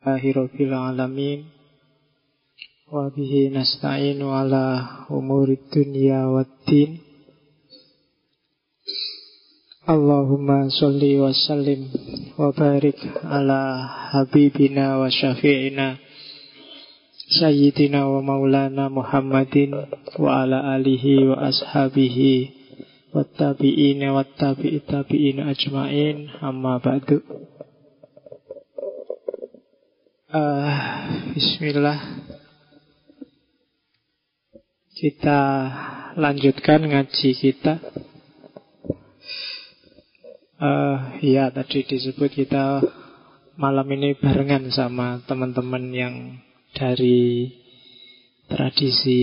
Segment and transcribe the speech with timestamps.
[0.00, 1.44] Rabbil alamin
[2.88, 7.04] wa bihi nasta'inu ala umuri dunya waddin
[9.84, 11.92] Allahumma salli wa sallim
[12.32, 12.96] wa barik
[13.28, 13.84] ala
[14.16, 16.00] habibina wa syafi'ina
[17.36, 19.84] Sayyidina wa maulana Muhammadin
[20.16, 22.32] wa ala alihi wa ashabihi
[23.12, 26.40] wa tabi'ina wa tabi'i tabi'ina ajma'in.
[26.40, 27.20] Amma ba'du
[30.30, 31.98] Uh, Bismillah.
[34.94, 35.40] Kita
[36.14, 37.82] lanjutkan ngaji kita.
[40.54, 42.78] Uh, Ya tadi disebut kita
[43.58, 46.38] malam ini barengan sama teman-teman yang
[46.78, 47.50] dari
[48.46, 49.22] tradisi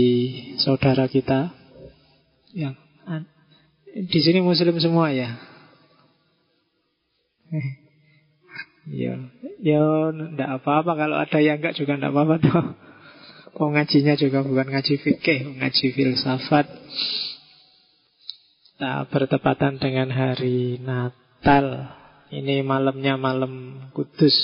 [0.60, 1.56] saudara kita.
[2.52, 2.76] Yang
[4.12, 5.40] di sini muslim semua ya.
[8.88, 9.20] Ya,
[9.60, 9.84] ya
[10.16, 12.66] ndak apa-apa kalau ada yang enggak juga ndak apa-apa toh.
[13.58, 16.70] Oh ngajinya juga bukan ngaji fikih, ngaji filsafat.
[18.78, 21.98] Nah, bertepatan dengan hari Natal.
[22.30, 24.38] Ini malamnya malam Kudus.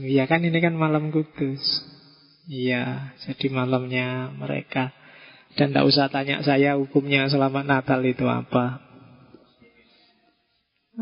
[0.00, 1.60] Iya kan ini kan malam Kudus.
[2.48, 4.96] Iya, jadi malamnya mereka.
[5.52, 8.91] Dan tidak usah tanya saya hukumnya selamat Natal itu apa.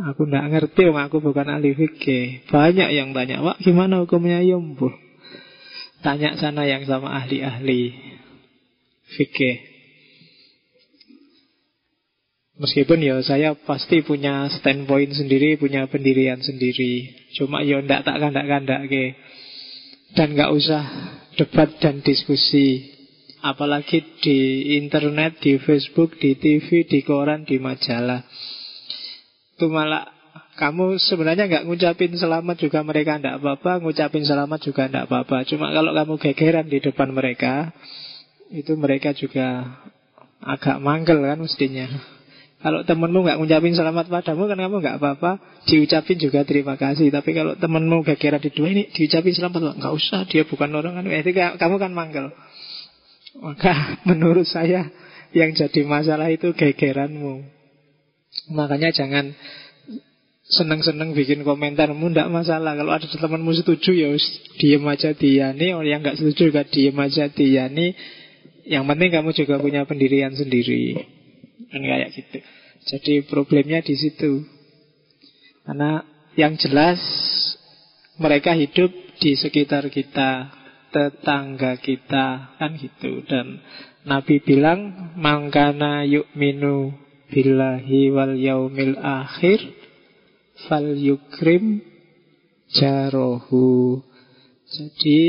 [0.00, 2.48] Aku tidak ngerti, aku bukan ahli fikih.
[2.48, 4.88] Banyak yang tanya, Pak gimana hukumnya yombo?
[6.00, 7.92] Tanya sana yang sama ahli-ahli
[9.12, 9.60] fikih.
[12.60, 17.08] Meskipun ya saya pasti punya standpoint sendiri, punya pendirian sendiri.
[17.36, 19.04] Cuma ya ndak tak kandak-kandak ke.
[20.16, 20.84] Dan nggak usah
[21.40, 22.96] debat dan diskusi.
[23.40, 24.38] Apalagi di
[24.76, 28.20] internet, di Facebook, di TV, di koran, di majalah
[29.61, 30.08] itu malah
[30.56, 35.44] kamu sebenarnya nggak ngucapin selamat juga mereka ndak apa-apa, ngucapin selamat juga ndak apa-apa.
[35.44, 37.77] Cuma kalau kamu gegeran di depan mereka,
[38.48, 39.77] itu mereka juga
[40.41, 41.93] agak manggel kan mestinya.
[42.60, 45.31] Kalau temenmu nggak ngucapin selamat padamu kan kamu nggak apa-apa,
[45.69, 47.12] diucapin juga terima kasih.
[47.12, 51.04] Tapi kalau temenmu gegeran di dua ini diucapin selamat, nggak usah, dia bukan orang kan.
[51.04, 52.32] Itu kamu kan manggel.
[53.41, 53.72] Maka
[54.09, 54.88] menurut saya
[55.37, 57.59] yang jadi masalah itu gegeranmu.
[58.50, 59.34] Makanya jangan
[60.50, 64.10] seneng-seneng bikin komentar tidak masalah kalau ada temanmu setuju ya
[64.58, 67.94] diem aja diani orang yang nggak setuju juga diem aja diani.
[68.70, 70.94] Yang penting kamu juga punya pendirian sendiri.
[71.70, 72.38] Kan kayak gitu.
[72.86, 74.46] Jadi problemnya di situ.
[75.66, 76.06] Karena
[76.38, 77.02] yang jelas
[78.19, 80.54] mereka hidup di sekitar kita
[80.94, 83.26] tetangga kita kan gitu.
[83.26, 83.58] Dan
[84.06, 86.94] Nabi bilang mangkana yuk minu
[87.30, 89.62] billahi wal yaumil akhir
[90.66, 91.80] fal yukrim
[92.74, 94.02] jarohu.
[94.70, 95.22] Jadi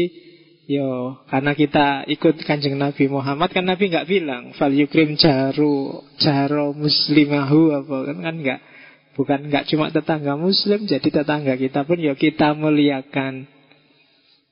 [0.69, 6.71] yo karena kita ikut kanjeng Nabi Muhammad kan Nabi nggak bilang fal yukrim jaru jaro
[6.77, 8.59] muslimahu apa kan kan nggak
[9.17, 13.49] bukan nggak cuma tetangga muslim jadi tetangga kita pun yo kita muliakan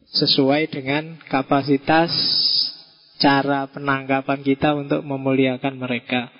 [0.10, 2.12] sesuai dengan kapasitas
[3.22, 6.32] cara penangkapan kita untuk memuliakan mereka.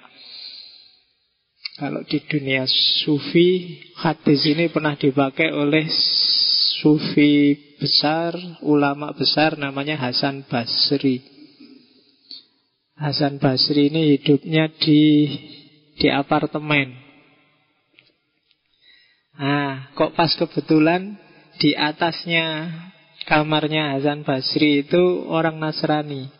[1.80, 2.68] Kalau di dunia
[3.08, 5.88] sufi, hadis ini pernah dipakai oleh
[6.84, 8.36] sufi besar,
[8.68, 11.24] ulama besar namanya Hasan Basri.
[13.00, 15.32] Hasan Basri ini hidupnya di
[15.96, 17.00] di apartemen.
[19.40, 21.16] Nah, kok pas kebetulan
[21.64, 22.76] di atasnya
[23.24, 26.39] kamarnya Hasan Basri itu orang Nasrani.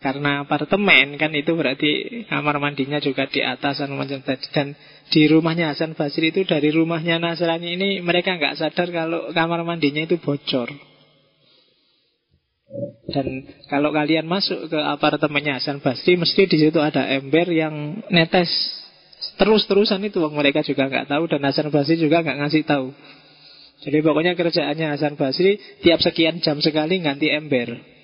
[0.00, 4.72] Karena apartemen kan itu berarti kamar mandinya juga di atas macam tadi dan
[5.12, 10.00] di rumahnya Hasan Basri itu dari rumahnya Nasrani ini mereka nggak sadar kalau kamar mandinya
[10.00, 10.72] itu bocor.
[13.12, 18.48] Dan kalau kalian masuk ke apartemennya Hasan Basri mesti di situ ada ember yang netes
[19.36, 22.88] terus-terusan itu mereka juga nggak tahu dan Hasan Basri juga nggak ngasih tahu.
[23.84, 27.99] Jadi pokoknya kerjaannya Hasan Basri tiap sekian jam sekali ganti ember.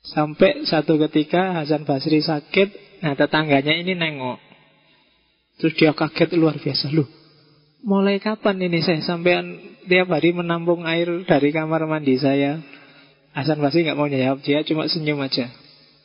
[0.00, 4.40] Sampai satu ketika Hasan Basri sakit, nah tetangganya ini nengok.
[5.60, 6.88] Terus dia kaget luar biasa.
[6.96, 7.04] Loh,
[7.84, 9.44] mulai kapan ini saya sampai
[9.84, 12.64] tiap hari menampung air dari kamar mandi saya?
[13.36, 15.52] Hasan Basri nggak mau jawab, dia cuma senyum aja.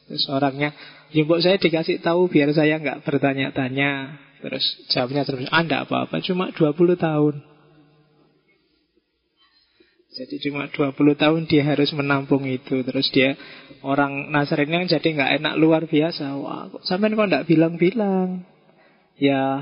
[0.06, 0.76] Terus orangnya,
[1.10, 4.22] jemput ya, saya dikasih tahu biar saya nggak bertanya-tanya.
[4.44, 7.55] Terus jawabnya terus, anda ah, apa-apa, cuma 20 tahun.
[10.16, 12.80] Jadi cuma 20 tahun dia harus menampung itu.
[12.88, 13.36] Terus dia
[13.84, 16.40] orang Nasrani jadi nggak enak luar biasa.
[16.40, 18.48] Wah sampai kok nggak bilang-bilang?
[19.20, 19.60] Ya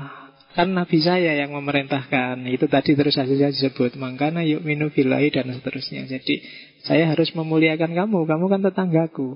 [0.54, 2.46] Kan Nabi saya yang memerintahkan.
[2.46, 6.06] Itu tadi terus saja disebut Makanya yuk minu bilahi dan seterusnya.
[6.06, 6.46] Jadi
[6.86, 8.22] saya harus memuliakan kamu.
[8.22, 9.34] Kamu kan tetanggaku.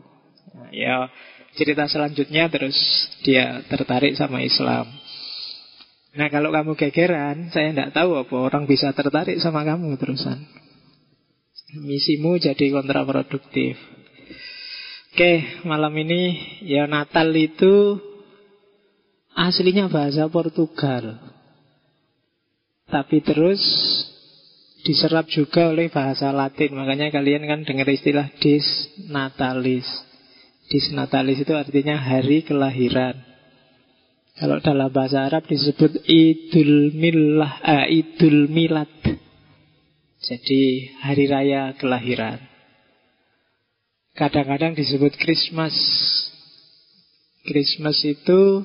[0.55, 1.11] Nah, Ya
[1.59, 2.79] cerita selanjutnya terus
[3.27, 4.87] Dia tertarik sama Islam.
[6.15, 10.47] Nah kalau kamu gegeran Saya tidak tahu apa orang bisa tertarik sama kamu terusan
[11.69, 13.77] Misimu jadi kontraproduktif
[15.13, 15.33] Oke
[15.69, 17.99] malam ini Ya Natal itu
[19.39, 21.23] aslinya bahasa Portugal.
[22.91, 23.63] Tapi terus
[24.83, 26.75] diserap juga oleh bahasa Latin.
[26.75, 28.67] Makanya kalian kan dengar istilah dis
[29.07, 29.87] natalis.
[30.69, 33.15] Dis natalis itu artinya hari kelahiran.
[34.39, 38.91] Kalau dalam bahasa Arab disebut Idul Milah, eh, Idul Milad.
[40.29, 42.37] Jadi hari raya kelahiran.
[44.13, 45.73] Kadang-kadang disebut Christmas.
[47.49, 48.61] Christmas itu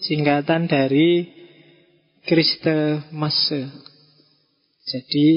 [0.00, 1.28] singkatan dari
[2.24, 3.68] Kriste Masse.
[4.88, 5.28] Jadi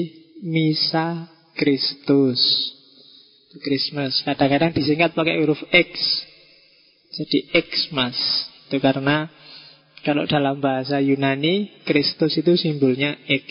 [0.48, 2.40] Misa Kristus.
[3.60, 4.24] Christmas.
[4.24, 5.92] Kadang-kadang disingkat pakai huruf X.
[7.20, 8.16] Jadi Xmas.
[8.68, 9.28] Itu karena
[10.08, 13.44] kalau dalam bahasa Yunani, Kristus itu simbolnya X.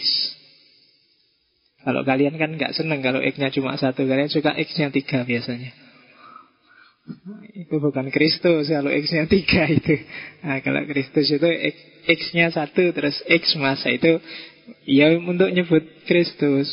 [1.85, 5.69] Kalau kalian kan nggak seneng kalau X-nya cuma satu, kalian suka X-nya tiga biasanya.
[7.53, 9.93] Itu bukan Kristus kalau X-nya tiga itu.
[10.41, 11.45] Nah, kalau Kristus itu
[12.09, 14.17] X-nya satu terus X masa itu
[14.89, 16.65] ya untuk nyebut Kristus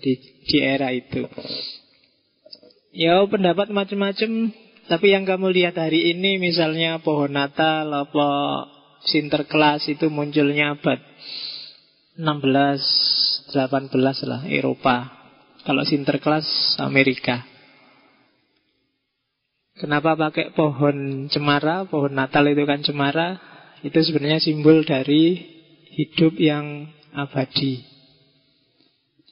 [0.00, 0.16] di,
[0.48, 1.28] di era itu.
[2.96, 4.56] Ya pendapat macam-macam.
[4.84, 8.28] Tapi yang kamu lihat hari ini misalnya pohon Natal apa
[9.04, 11.00] Sinterklas itu munculnya abad
[12.20, 13.92] 16 18
[14.24, 15.10] lah Eropa.
[15.64, 17.44] Kalau Sinterklas Amerika.
[19.74, 21.88] Kenapa pakai pohon cemara?
[21.88, 23.40] Pohon Natal itu kan cemara.
[23.82, 25.40] Itu sebenarnya simbol dari
[25.92, 27.82] hidup yang abadi.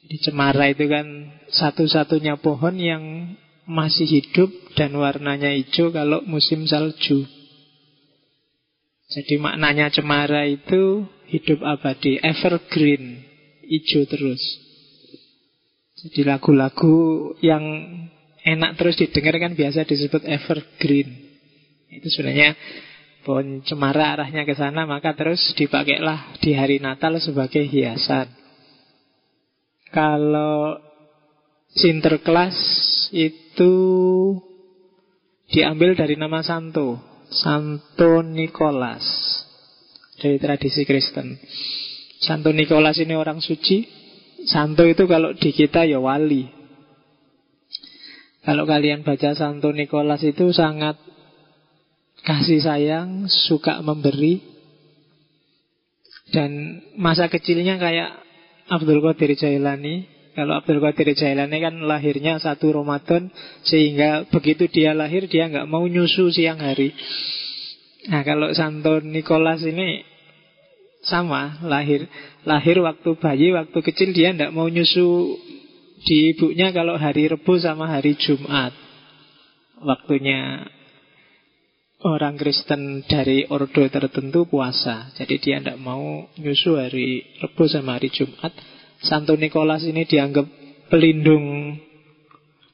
[0.03, 1.05] Jadi cemara itu kan
[1.47, 3.03] satu-satunya pohon yang
[3.63, 7.23] masih hidup dan warnanya hijau kalau musim salju.
[9.13, 13.23] Jadi maknanya cemara itu hidup abadi, evergreen,
[13.73, 14.41] hijau terus.
[15.97, 17.63] Jadi lagu-lagu yang
[18.45, 21.33] enak terus didengar kan biasa disebut evergreen.
[21.89, 22.53] Itu sebenarnya
[23.23, 28.29] pohon cemara arahnya ke sana maka terus dipakailah di hari Natal sebagai hiasan.
[29.89, 30.77] Kalau
[31.73, 32.53] Sinterklas
[33.09, 33.73] itu
[35.49, 37.01] diambil dari nama Santo,
[37.33, 39.01] Santo Nicholas
[40.21, 41.33] dari tradisi Kristen.
[42.23, 43.83] Santo Nicholas ini orang suci.
[44.47, 46.47] Santo itu kalau di kita ya wali,
[48.43, 50.99] kalau kalian baca Santo Nikolas itu sangat
[52.27, 54.43] kasih sayang, suka memberi.
[56.35, 58.19] Dan masa kecilnya kayak
[58.67, 60.11] Abdul Qadir Jailani.
[60.35, 63.31] Kalau Abdul Qadir Jailani kan lahirnya satu Ramadan,
[63.63, 66.91] sehingga begitu dia lahir dia nggak mau nyusu siang hari.
[68.11, 70.03] Nah kalau Santo Nikolas ini
[71.03, 72.07] sama lahir
[72.47, 75.35] lahir waktu bayi waktu kecil dia nggak mau nyusu
[76.03, 78.75] di ibunya kalau hari Rebu sama hari Jumat.
[79.83, 80.67] Waktunya
[82.03, 85.11] orang Kristen dari ordo tertentu puasa.
[85.15, 88.51] Jadi dia tidak mau nyusu hari Rebu sama hari Jumat.
[89.03, 90.47] Santo Nikolas ini dianggap
[90.91, 91.75] pelindung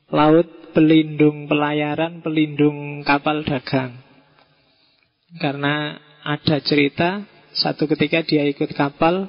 [0.10, 3.94] laut, pelindung pelayaran, pelindung kapal dagang.
[5.38, 7.29] Karena ada cerita
[7.60, 9.28] Satu ketika dia ikut kapal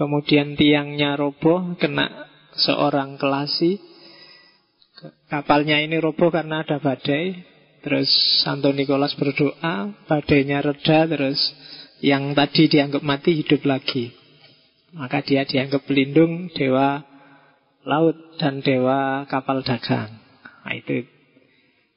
[0.00, 3.78] Kemudian tiangnya roboh Kena seorang kelasi.
[5.28, 7.36] Kapalnya ini roboh karena ada badai.
[7.80, 8.08] Terus
[8.44, 11.40] Santo Nikolas berdoa Badainya reda Terus
[12.00, 14.08] yang tadi dianggap mati hidup lagi.
[14.96, 17.04] Maka dia dianggap pelindung Dewa
[17.84, 20.20] laut dan dewa kapal dagang.
[20.64, 21.04] Nah itu.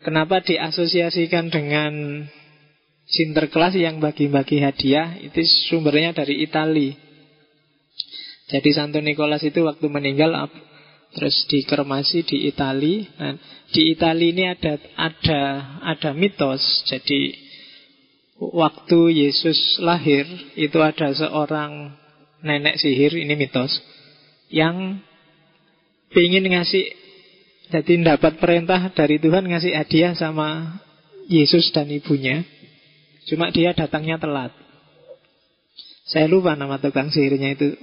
[0.03, 2.23] Kenapa diasosiasikan dengan
[3.03, 6.95] Sinterklas yang bagi-bagi hadiah Itu sumbernya dari Italia
[8.53, 10.35] jadi Santo Nicholas itu waktu meninggal
[11.17, 13.01] terus dikremasi di Itali.
[13.17, 13.33] Nah,
[13.73, 15.41] di Itali ini ada ada
[15.81, 16.61] ada mitos.
[16.85, 17.33] Jadi
[18.37, 21.97] waktu Yesus lahir itu ada seorang
[22.45, 23.71] nenek sihir ini mitos
[24.53, 25.01] yang
[26.13, 26.85] ingin ngasih
[27.73, 30.77] jadi dapat perintah dari Tuhan ngasih hadiah sama
[31.25, 32.45] Yesus dan ibunya.
[33.29, 34.51] Cuma dia datangnya telat.
[36.03, 37.79] Saya lupa nama tukang sihirnya itu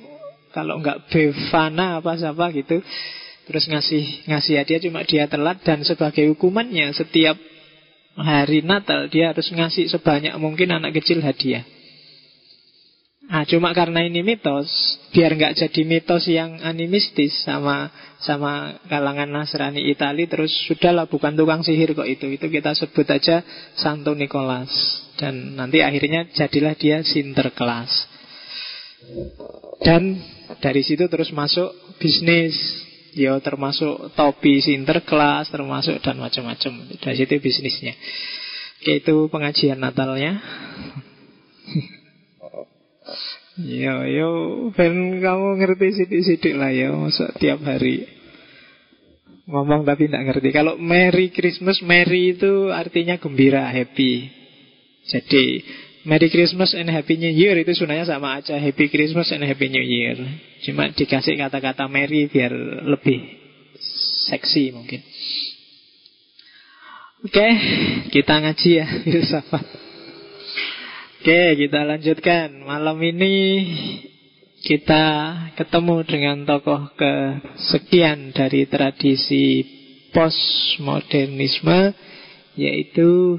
[0.51, 2.83] kalau enggak Bevana apa siapa gitu
[3.49, 7.39] Terus ngasih ngasih hadiah cuma dia telat Dan sebagai hukumannya setiap
[8.19, 11.65] hari Natal Dia harus ngasih sebanyak mungkin anak kecil hadiah
[13.31, 14.67] Nah, cuma karena ini mitos,
[15.15, 17.87] biar nggak jadi mitos yang animistis sama
[18.19, 23.47] sama kalangan Nasrani Itali, terus sudahlah bukan tukang sihir kok itu, itu kita sebut aja
[23.79, 24.67] Santo Nicholas.
[25.21, 27.93] Dan nanti akhirnya jadilah dia Sinterklas.
[29.85, 30.17] Dan
[30.65, 32.57] dari situ terus masuk bisnis,
[33.13, 36.73] ya termasuk topi Sinterklas, termasuk dan macam-macam.
[36.97, 37.93] Dari situ bisnisnya.
[38.81, 40.41] Oke, itu pengajian Natalnya.
[43.61, 44.31] Yo yo
[44.73, 48.09] ben kamu ngerti sidik-sidik lah ya Masa tiap hari
[49.47, 54.40] Ngomong tapi tidak ngerti Kalau Merry Christmas Merry itu artinya gembira, happy
[55.11, 55.67] Jadi
[56.07, 58.57] Merry Christmas and Happy New Year itu sunanya sama aja.
[58.57, 60.17] Happy Christmas and Happy New Year.
[60.65, 62.55] Cuma dikasih kata-kata Merry biar
[62.89, 63.21] lebih
[64.31, 65.03] seksi mungkin.
[67.21, 67.49] Oke,
[68.17, 69.67] kita ngaji ya filsafat
[71.21, 72.65] Oke, kita lanjutkan.
[72.65, 73.37] Malam ini
[74.65, 75.05] kita
[75.53, 79.61] ketemu dengan tokoh kesekian dari tradisi
[80.17, 81.93] postmodernisme
[82.57, 83.37] yaitu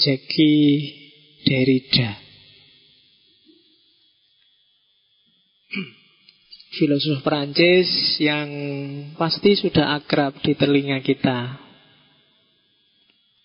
[0.00, 0.99] Jacques
[1.44, 2.20] Derrida.
[6.70, 7.90] Filosof Perancis
[8.22, 8.48] yang
[9.18, 11.58] pasti sudah akrab di telinga kita.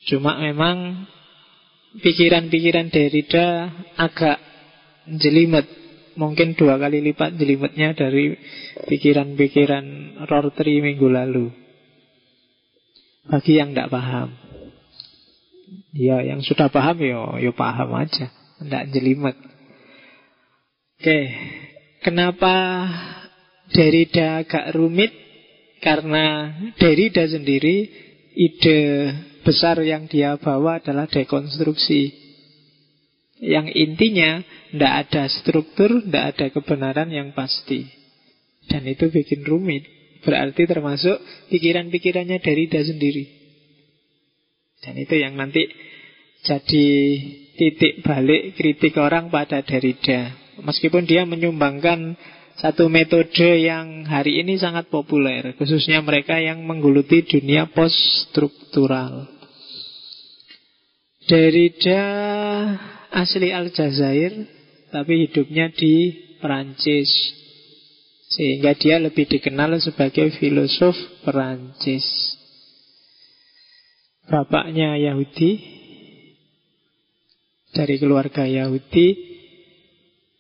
[0.06, 1.10] Cuma memang
[2.00, 4.38] pikiran-pikiran Derrida agak
[5.10, 5.66] jelimet
[6.16, 8.36] mungkin dua kali lipat jelimetnya dari
[8.88, 11.52] pikiran-pikiran Rortri minggu lalu
[13.28, 14.32] bagi yang tidak paham
[15.96, 18.32] ya yang sudah paham ya ya paham aja
[18.62, 19.38] tidak jelimet
[21.02, 21.20] oke
[22.06, 22.54] kenapa
[23.66, 25.10] Derrida agak rumit
[25.82, 27.90] karena Derrida sendiri
[28.36, 28.80] ide
[29.46, 32.26] besar yang dia bawa adalah dekonstruksi.
[33.40, 34.42] Yang intinya
[34.74, 37.86] tidak ada struktur, tidak ada kebenaran yang pasti.
[38.66, 39.86] Dan itu bikin rumit.
[40.26, 41.22] Berarti termasuk
[41.54, 43.26] pikiran-pikirannya dari dia sendiri.
[44.86, 45.66] Dan itu yang nanti
[46.46, 46.88] jadi
[47.58, 50.38] titik balik kritik orang pada Derrida.
[50.62, 52.14] Meskipun dia menyumbangkan
[52.62, 59.28] satu metode yang hari ini sangat populer, khususnya mereka yang menggeluti dunia post-struktural.
[61.26, 62.04] Derrida
[63.10, 64.46] asli Aljazair
[64.94, 67.10] tapi hidupnya di Perancis.
[68.30, 72.35] Sehingga dia lebih dikenal sebagai filosof Perancis.
[74.26, 75.62] Bapaknya Yahudi
[77.76, 79.36] dari keluarga Yahudi.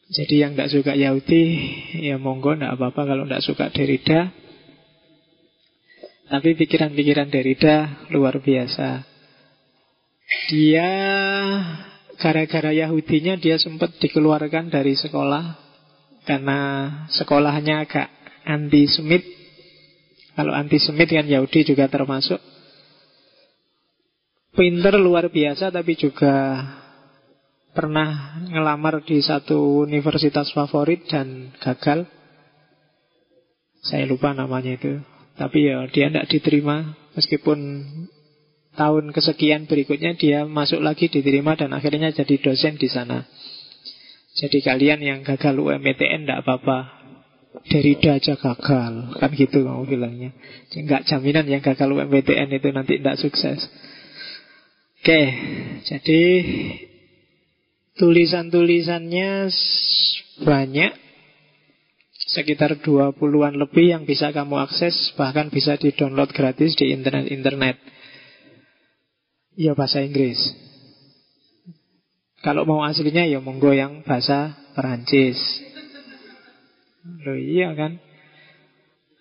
[0.05, 1.41] Jadi yang tidak suka Yahudi
[2.01, 4.31] ya monggo tidak apa-apa kalau tidak suka Derrida.
[6.25, 9.05] Tapi pikiran-pikiran Derrida luar biasa.
[10.49, 10.89] Dia
[12.17, 15.61] gara-gara Yahudinya dia sempat dikeluarkan dari sekolah
[16.25, 16.59] karena
[17.13, 18.09] sekolahnya agak
[18.45, 19.21] anti-Semit.
[20.33, 22.54] Kalau anti-Semit kan Yahudi juga termasuk.
[24.55, 26.63] Pinter luar biasa tapi juga
[27.75, 32.07] pernah ngelamar di satu universitas favorit dan gagal.
[33.83, 35.03] Saya lupa namanya itu.
[35.35, 37.83] Tapi ya dia tidak diterima meskipun
[38.79, 43.27] tahun kesekian berikutnya dia masuk lagi diterima dan akhirnya jadi dosen di sana.
[44.35, 47.03] Jadi kalian yang gagal UMPTN tidak apa-apa.
[47.71, 49.15] Derrida aja gagal.
[49.19, 50.31] Kan gitu kamu bilangnya.
[50.75, 53.63] Enggak jaminan yang gagal UMPTN itu nanti tidak sukses.
[55.05, 55.21] Oke,
[55.85, 56.21] jadi
[57.93, 59.53] tulisan-tulisannya
[60.41, 60.91] banyak
[62.33, 67.77] sekitar 20-an lebih yang bisa kamu akses bahkan bisa di-download gratis di internet-internet.
[69.53, 70.41] Ya bahasa Inggris.
[72.41, 75.37] Kalau mau aslinya ya monggo yang bahasa Perancis.
[77.21, 78.01] Loh iya kan?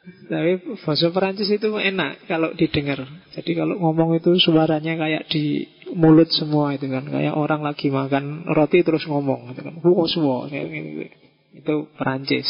[0.05, 3.01] Tapi bahasa Perancis itu enak kalau didengar.
[3.33, 5.65] Jadi kalau ngomong itu suaranya kayak di
[5.97, 7.09] mulut semua itu kan.
[7.09, 9.75] Kayak orang lagi makan roti terus ngomong gitu kan.
[10.13, 11.09] semua gitu.
[11.57, 12.45] Itu Perancis.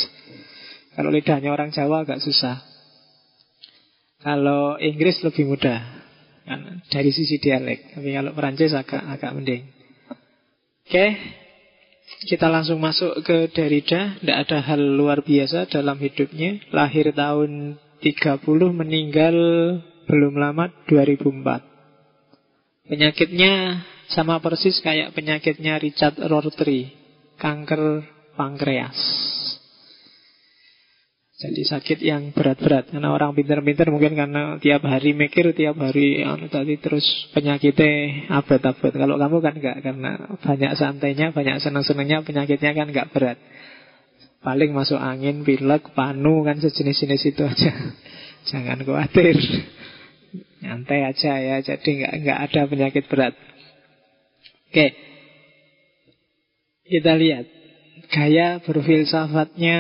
[0.99, 2.59] Kalau lidahnya orang Jawa agak susah.
[4.25, 5.79] Kalau Inggris lebih mudah
[6.47, 7.95] kan, dari sisi dialek.
[7.95, 9.63] Tapi kalau Perancis agak agak mending.
[10.85, 11.07] Oke,
[12.25, 14.17] kita langsung masuk ke Derrida.
[14.21, 16.61] Tidak ada hal luar biasa dalam hidupnya.
[16.73, 18.41] Lahir tahun 30,
[18.73, 19.37] meninggal
[20.05, 22.85] belum lama 2004.
[22.85, 23.81] Penyakitnya
[24.13, 26.93] sama persis kayak penyakitnya Richard Rorty,
[27.41, 28.05] kanker
[28.37, 28.97] pankreas.
[31.35, 32.95] Jadi sakit yang berat-berat.
[32.95, 37.03] Karena orang pinter-pinter mungkin karena tiap hari mikir Tiap hari anu tadi terus
[37.35, 38.93] penyakitnya abad-abad.
[38.95, 43.38] Kalau kamu kan enggak Karena banyak santainya, banyak senang-senangnya Penyakitnya kan enggak berat.
[44.47, 47.73] Paling masuk angin, pilek, panu Kan sejenis-jenis itu aja.
[48.55, 49.35] Jangan khawatir.
[50.62, 53.35] Nyantai aja ya Jadi enggak, enggak ada penyakit berat.
[54.71, 54.87] Oke.
[56.87, 57.47] Kita lihat
[58.14, 59.79] Gaya berfilsafatnya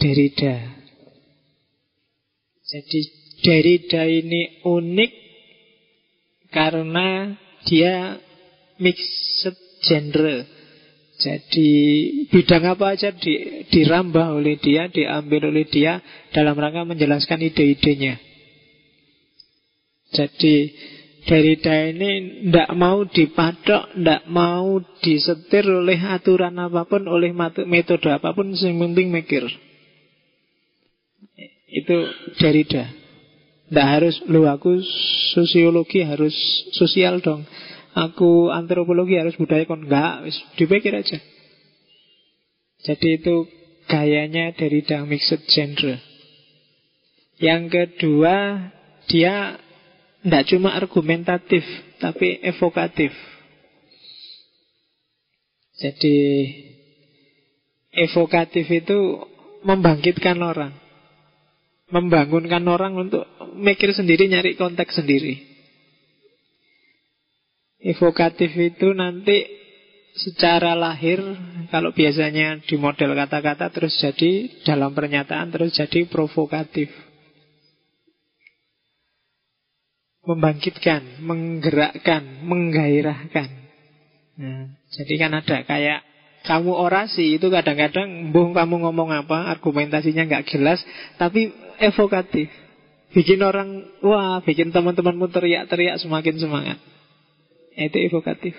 [0.00, 0.56] Derrida.
[2.64, 3.00] Jadi
[3.44, 5.12] Derrida ini unik
[6.48, 7.36] karena
[7.68, 8.16] dia
[8.80, 9.54] mixed
[9.84, 10.48] genre.
[11.20, 11.68] Jadi
[12.32, 16.00] bidang apa aja di, dirambah oleh dia, diambil oleh dia
[16.32, 18.16] dalam rangka menjelaskan ide-idenya.
[20.16, 20.72] Jadi
[21.28, 27.36] Derrida ini tidak mau dipatok, tidak mau disetir oleh aturan apa pun, oleh
[27.68, 29.44] metode apa pun, yang penting mikir.
[31.70, 31.96] Itu
[32.42, 32.90] Derrida.
[33.70, 34.82] Tidak harus, lu aku
[35.30, 36.34] sosiologi harus
[36.74, 37.46] sosial dong.
[37.94, 41.18] Aku antropologi harus budaya kon enggak, wis dipikir aja.
[42.82, 43.46] Jadi itu
[43.86, 46.02] gayanya Derrida mixed genre.
[47.38, 48.68] Yang kedua,
[49.06, 49.58] dia
[50.20, 51.62] tidak cuma argumentatif,
[52.02, 53.14] tapi evokatif.
[55.80, 56.16] Jadi
[57.94, 59.24] evokatif itu
[59.64, 60.76] membangkitkan orang
[61.90, 63.26] membangunkan orang untuk
[63.58, 65.42] mikir sendiri, nyari konteks sendiri.
[67.80, 69.46] Evokatif itu nanti
[70.14, 71.18] secara lahir,
[71.72, 76.92] kalau biasanya di model kata-kata terus jadi dalam pernyataan terus jadi provokatif.
[80.20, 83.48] Membangkitkan, menggerakkan, menggairahkan.
[84.40, 86.00] Nah, jadi kan ada kayak
[86.40, 90.80] kamu orasi itu kadang-kadang Buh kamu ngomong apa Argumentasinya nggak jelas
[91.20, 92.48] Tapi evokatif.
[93.10, 96.78] Bikin orang Wah bikin teman-temanmu teriak-teriak Semakin semangat.
[97.74, 98.54] Itu evokatif.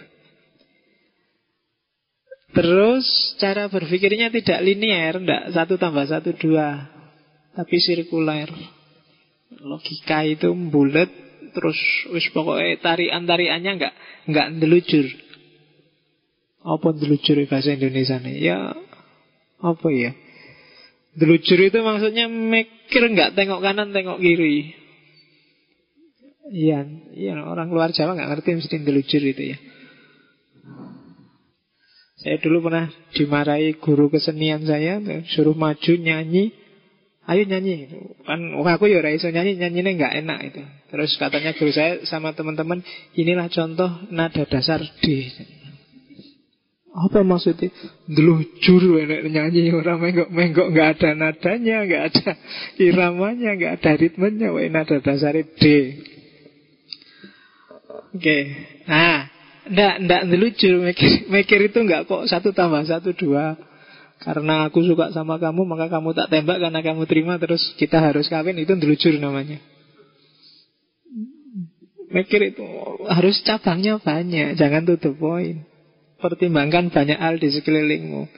[2.51, 3.07] Terus
[3.39, 6.89] cara berpikirnya tidak linear Tidak satu tambah satu dua
[7.55, 8.51] Tapi sirkuler.
[9.61, 11.07] Logika itu bulat
[11.51, 11.79] Terus
[12.15, 13.93] wis pokoknya tarian-tariannya nggak
[14.31, 15.07] nggak delujur
[16.61, 18.37] apa delujur bahasa Indonesia nih?
[18.37, 18.77] Ya
[19.61, 20.13] apa ya?
[21.11, 24.79] Delujur itu maksudnya mikir nggak tengok kanan tengok kiri.
[26.51, 26.83] Iya,
[27.15, 29.57] iya orang luar Jawa nggak ngerti mesti delujur itu ya.
[32.21, 32.85] Saya dulu pernah
[33.17, 35.01] dimarahi guru kesenian saya,
[35.33, 36.53] suruh maju nyanyi,
[37.25, 37.89] ayo nyanyi.
[38.29, 40.61] Kan aku ya raiso nyanyi, nyanyinya nggak enak itu.
[40.93, 42.85] Terus katanya guru saya sama teman-teman,
[43.17, 45.05] inilah contoh nada dasar D.
[46.91, 47.71] Apa maksudnya?
[48.11, 52.31] Enak nyanyi orang menggok-menggok nggak ada nadanya, nggak ada
[52.83, 55.63] iramanya, nggak ada ritmenya, wae nada dasar D.
[58.11, 58.19] Oke.
[58.19, 58.43] Okay.
[58.91, 59.31] Nah,
[59.71, 63.55] ndak ndak delujur mikir, mikir itu nggak kok satu tambah satu dua.
[64.21, 68.27] Karena aku suka sama kamu, maka kamu tak tembak karena kamu terima terus kita harus
[68.27, 69.57] kawin itu delujur namanya.
[72.11, 72.61] Mikir itu
[73.07, 75.70] harus cabangnya banyak, jangan tutup poin.
[76.21, 78.29] Pertimbangkan banyak hal di sekelilingmu.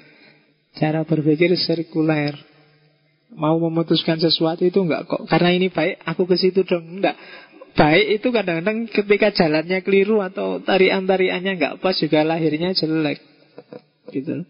[0.79, 2.33] Cara berpikir sirkuler.
[3.33, 5.25] Mau memutuskan sesuatu itu enggak kok.
[5.27, 7.01] Karena ini baik, aku ke situ dong.
[7.01, 7.17] Enggak.
[7.73, 13.19] Baik itu kadang-kadang ketika jalannya keliru atau tarian-tariannya enggak pas juga lahirnya jelek.
[14.13, 14.45] Gitu.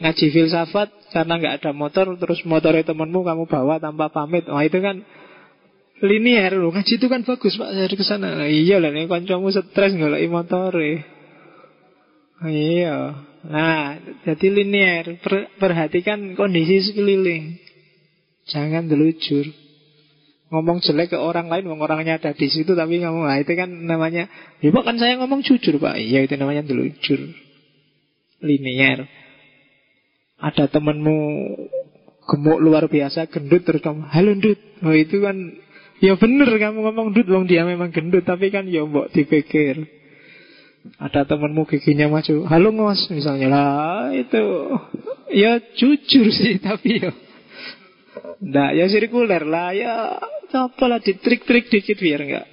[0.00, 4.46] Ngaji filsafat karena enggak ada motor terus motornya temenmu kamu bawa tanpa pamit.
[4.46, 5.02] Wah itu kan
[6.00, 6.70] linear loh.
[6.72, 8.46] Ngaji itu kan bagus Pak dari ke sana.
[8.46, 11.19] Iya lah nih kancamu stres golek motore.
[12.40, 12.96] Iya.
[13.44, 15.04] Nah, jadi linear.
[15.20, 17.60] Per, perhatikan kondisi sekeliling.
[18.48, 19.48] Jangan delujur.
[20.50, 23.70] Ngomong jelek ke orang lain, ngomong orangnya ada di situ, tapi kamu, nah itu kan
[23.70, 24.26] namanya,
[24.58, 27.22] ya kan saya ngomong jujur pak, iya itu namanya delujur.
[28.42, 29.06] Linear.
[30.42, 31.18] Ada temenmu
[32.26, 34.58] gemuk luar biasa, gendut terus kamu, halo gendut.
[34.82, 35.38] Oh itu kan,
[36.02, 39.99] ya bener kamu ngomong gendut, wong dia memang gendut, tapi kan ya mbok dipikir.
[40.96, 42.48] Ada temanmu giginya maju.
[42.48, 43.52] Halo ngos misalnya.
[43.52, 44.40] Lah Itu
[45.28, 47.12] Ya jujur sih Tapi ya.
[48.40, 50.16] Nah ya sirkuler lah Ya
[50.50, 52.46] Apalah di trik-trik dikit biar enggak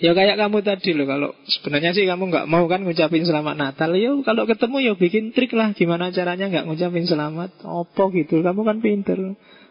[0.00, 3.96] Ya kayak kamu tadi loh Kalau sebenarnya sih kamu nggak mau kan Ngucapin selamat Natal.
[3.96, 5.72] Ya kalau ketemu ya bikin trik lah.
[5.72, 7.64] Gimana caranya nggak ngucapin selamat?
[7.64, 8.44] Opo gitu?
[8.44, 9.18] Kamu kan pinter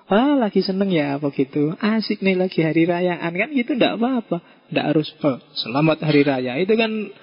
[0.10, 1.78] Wah lagi seneng ya apa gitu?
[1.78, 3.30] Asik nih lagi hari rayaan.
[3.30, 4.42] Kan gitu ndak apa-apa.
[4.74, 6.58] Ndak harus oh, Selamat hari raya.
[6.58, 7.14] Itu kan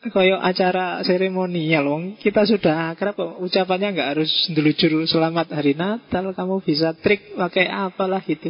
[0.00, 2.16] Kayak acara seremonial wong.
[2.16, 4.32] Kita sudah akrab ucapannya nggak harus
[4.80, 8.48] juru selamat hari Natal kamu bisa trik pakai apalah gitu.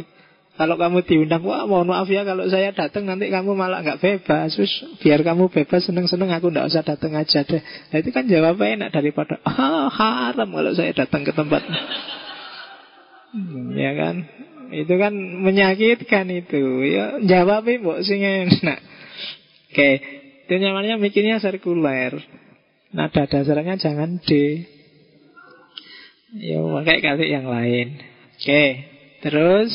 [0.55, 4.55] Kalau kamu diundang wah mohon maaf ya kalau saya datang nanti kamu malah nggak bebas.
[4.55, 4.71] Terus
[5.03, 7.59] biar kamu bebas seneng-seneng aku nggak usah datang aja deh.
[7.59, 11.67] Nah, itu kan jawabnya enak daripada ah haram kalau saya datang ke tempat
[13.31, 14.15] hmm, ya kan
[14.71, 18.79] itu kan menyakitkan itu ya jawabnya mbok sing enak
[19.71, 19.89] oke
[20.51, 22.19] itu namanya mikirnya sirkuler.
[22.91, 24.59] Nada dasarnya jangan D.
[26.35, 28.03] Ya pakai kali yang lain.
[28.35, 28.63] Oke,
[29.23, 29.71] terus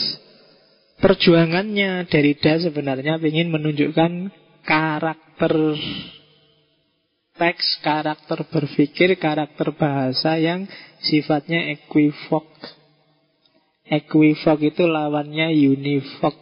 [1.01, 4.29] perjuangannya dari Da sebenarnya ingin menunjukkan
[4.69, 5.55] karakter
[7.41, 10.69] teks, karakter berpikir, karakter bahasa yang
[11.01, 12.45] sifatnya equivok.
[13.87, 16.35] Equivok itu lawannya univok.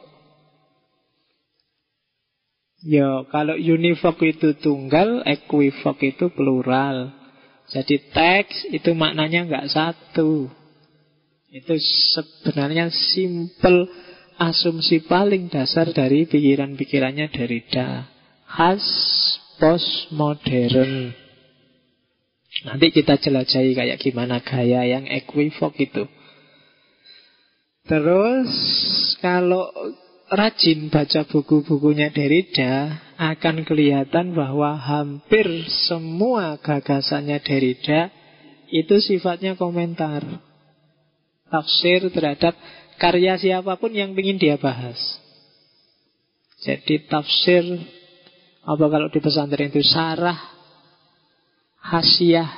[2.85, 7.13] Ya, kalau univok itu tunggal, equivok itu plural.
[7.69, 10.53] Jadi teks itu maknanya nggak satu.
[11.49, 11.75] Itu
[12.13, 13.89] sebenarnya simple
[14.37, 18.09] asumsi paling dasar dari pikiran-pikirannya Derrida.
[18.45, 18.85] Khas
[19.57, 21.15] postmodern.
[22.69, 26.05] Nanti kita jelajahi kayak gimana gaya yang equivok itu.
[27.85, 28.49] Terus
[29.21, 29.69] kalau
[30.33, 35.45] rajin baca buku-bukunya Derrida akan kelihatan bahwa hampir
[35.85, 38.09] semua gagasannya Derrida
[38.73, 40.25] itu sifatnya komentar.
[41.53, 42.57] Tafsir terhadap
[42.97, 44.97] karya siapa pun yang ingin dia bahas.
[46.65, 47.69] Jadi tafsir
[48.65, 50.41] apa kalau di pesantren itu sarah,
[51.85, 52.49] hasiah,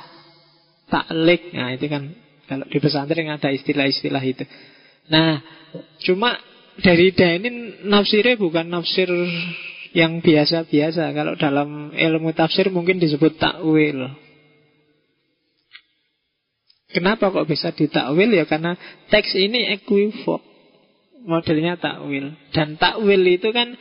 [0.87, 1.51] taklik.
[1.51, 2.15] Nah itu kan
[2.47, 4.47] kalau di pesantren ada istilah-istilah itu.
[5.07, 5.39] Nah,
[6.03, 6.35] cuma
[6.83, 7.49] dari ini
[7.87, 9.09] nafsirnya bukan nafsir
[9.95, 11.15] yang biasa-biasa.
[11.15, 14.13] Kalau dalam ilmu tafsir mungkin disebut takwil.
[16.87, 18.45] Kenapa kok bisa ditakwil ya?
[18.47, 18.77] Karena
[19.11, 20.39] teks ini equivok.
[21.27, 22.31] Modelnya takwil.
[22.55, 23.75] Dan takwil itu kan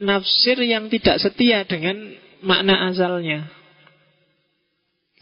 [0.00, 3.48] nafsir yang tidak setia dengan makna asalnya.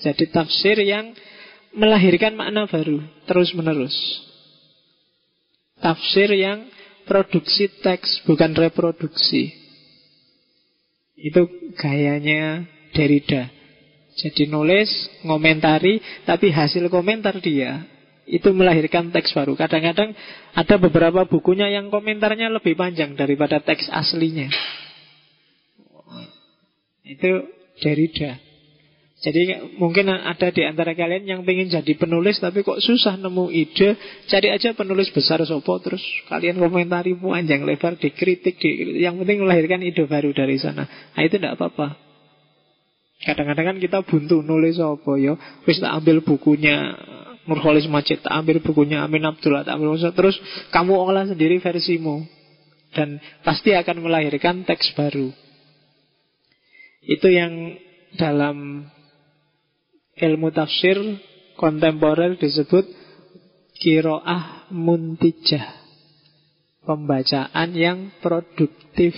[0.02, 1.14] Jadi tafsir yang
[1.74, 3.94] melahirkan makna baru terus-menerus.
[5.82, 6.70] Tafsir yang
[7.04, 9.50] produksi teks, bukan reproduksi.
[11.18, 12.64] Itu gayanya
[12.94, 13.50] Derrida.
[14.12, 14.88] Jadi nulis,
[15.24, 17.82] ngomentari, tapi hasil komentar dia
[18.28, 19.58] itu melahirkan teks baru.
[19.58, 20.14] Kadang-kadang
[20.54, 24.46] ada beberapa bukunya yang komentarnya lebih panjang daripada teks aslinya.
[27.02, 27.50] Itu
[27.82, 28.51] Derrida.
[29.22, 33.94] Jadi mungkin ada di antara kalian yang pengen jadi penulis tapi kok susah nemu ide,
[34.26, 39.78] cari aja penulis besar sopo terus kalian komentari panjang lebar, dikritik, di, yang penting melahirkan
[39.86, 40.90] ide baru dari sana.
[41.14, 41.94] Nah itu tidak apa-apa.
[43.22, 45.38] Kadang-kadang kan kita buntu nulis sopo yo,
[45.70, 46.90] wis tak ambil bukunya
[47.46, 50.34] Nurholis Majid, tak ambil bukunya Amin Abdullah, tak ambil terus
[50.74, 52.26] kamu olah sendiri versimu
[52.90, 55.30] dan pasti akan melahirkan teks baru.
[57.06, 57.78] Itu yang
[58.18, 58.86] dalam
[60.22, 60.96] ilmu tafsir
[61.58, 62.86] kontemporer disebut
[63.76, 65.82] kiroah muntijah.
[66.82, 69.14] Pembacaan yang produktif.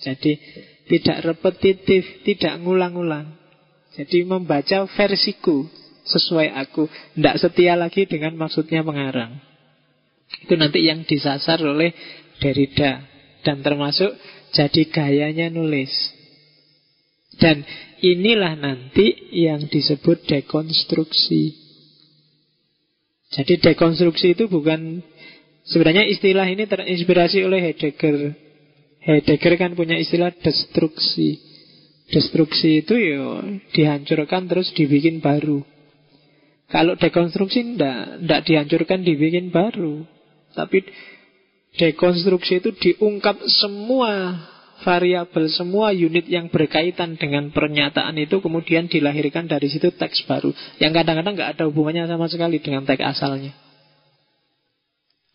[0.00, 0.40] Jadi
[0.88, 3.36] tidak repetitif, tidak ngulang-ulang.
[3.92, 5.68] Jadi membaca versiku
[6.08, 6.88] sesuai aku.
[6.88, 9.36] Tidak setia lagi dengan maksudnya pengarang.
[10.40, 11.92] Itu nanti yang disasar oleh
[12.40, 13.04] Derrida.
[13.44, 14.16] Dan termasuk
[14.56, 15.92] jadi gayanya nulis.
[17.40, 17.64] Dan
[18.04, 21.56] inilah nanti yang disebut dekonstruksi.
[23.32, 25.00] Jadi dekonstruksi itu bukan
[25.64, 28.36] sebenarnya istilah ini terinspirasi oleh Heidegger.
[29.00, 31.40] Heidegger kan punya istilah destruksi.
[32.10, 33.40] Destruksi itu ya
[33.72, 35.62] dihancurkan terus dibikin baru.
[36.70, 40.04] Kalau dekonstruksi ndak, ndak dihancurkan dibikin baru.
[40.52, 40.82] Tapi
[41.78, 44.42] dekonstruksi itu diungkap semua
[44.80, 50.96] variabel semua unit yang berkaitan dengan pernyataan itu kemudian dilahirkan dari situ teks baru yang
[50.96, 53.52] kadang-kadang nggak ada hubungannya sama sekali dengan teks asalnya.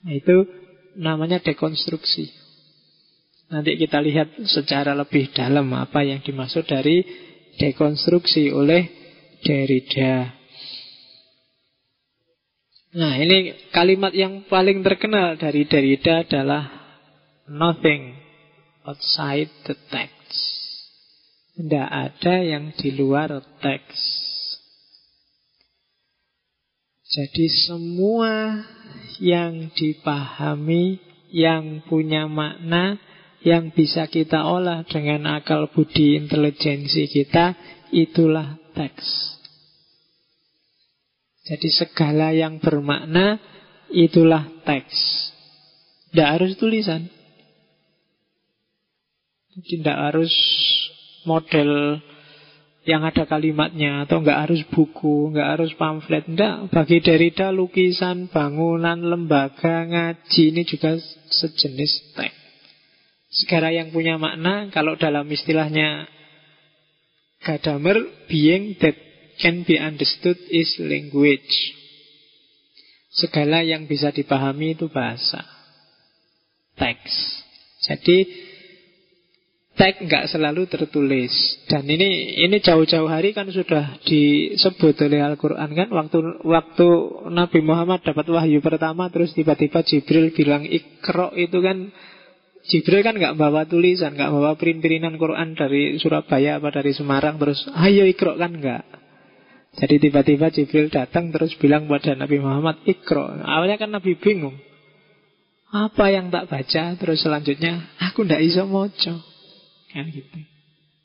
[0.05, 0.45] Nah, itu
[1.01, 2.29] namanya dekonstruksi.
[3.49, 7.05] Nanti kita lihat secara lebih dalam apa yang dimaksud dari
[7.57, 8.89] dekonstruksi oleh
[9.45, 10.33] Derrida.
[12.95, 16.63] Nah, ini kalimat yang paling terkenal dari Derrida adalah
[17.45, 18.24] nothing
[18.85, 20.15] outside the text.
[21.55, 23.31] Tidak ada yang di luar
[23.63, 24.01] teks.
[27.05, 28.59] Jadi semua
[29.23, 30.99] yang dipahami,
[31.31, 32.99] yang punya makna,
[33.39, 37.55] yang bisa kita olah dengan akal budi intelijensi kita,
[37.93, 39.05] itulah teks.
[41.45, 43.37] Jadi segala yang bermakna,
[43.93, 44.97] itulah teks.
[46.09, 47.05] Tidak harus tulisan.
[49.55, 50.33] Tidak harus
[51.23, 52.03] model
[52.85, 56.69] yang ada kalimatnya atau nggak harus buku, nggak harus pamflet, enggak.
[56.69, 60.99] Bagi Derrida lukisan, bangunan, lembaga, ngaji ini juga
[61.33, 62.43] sejenis teks.
[63.35, 66.07] Segala yang punya makna, kalau dalam istilahnya
[67.43, 68.95] Gadamer, being that
[69.41, 71.75] can be understood is language.
[73.11, 75.43] Segala yang bisa dipahami itu bahasa.
[76.79, 77.13] Teks.
[77.85, 78.27] Jadi
[79.75, 81.31] tag nggak selalu tertulis.
[81.67, 85.87] Dan ini ini jauh-jauh hari kan sudah disebut oleh Al-Quran kan?
[85.91, 86.87] Waktu waktu
[87.29, 91.91] Nabi Muhammad dapat wahyu pertama terus tiba-tiba Jibril bilang ikro itu kan
[92.65, 97.67] Jibril kan nggak bawa tulisan nggak bawa print-printan Quran dari Surabaya apa dari Semarang terus
[97.75, 98.83] ayo ikro kan nggak?
[99.75, 104.55] Jadi tiba-tiba Jibril datang terus bilang pada Nabi Muhammad ikro awalnya kan Nabi bingung
[105.75, 106.95] apa yang tak baca?
[106.95, 109.34] Terus selanjutnya aku ndak iso moco
[109.95, 110.43] Kan gitu.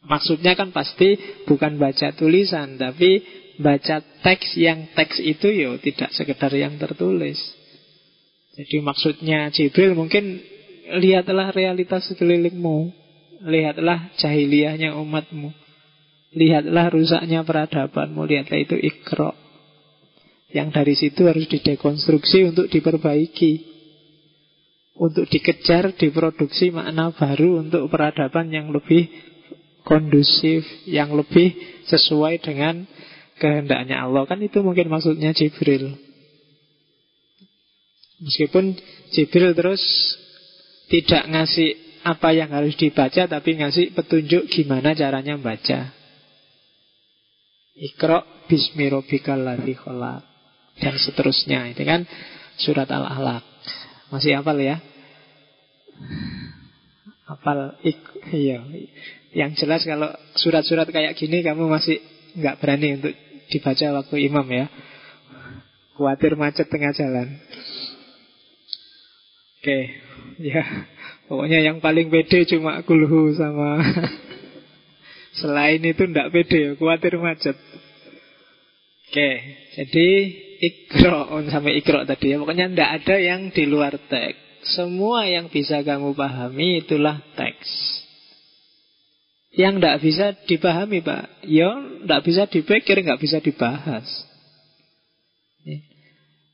[0.02, 1.14] Maksudnya kan pasti
[1.46, 3.22] bukan baca tulisan, tapi
[3.62, 7.38] baca teks yang teks itu yo tidak sekedar yang tertulis.
[8.58, 10.42] Jadi maksudnya Jibril mungkin
[10.98, 12.90] lihatlah realitas sekelilingmu,
[13.46, 15.54] lihatlah jahiliyahnya umatmu,
[16.34, 19.36] lihatlah rusaknya peradabanmu, lihatlah itu ikro.
[20.50, 23.69] Yang dari situ harus didekonstruksi untuk diperbaiki
[25.00, 29.08] untuk dikejar, diproduksi makna baru untuk peradaban yang lebih
[29.80, 31.56] kondusif, yang lebih
[31.88, 32.84] sesuai dengan
[33.40, 34.28] kehendaknya Allah.
[34.28, 35.96] Kan itu mungkin maksudnya Jibril.
[38.20, 38.76] Meskipun
[39.16, 39.80] Jibril terus
[40.92, 45.96] tidak ngasih apa yang harus dibaca, tapi ngasih petunjuk gimana caranya membaca.
[47.72, 49.40] Ikro bismi robikal
[50.76, 51.72] dan seterusnya.
[51.72, 52.04] Itu kan
[52.60, 53.48] surat Al-Alaq.
[54.12, 54.89] Masih hafal ya?
[57.30, 57.98] Hafal ik
[58.34, 58.64] iya.
[59.30, 62.02] Yang jelas kalau surat-surat kayak gini kamu masih
[62.34, 63.14] nggak berani untuk
[63.50, 64.66] dibaca waktu imam ya.
[65.94, 67.38] Khawatir macet tengah jalan.
[69.60, 69.78] Oke,
[70.40, 70.64] ya.
[71.28, 73.78] Pokoknya yang paling pede cuma kulhu sama
[75.38, 77.54] Selain itu ndak pede, khawatir macet.
[79.10, 79.30] Oke,
[79.78, 80.08] jadi
[80.58, 82.36] ikro sampai ikro tadi ya.
[82.42, 84.49] Pokoknya ndak ada yang di luar teks.
[84.60, 87.70] Semua yang bisa kamu pahami itulah teks.
[89.50, 94.06] Yang tidak bisa dipahami Pak Ya tidak bisa dipikir nggak bisa dibahas.
[95.66, 95.80] Ya.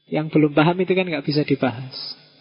[0.07, 1.97] Yang belum paham itu kan nggak bisa dibahas.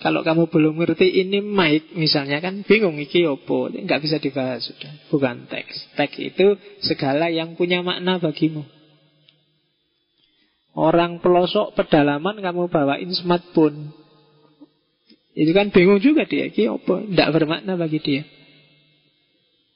[0.06, 4.94] Kalau kamu belum ngerti ini mic misalnya kan bingung iki opo nggak bisa dibahas sudah.
[5.10, 5.98] Bukan teks.
[5.98, 8.64] Teks itu segala yang punya makna bagimu.
[10.76, 14.05] Orang pelosok pedalaman kamu bawain smartphone
[15.36, 16.48] itu kan bingung juga dia.
[16.48, 17.04] Ki apa?
[17.04, 18.24] Tidak bermakna bagi dia.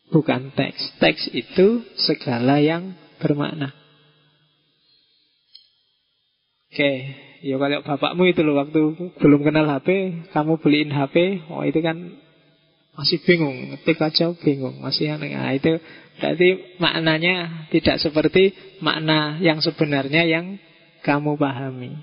[0.09, 0.97] Bukan teks.
[0.97, 3.75] Teks itu segala yang bermakna.
[6.69, 6.91] Oke,
[7.43, 8.79] ya kalau bapakmu itu loh waktu
[9.19, 11.97] belum kenal HP, kamu beliin HP, oh itu kan
[12.93, 15.33] masih bingung, ngetik aja bingung, masih aneh.
[15.33, 15.81] Nah, itu
[16.21, 20.61] berarti maknanya tidak seperti makna yang sebenarnya yang
[21.01, 21.95] kamu pahami.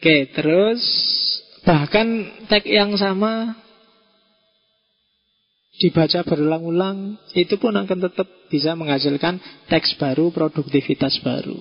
[0.00, 0.80] Oke, terus
[1.66, 2.06] Bahkan
[2.46, 3.58] teks yang sama
[5.82, 11.58] dibaca berulang-ulang itu pun akan tetap bisa menghasilkan teks baru, produktivitas baru.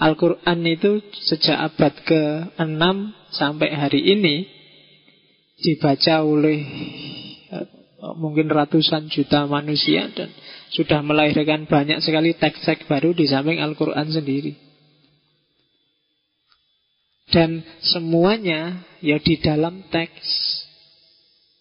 [0.00, 2.82] Al-Quran itu sejak abad ke-6
[3.36, 4.48] sampai hari ini
[5.60, 6.58] dibaca oleh
[7.52, 7.66] eh,
[8.16, 10.32] mungkin ratusan juta manusia dan
[10.72, 14.69] sudah melahirkan banyak sekali teks-teks baru di samping Al-Quran sendiri.
[17.30, 20.26] Dan semuanya ya di dalam teks.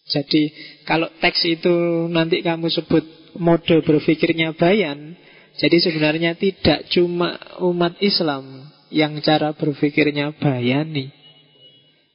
[0.09, 0.49] Jadi
[0.89, 3.05] kalau teks itu nanti kamu sebut
[3.37, 5.13] mode berpikirnya bayan,
[5.61, 11.13] jadi sebenarnya tidak cuma umat Islam yang cara berpikirnya bayani.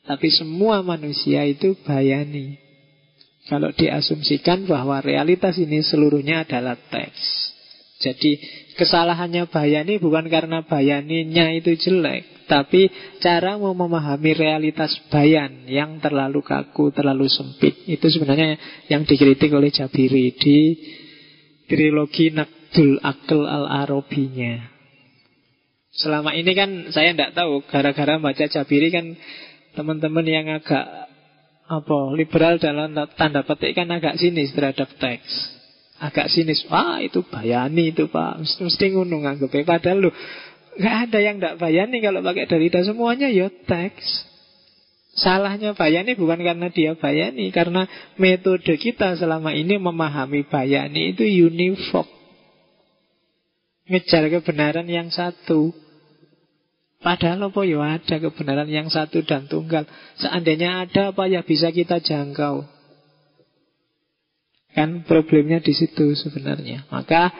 [0.05, 2.59] Tapi semua manusia itu bayani.
[3.47, 7.53] Kalau diasumsikan bahwa realitas ini seluruhnya adalah teks.
[8.01, 8.37] Jadi
[8.75, 12.91] kesalahannya Bayani bukan karena Bayaninya itu jelek, tapi
[13.23, 17.87] cara mau memahami realitas Bayan yang terlalu kaku, terlalu sempit.
[17.87, 18.59] Itu sebenarnya
[18.91, 20.59] yang dikritik oleh Jabiri di
[21.71, 24.71] trilogi Nakdul Akal Al-Arabinya.
[25.95, 29.15] Selama ini kan saya tidak tahu, gara-gara baca Jabiri kan
[29.79, 31.15] teman-teman yang agak
[31.65, 35.33] apa liberal dalam tanda petik kan agak sinis terhadap teks
[36.03, 36.67] agak sinis.
[36.67, 38.43] Wah itu bayani itu pak.
[38.43, 40.11] Mesti, ngunung nganggep padahal lu
[40.75, 44.35] nggak ada yang tidak bayani kalau pakai Derrida semuanya ya teks.
[45.15, 47.87] Salahnya bayani bukan karena dia bayani karena
[48.19, 52.11] metode kita selama ini memahami bayani itu uniform.
[53.87, 55.71] Ngejar kebenaran yang satu.
[57.05, 58.01] Padahal apa ya?
[58.01, 59.85] Ada kebenaran yang satu dan tunggal.
[60.19, 62.74] Seandainya ada apa ya bisa kita jangkau.
[64.75, 66.85] Kan problemnya di situ sebenarnya.
[66.91, 67.31] Maka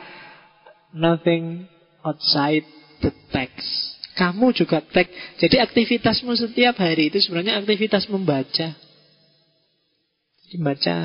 [0.95, 1.67] nothing
[2.01, 2.63] outside
[3.03, 3.67] the text.
[4.15, 5.11] Kamu juga teks.
[5.43, 8.71] Jadi aktivitasmu setiap hari itu sebenarnya aktivitas membaca.
[10.47, 10.95] Jadi baca.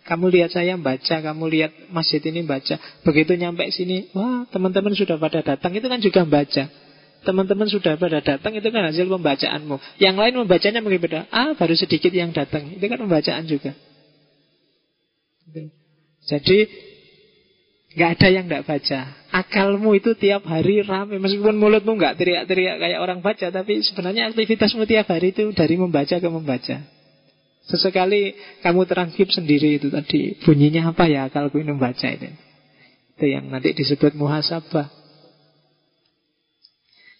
[0.00, 2.74] Kamu lihat saya baca, kamu lihat masjid ini baca.
[3.06, 6.66] Begitu nyampe sini, wah teman-teman sudah pada datang, itu kan juga baca
[7.20, 9.76] teman-teman sudah pada datang itu kan hasil pembacaanmu.
[10.00, 11.28] Yang lain membacanya mungkin beda.
[11.28, 12.72] Ah, baru sedikit yang datang.
[12.72, 13.76] Itu kan pembacaan juga.
[16.26, 16.58] Jadi
[17.90, 19.00] nggak ada yang nggak baca.
[19.30, 21.18] Akalmu itu tiap hari ramai.
[21.18, 26.16] Meskipun mulutmu nggak teriak-teriak kayak orang baca, tapi sebenarnya aktivitasmu tiap hari itu dari membaca
[26.18, 26.76] ke membaca.
[27.70, 28.34] Sesekali
[28.66, 32.26] kamu terangkip sendiri itu tadi bunyinya apa ya akalku ini membaca itu.
[33.14, 34.90] Itu yang nanti disebut muhasabah.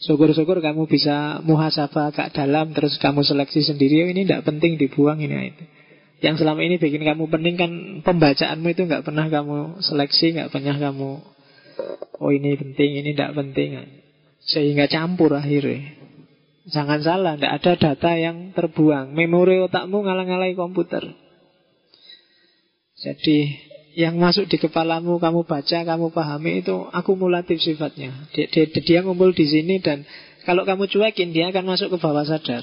[0.01, 5.21] Syukur-syukur kamu bisa muhasabah agak dalam Terus kamu seleksi sendiri oh, Ini tidak penting dibuang
[5.21, 5.65] ini itu.
[6.21, 7.71] Yang selama ini bikin kamu penting kan
[8.05, 11.11] Pembacaanmu itu nggak pernah kamu seleksi nggak pernah kamu
[12.21, 13.81] Oh ini penting, ini tidak penting
[14.45, 15.97] Sehingga campur akhirnya
[16.69, 21.09] Jangan salah, tidak ada data yang terbuang Memori otakmu ngalang-ngalai komputer
[23.01, 28.31] Jadi yang masuk di kepalamu, kamu baca, kamu pahami itu akumulatif sifatnya.
[28.31, 30.07] Dia, dia, dia ngumpul di sini dan
[30.47, 32.63] kalau kamu cuekin dia akan masuk ke bawah sadar.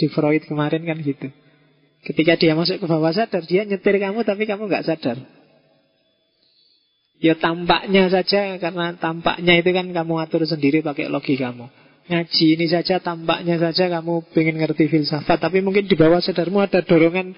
[0.00, 1.28] Di Freud kemarin kan gitu.
[2.04, 5.16] Ketika dia masuk ke bawah sadar, dia nyetir kamu tapi kamu nggak sadar.
[7.16, 11.72] Ya tampaknya saja karena tampaknya itu kan kamu atur sendiri pakai logikamu.
[12.04, 16.84] Ngaji ini saja tampaknya saja kamu pengen ngerti filsafat Tapi mungkin di bawah sadarmu ada
[16.84, 17.32] dorongan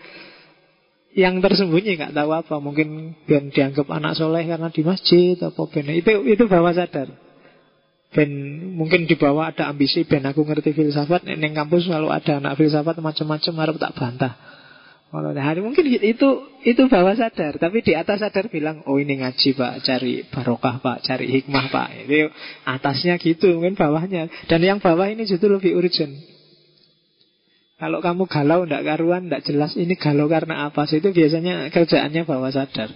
[1.16, 5.88] yang tersembunyi nggak tahu apa mungkin biar dianggap anak soleh karena di masjid apa ben
[5.96, 7.08] itu itu bawah sadar
[8.16, 8.30] ben
[8.72, 12.96] mungkin di bawah ada ambisi ben aku ngerti filsafat neng kampus kalau ada anak filsafat
[13.04, 14.32] macam-macam harus tak bantah.
[15.06, 16.28] Kalau hari mungkin itu
[16.66, 21.04] itu bawah sadar tapi di atas sadar bilang oh ini ngaji pak cari barokah pak
[21.04, 22.08] cari hikmah pak.
[22.08, 22.32] Itu
[22.64, 24.32] atasnya gitu mungkin bawahnya.
[24.48, 26.16] Dan yang bawah ini justru lebih urgent.
[27.76, 30.88] Kalau kamu galau, tidak karuan, tidak jelas ini galau karena apa?
[30.88, 31.04] Sih?
[31.04, 32.88] Itu biasanya kerjaannya bawah sadar.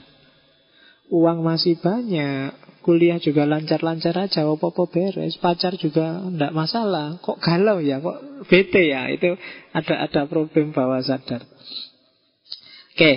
[1.13, 7.21] Uang masih banyak, kuliah juga lancar-lancar aja, apa-apa beres, pacar juga tidak masalah.
[7.21, 9.09] Kok galau ya, kok bete ya?
[9.13, 9.37] Itu
[9.73, 11.45] ada ada problem bawah sadar.
[12.97, 13.13] Oke,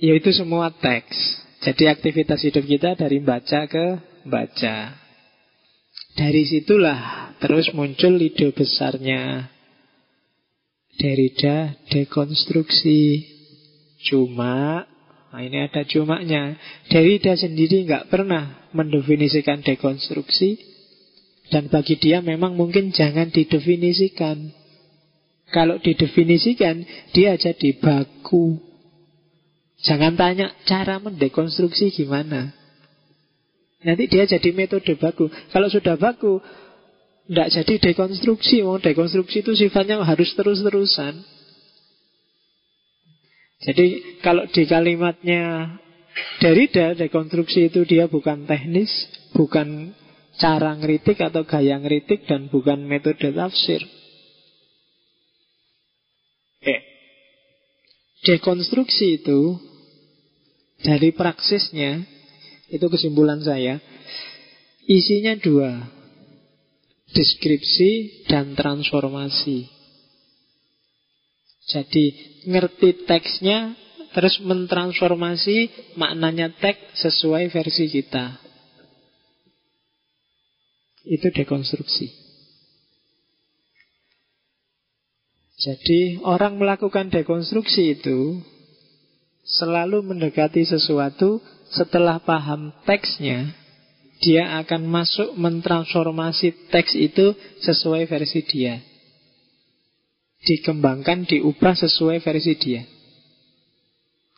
[0.00, 1.16] ya itu semua teks.
[1.64, 3.86] Jadi aktivitas hidup kita dari baca ke
[4.28, 4.76] baca.
[6.16, 9.52] Dari situlah terus muncul ide besarnya
[10.96, 13.32] Derrida dekonstruksi.
[14.08, 14.84] Cuma,
[15.32, 16.56] nah ini ada cumanya.
[16.88, 20.60] Derrida sendiri nggak pernah mendefinisikan dekonstruksi.
[21.48, 24.52] Dan bagi dia memang mungkin jangan didefinisikan.
[25.48, 26.82] Kalau didefinisikan,
[27.14, 28.58] dia jadi baku.
[29.86, 32.50] Jangan tanya cara mendekonstruksi gimana.
[33.86, 35.30] Nanti dia jadi metode baku.
[35.54, 36.42] Kalau sudah baku,
[37.26, 41.26] tidak jadi dekonstruksi Mau dekonstruksi itu sifatnya harus terus-terusan
[43.66, 45.74] Jadi kalau di kalimatnya
[46.40, 48.90] Derrida dekonstruksi itu dia bukan teknis
[49.36, 49.92] Bukan
[50.36, 53.84] cara ngeritik atau gaya ngeritik Dan bukan metode tafsir
[56.64, 56.80] eh.
[58.24, 59.60] Dekonstruksi itu
[60.80, 62.04] Dari praksisnya
[62.72, 63.80] Itu kesimpulan saya
[64.86, 65.96] Isinya dua
[67.16, 69.70] deskripsi dan transformasi.
[71.66, 72.04] Jadi
[72.46, 73.74] ngerti teksnya
[74.16, 78.40] terus mentransformasi maknanya teks sesuai versi kita.
[81.04, 82.08] Itu dekonstruksi.
[85.60, 88.40] Jadi orang melakukan dekonstruksi itu
[89.44, 93.52] selalu mendekati sesuatu setelah paham teksnya
[94.24, 98.80] dia akan masuk mentransformasi teks itu sesuai versi dia.
[100.40, 102.95] Dikembangkan, diubah sesuai versi dia.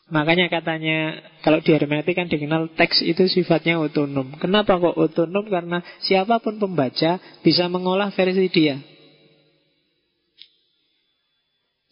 [0.08, 1.76] Makanya katanya kalau di
[2.16, 4.40] kan dikenal teks itu sifatnya otonom.
[4.40, 5.44] Kenapa kok otonom?
[5.52, 8.80] Karena siapa pun pembaca bisa mengolah versi dia.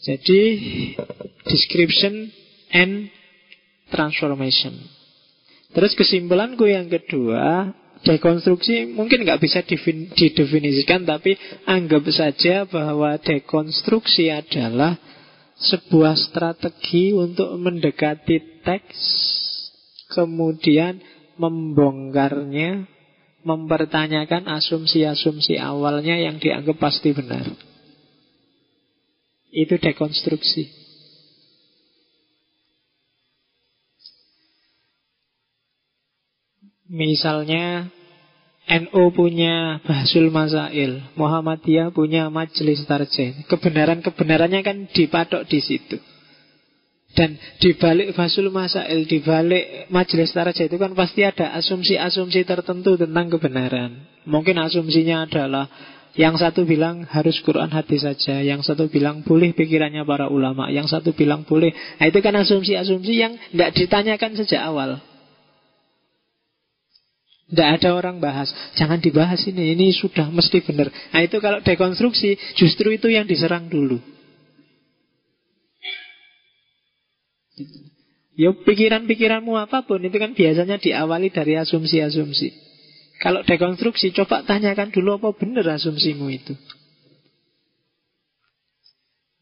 [0.00, 0.40] Jadi
[1.44, 2.32] description
[2.72, 3.12] and
[3.92, 4.72] transformation.
[5.76, 7.68] Terus kesimpulanku yang kedua,
[8.00, 9.60] dekonstruksi mungkin nggak bisa
[10.16, 11.36] didefinisikan, tapi
[11.68, 14.96] anggap saja bahwa dekonstruksi adalah
[15.56, 19.00] sebuah strategi untuk mendekati teks,
[20.12, 21.00] kemudian
[21.40, 22.84] membongkarnya,
[23.46, 27.46] mempertanyakan asumsi-asumsi awalnya yang dianggap pasti benar.
[29.54, 30.68] Itu dekonstruksi.
[36.86, 37.90] Misalnya
[38.66, 43.46] NU punya Basul Masail, Muhammadiyah punya Majelis Tarjih.
[43.46, 46.02] Kebenaran-kebenarannya kan dipatok di situ.
[47.14, 52.98] Dan di balik Basul Masail, di balik Majelis Tarjih itu kan pasti ada asumsi-asumsi tertentu
[52.98, 54.02] tentang kebenaran.
[54.26, 55.70] Mungkin asumsinya adalah
[56.18, 60.90] yang satu bilang harus Quran hadis saja, yang satu bilang boleh pikirannya para ulama, yang
[60.90, 61.70] satu bilang boleh.
[62.02, 64.98] Nah, itu kan asumsi-asumsi yang tidak ditanyakan sejak awal.
[67.46, 68.50] Tidak ada orang bahas.
[68.74, 69.70] Jangan dibahas ini.
[69.78, 70.90] Ini sudah mesti benar.
[70.90, 74.02] Nah itu kalau dekonstruksi justru itu yang diserang dulu.
[78.36, 82.52] Ya pikiran-pikiranmu apa pun itu kan biasanya diawali dari asumsi-asumsi.
[83.22, 86.52] Kalau dekonstruksi coba tanyakan dulu apa benar asumsimu itu.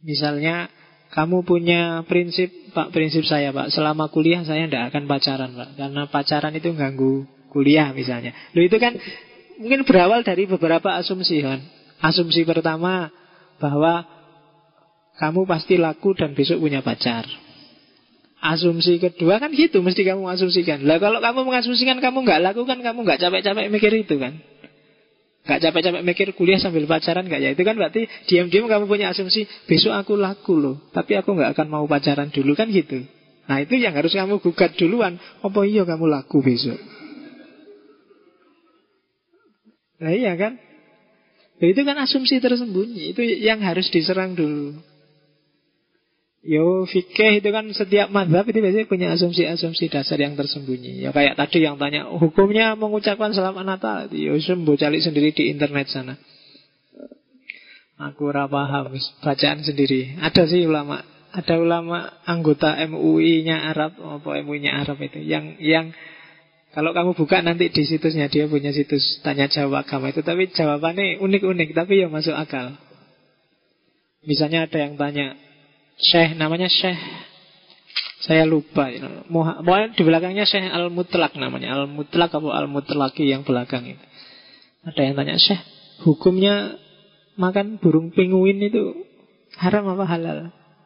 [0.04, 0.68] Misalnya
[1.10, 3.72] kamu punya prinsip, Pak, prinsip saya, Pak.
[3.72, 5.70] Selama kuliah saya tidak akan pacaran, Pak.
[5.74, 8.34] Karena pacaran itu ganggu kuliah misalnya.
[8.50, 8.98] Lo itu kan
[9.62, 11.62] mungkin berawal dari beberapa asumsi kan.
[12.02, 13.14] Asumsi pertama
[13.62, 14.02] bahwa
[15.22, 17.22] kamu pasti laku dan besok punya pacar.
[18.44, 20.84] Asumsi kedua kan gitu, mesti kamu asumsikan.
[20.84, 24.36] Lah kalau kamu mengasumsikan kamu nggak laku kan kamu nggak capek-capek mikir itu kan.
[25.44, 29.44] Gak capek-capek mikir kuliah sambil pacaran gak ya Itu kan berarti diam-diam kamu punya asumsi
[29.68, 33.04] Besok aku laku loh Tapi aku gak akan mau pacaran dulu kan gitu
[33.44, 36.80] Nah itu yang harus kamu gugat duluan Apa iya kamu laku besok
[40.02, 40.58] Nah iya kan?
[41.54, 43.14] Nah, itu kan asumsi tersembunyi.
[43.14, 44.74] Itu yang harus diserang dulu.
[46.44, 51.00] Yo fikih itu kan setiap madhab itu biasanya punya asumsi-asumsi dasar yang tersembunyi.
[51.00, 54.12] Ya kayak tadi yang tanya hukumnya mengucapkan selamat Natal.
[54.12, 56.20] Yo sembuh cari sendiri di internet sana.
[57.96, 58.92] Aku paham
[59.24, 60.20] bacaan sendiri.
[60.20, 61.00] Ada sih ulama,
[61.32, 65.96] ada ulama anggota MUI-nya Arab apa MUI-nya Arab itu yang yang
[66.74, 71.22] kalau kamu buka nanti di situsnya dia punya situs tanya jawab agama itu, tapi jawabannya
[71.22, 72.74] unik-unik, tapi ya masuk akal.
[74.26, 75.38] Misalnya ada yang tanya,
[76.02, 76.98] Syekh namanya Syekh,
[78.26, 78.90] saya lupa.
[78.90, 79.06] Ya.
[79.94, 84.04] di belakangnya Syekh Al Mutlak namanya, Al Mutlak atau Al Mutlaki yang belakang itu.
[84.82, 85.62] Ada yang tanya Syekh,
[86.02, 86.74] hukumnya
[87.38, 89.06] makan burung penguin itu
[89.62, 90.38] haram apa halal?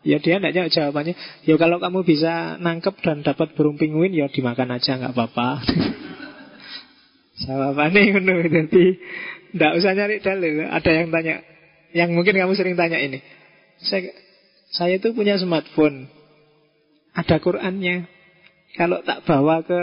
[0.09, 1.15] Ya dia tidak jawab jawabannya.
[1.45, 5.61] Ya kalau kamu bisa nangkep dan dapat burung penguin, ya dimakan aja nggak apa-apa.
[7.45, 8.85] Jawabannya itu jadi
[9.53, 10.65] tidak usah nyari dalil.
[10.65, 11.35] Ada yang tanya,
[11.93, 13.21] yang mungkin kamu sering tanya ini.
[13.85, 14.17] Saya,
[14.73, 16.09] saya itu punya smartphone,
[17.13, 18.09] ada Qurannya.
[18.81, 19.81] Kalau tak bawa ke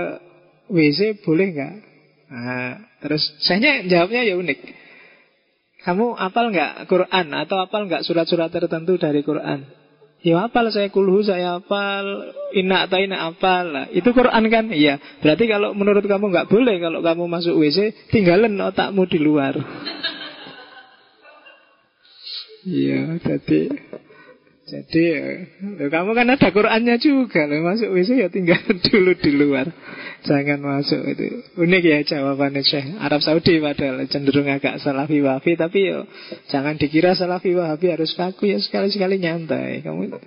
[0.73, 1.73] WC boleh nggak?
[2.33, 2.73] Nah,
[3.05, 4.59] terus saya jawabnya ya unik.
[5.85, 9.84] Kamu apal nggak Quran atau apal nggak surat-surat tertentu dari Quran?
[10.25, 13.85] Ya apal saya kulhu, saya apal Inak tak inak apal lah.
[13.93, 14.73] Itu Quran kan?
[14.73, 19.53] Iya Berarti kalau menurut kamu nggak boleh Kalau kamu masuk WC Tinggalin otakmu di luar
[22.65, 23.69] Iya Jadi
[24.65, 25.21] Jadi ya,
[25.93, 27.45] Kamu kan ada Qurannya juga.
[27.45, 27.61] Loh.
[27.61, 28.57] Masuk WC ya tinggal
[28.89, 29.69] dulu di luar.
[30.25, 31.05] Jangan masuk.
[31.05, 31.25] Itu
[31.61, 32.97] Unik ya jawabannya Syekh.
[32.97, 36.09] Arab Saudi padahal cenderung agak salafi wahabi Tapi yo
[36.49, 38.49] jangan dikira salafi wahabi harus kaku.
[38.49, 39.85] Ya sekali-sekali nyantai.
[39.85, 40.17] Kamu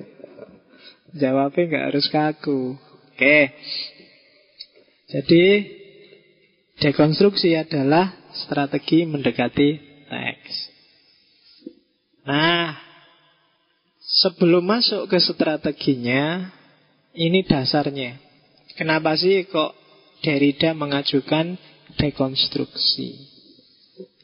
[1.19, 2.79] jawabnya nggak harus kaku.
[2.79, 3.51] Oke.
[5.11, 5.45] Jadi
[6.79, 9.69] Dekonstruksi adalah strategi mendekati
[10.07, 10.55] teks.
[12.23, 12.88] Nah
[14.19, 16.51] Sebelum masuk ke strateginya
[17.15, 18.19] Ini dasarnya
[18.79, 19.75] Kenapa sih kok
[20.23, 21.59] Derrida mengajukan
[21.99, 23.15] dekonstruksi.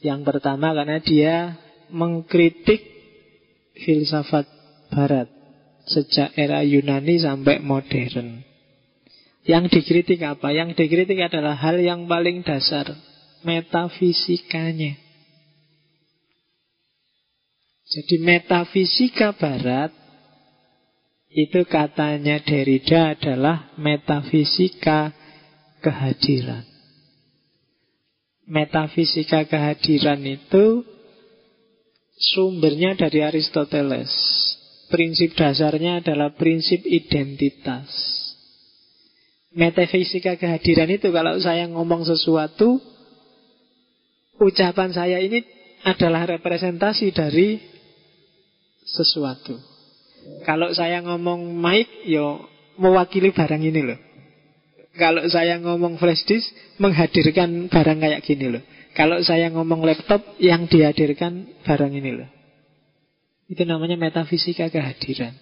[0.03, 1.35] Yang pertama karena dia
[1.89, 2.83] mengkritik
[3.79, 4.47] filsafat
[4.91, 5.27] barat
[5.87, 8.43] sejak era Yunani sampai modern.
[9.45, 10.51] Yang dikritik apa?
[10.51, 12.97] Yang dikritik adalah hal yang paling dasar,
[13.45, 15.04] metafisikanya.
[17.95, 19.87] Jadi metafisika barat
[21.31, 25.15] itu katanya Derrida adalah metafisika
[25.79, 26.67] kehadiran.
[28.51, 30.83] Metafisika kehadiran itu
[32.35, 34.11] sumbernya dari Aristoteles.
[34.91, 37.87] Prinsip dasarnya adalah prinsip identitas.
[39.55, 42.75] Metafisika kehadiran itu kalau saya ngomong sesuatu,
[44.43, 45.47] ucapan saya ini
[45.87, 47.74] adalah representasi dari
[48.85, 49.57] sesuatu.
[50.45, 52.45] Kalau saya ngomong mic, yo
[52.77, 53.99] mewakili barang ini loh.
[54.95, 56.47] Kalau saya ngomong flash disk,
[56.79, 58.63] menghadirkan barang kayak gini loh.
[58.95, 62.29] Kalau saya ngomong laptop, yang dihadirkan barang ini loh.
[63.51, 65.35] Itu namanya metafisika kehadiran.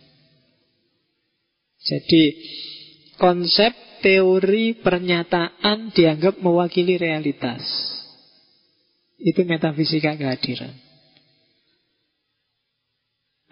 [1.84, 2.24] Jadi
[3.22, 3.72] konsep
[4.04, 7.64] teori pernyataan dianggap mewakili realitas.
[9.22, 10.74] Itu metafisika kehadiran.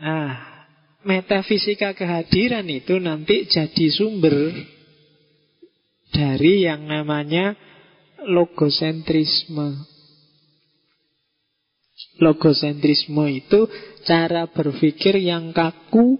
[0.02, 0.66] Ah,
[1.06, 4.34] metafisika kehadiran itu nanti jadi sumber
[6.10, 7.54] dari yang namanya
[8.26, 9.88] logosentrisme.
[12.18, 13.70] Logosentrisme itu
[14.06, 16.18] cara berpikir yang kaku.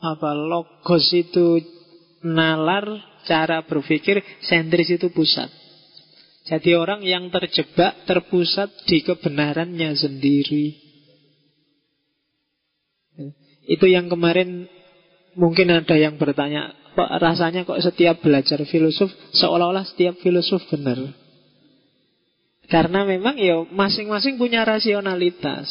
[0.00, 1.62] Apa logos itu
[2.26, 2.82] nalar,
[3.30, 5.46] cara berpikir sentris itu pusat.
[6.50, 10.89] Jadi orang yang terjebak, terpusat di kebenarannya sendiri.
[13.70, 14.66] Itu yang kemarin
[15.38, 20.98] mungkin ada yang bertanya, kok rasanya kok setiap belajar filosof seolah-olah setiap filosof benar.
[22.66, 25.70] Karena memang ya masing-masing punya rasionalitas.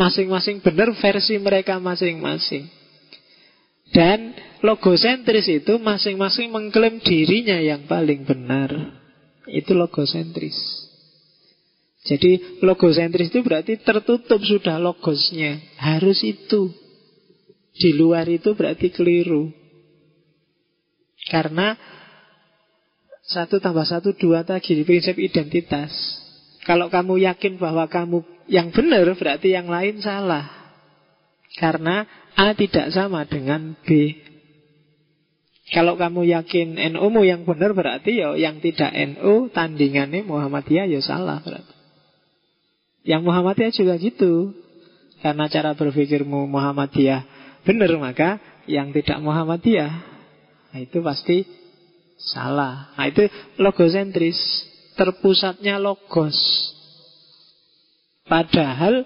[0.00, 2.68] Masing-masing benar versi mereka masing-masing.
[3.92, 4.34] Dan
[4.64, 8.72] logosentris itu masing-masing mengklaim dirinya yang paling benar.
[9.44, 10.56] Itu logosentris.
[12.04, 15.60] Jadi logosentris itu berarti tertutup sudah logosnya.
[15.80, 16.83] Harus itu.
[17.74, 19.50] Di luar itu berarti keliru.
[21.26, 21.74] Karena
[23.24, 25.90] satu tambah satu dua tadi prinsip identitas.
[26.62, 30.46] Kalau kamu yakin bahwa kamu yang benar berarti yang lain salah.
[31.58, 34.18] Karena A tidak sama dengan B.
[35.72, 41.00] Kalau kamu yakin NU mu yang benar berarti ya yang tidak NU tandingannya Muhammadiyah ya
[41.00, 41.74] salah berarti.
[43.04, 44.52] Yang Muhammadiyah juga gitu.
[45.24, 47.33] Karena cara berpikirmu Muhammadiyah
[47.64, 48.38] benar maka
[48.68, 49.92] yang tidak Muhammadiyah
[50.72, 51.44] nah, itu pasti
[52.18, 52.94] Salah.
[52.94, 53.26] Nah itu
[53.58, 54.38] logosentris.
[54.94, 56.38] Terpusatnya logos.
[58.30, 59.02] Padahal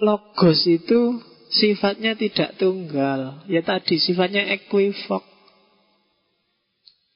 [0.00, 1.20] logos itu
[1.52, 3.44] sifatnya tidak tunggal.
[3.44, 5.20] Ya tadi sifatnya equivok.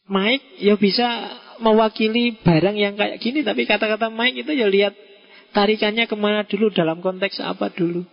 [0.09, 1.09] Mike ya bisa
[1.65, 3.41] mewakili barang yang kayak gini.
[3.41, 4.93] Tapi kata-kata Mike itu ya lihat
[5.57, 8.05] tarikannya ke mana dulu dalam konteks apa dulu.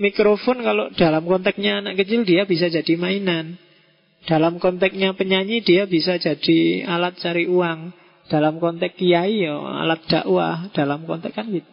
[0.00, 3.60] Mikrofon kalau dalam konteksnya anak kecil dia bisa jadi mainan.
[4.24, 7.92] Dalam konteksnya penyanyi dia bisa jadi alat cari uang.
[8.32, 10.72] Dalam konteks kiai ya alat dakwah.
[10.72, 11.68] Dalam konteks kan gitu.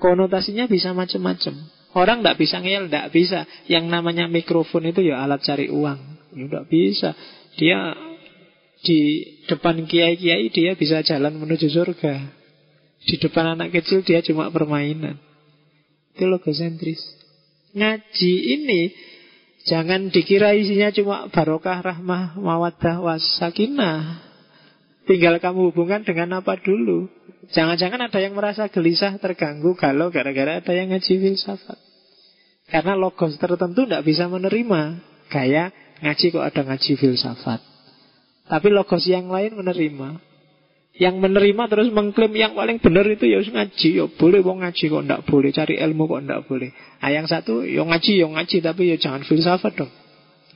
[0.00, 1.52] Konotasinya bisa macam-macam.
[1.92, 3.44] Orang tidak bisa ngel, tidak bisa.
[3.68, 6.32] Yang namanya mikrofon itu ya alat cari uang.
[6.32, 7.10] Ya tidak bisa.
[7.60, 7.92] Dia
[8.88, 12.14] di depan kiai-kiai dia bisa jalan menuju surga.
[13.04, 15.27] Di depan anak kecil dia cuma permainan.
[16.18, 16.98] Itu logosentris.
[17.78, 18.80] Ngaji ini
[19.68, 24.24] Jangan dikira isinya cuma barokah, rahmah, mawadah, wasakinah.
[25.04, 27.12] Tinggal kamu hubungkan dengan apa dulu.
[27.52, 31.76] Jangan-jangan ada yang merasa gelisah, terganggu, galau gara-gara ada yang ngaji filsafat.
[32.68, 35.00] Karena logos tertentu tidak bisa menerima.
[35.28, 35.68] Gaya
[36.00, 37.60] ngaji kok ada ngaji filsafat.
[38.48, 40.27] Tapi logos yang lain menerima.
[40.98, 45.02] Yang menerima terus mengklaim yang paling benar itu ya ngaji, ya boleh wong ngaji kok
[45.06, 46.74] ndak boleh, cari ilmu kok ndak boleh.
[46.98, 49.92] Ah yang satu ya ngaji, ya ngaji tapi ya jangan filsafat dong.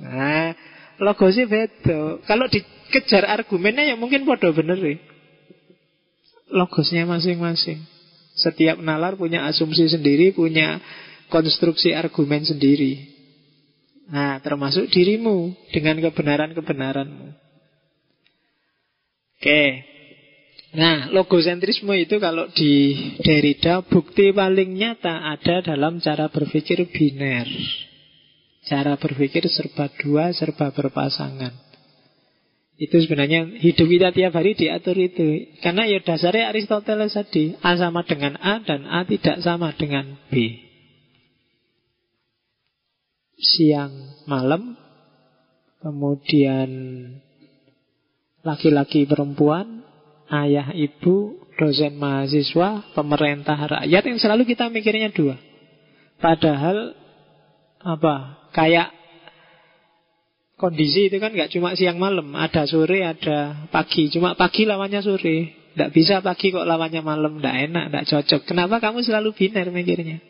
[0.03, 0.51] Nah,
[0.99, 2.27] logosnya beda.
[2.27, 4.99] Kalau dikejar argumennya ya mungkin bodoh bener ya.
[6.51, 7.79] Logosnya masing-masing.
[8.35, 10.83] Setiap nalar punya asumsi sendiri, punya
[11.31, 12.99] konstruksi argumen sendiri.
[14.11, 17.31] Nah, termasuk dirimu dengan kebenaran-kebenaranmu.
[19.39, 19.92] Oke,
[20.73, 27.45] Nah, logosentrisme itu kalau di Derrida bukti paling nyata ada dalam cara berpikir biner.
[28.65, 31.53] Cara berpikir serba dua, serba berpasangan.
[32.81, 35.55] Itu sebenarnya hidup kita tiap hari diatur itu.
[35.61, 40.57] Karena ya dasarnya Aristoteles tadi, A sama dengan A dan A tidak sama dengan B.
[43.37, 44.79] Siang malam,
[45.85, 46.71] kemudian
[48.41, 49.82] laki-laki perempuan,
[50.33, 55.37] ayah ibu, dosen mahasiswa, pemerintah rakyat yang selalu kita mikirnya dua.
[56.17, 56.97] Padahal
[57.83, 58.49] apa?
[58.57, 58.89] Kayak
[60.57, 64.09] kondisi itu kan nggak cuma siang malam, ada sore, ada pagi.
[64.09, 65.59] Cuma pagi lawannya sore.
[65.73, 68.41] Tidak bisa pagi kok lawannya malam, tidak enak, tidak cocok.
[68.45, 70.21] Kenapa kamu selalu biner mikirnya?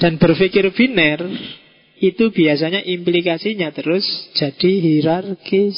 [0.00, 1.20] Dan berpikir biner
[1.98, 4.06] itu biasanya implikasinya terus
[4.38, 5.74] jadi hierarkis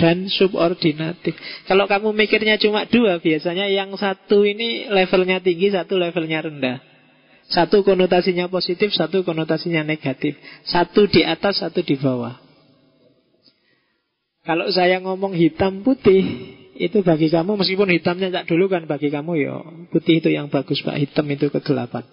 [0.00, 1.36] dan subordinatif.
[1.68, 6.80] Kalau kamu mikirnya cuma dua, biasanya yang satu ini levelnya tinggi, satu levelnya rendah.
[7.52, 10.40] Satu konotasinya positif, satu konotasinya negatif.
[10.64, 12.40] Satu di atas, satu di bawah.
[14.40, 16.24] Kalau saya ngomong hitam putih,
[16.80, 19.60] itu bagi kamu meskipun hitamnya tak dulu kan bagi kamu ya
[19.92, 22.08] putih itu yang bagus pak, hitam itu kegelapan.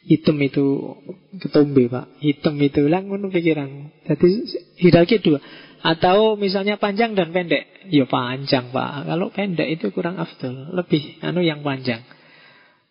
[0.00, 0.96] Hitam itu
[1.44, 4.48] ketombe pak Hitam itu langun pikiran Jadi
[4.80, 5.44] hierarki dua
[5.80, 7.88] Atau misalnya panjang dan pendek.
[7.88, 9.08] Ya panjang pak.
[9.08, 10.76] Kalau pendek itu kurang afdol.
[10.76, 12.04] Lebih anu yang panjang.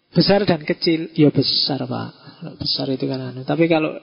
[0.10, 2.10] Besar dan kecil Ya besar pak.
[2.58, 3.46] Besar itu kan anu.
[3.46, 3.94] Tapi kalau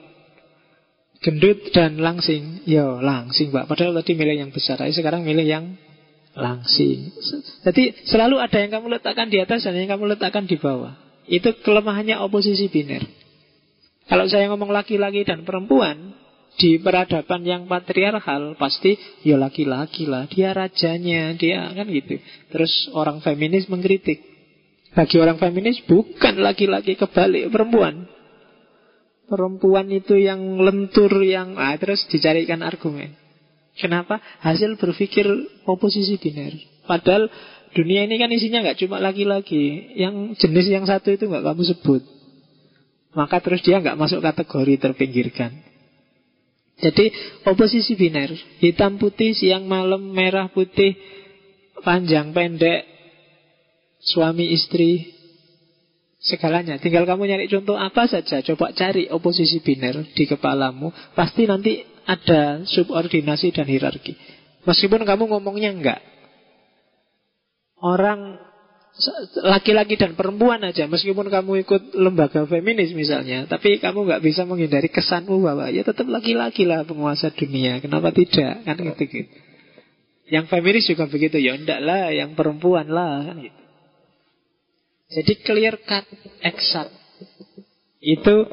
[1.19, 3.67] gendut dan langsing Ya langsing pak.
[3.67, 5.75] Padahal tadi milih yang besar Tapi sekarang milih yang
[6.31, 7.11] langsing.
[7.67, 10.95] Jadi selalu ada yang kamu letakkan di atas Dan yang kamu letakkan di bawah.
[11.27, 13.03] Itu kelemahannya oposisi biner.
[14.07, 16.15] Kalau saya ngomong laki-laki dan perempuan
[16.57, 22.17] di peradaban yang patriarkal pasti ya laki-laki lah, dia rajanya, dia kan gitu.
[22.49, 24.25] Terus orang feminis mengkritik.
[24.97, 28.09] Bagi orang feminis bukan laki-laki kebalik perempuan.
[29.29, 33.13] Perempuan itu yang lentur yang ah, terus dicarikan argumen.
[33.77, 34.17] Kenapa?
[34.41, 35.29] Hasil berpikir
[35.69, 36.57] oposisi biner.
[36.89, 37.29] Padahal
[37.75, 39.93] Dunia ini kan isinya nggak cuma laki-laki.
[39.93, 42.01] Yang jenis yang satu itu nggak kamu sebut.
[43.13, 45.51] Maka terus dia nggak masuk kategori terpinggirkan.
[46.77, 47.09] Jadi
[47.49, 48.29] oposisi biner,
[48.61, 50.93] hitam putih, siang malam, merah putih,
[51.81, 52.85] panjang pendek,
[53.97, 55.09] suami istri,
[56.21, 56.77] segalanya.
[56.77, 62.61] Tinggal kamu nyari contoh apa saja, coba cari oposisi biner di kepalamu, pasti nanti ada
[62.69, 64.13] subordinasi dan hierarki.
[64.69, 66.01] Meskipun kamu ngomongnya enggak,
[67.81, 68.46] orang
[69.45, 74.89] laki-laki dan perempuan aja meskipun kamu ikut lembaga feminis misalnya tapi kamu nggak bisa menghindari
[74.89, 77.77] kesanmu bahwa ya tetap laki-laki lah penguasa dunia.
[77.77, 78.65] Kenapa tidak?
[78.65, 79.29] Kan gitu, gitu.
[80.27, 83.61] yang feminis juga begitu ya enggak lah yang perempuan lah kan gitu.
[85.07, 86.05] Jadi clear cut
[86.41, 86.91] exact.
[88.01, 88.49] Itu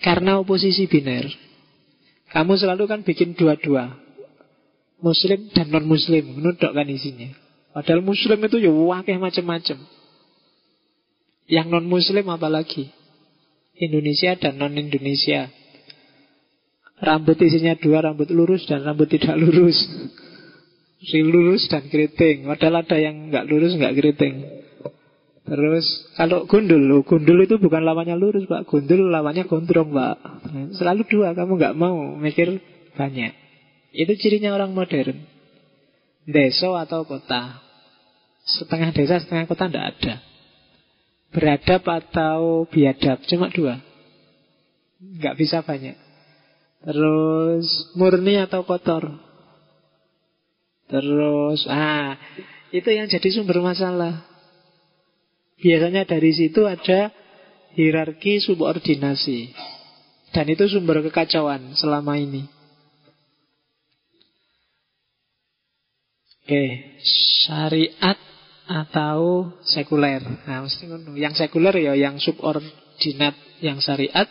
[0.00, 1.26] karena oposisi biner.
[2.30, 4.00] Kamu selalu kan bikin dua-dua
[5.02, 7.41] muslim dan non muslim menurut kan isinya
[7.72, 9.78] Padahal muslim itu ya wakil macam-macam.
[11.48, 12.92] Yang non muslim apalagi?
[13.76, 15.48] Indonesia dan non Indonesia.
[17.02, 19.74] Rambut isinya dua, rambut lurus dan rambut tidak lurus.
[21.02, 22.46] Si lurus dan keriting.
[22.46, 24.34] Padahal ada yang nggak lurus, nggak keriting.
[25.42, 28.70] Terus kalau gundul, gundul itu bukan lawannya lurus, Pak.
[28.70, 30.16] Gundul lawannya gondrong, Pak.
[30.78, 32.62] Selalu dua, kamu nggak mau mikir
[32.94, 33.34] banyak.
[33.90, 35.26] Itu cirinya orang modern.
[36.22, 37.61] Deso atau kota.
[38.42, 40.14] Setengah desa, setengah kota tidak ada.
[41.32, 43.78] Beradab atau biadab, cuma dua.
[44.98, 45.94] Nggak bisa banyak.
[46.82, 49.14] Terus murni atau kotor.
[50.90, 52.18] Terus, ah,
[52.74, 54.26] itu yang jadi sumber masalah.
[55.62, 57.14] Biasanya dari situ ada
[57.78, 59.54] hierarki subordinasi.
[60.34, 62.44] Dan itu sumber kekacauan selama ini.
[66.42, 66.64] Oke,
[67.46, 68.18] syariat
[68.72, 70.24] atau sekuler.
[70.48, 70.88] Nah, mesti
[71.20, 74.24] Yang sekuler ya yang subordinat yang syariat.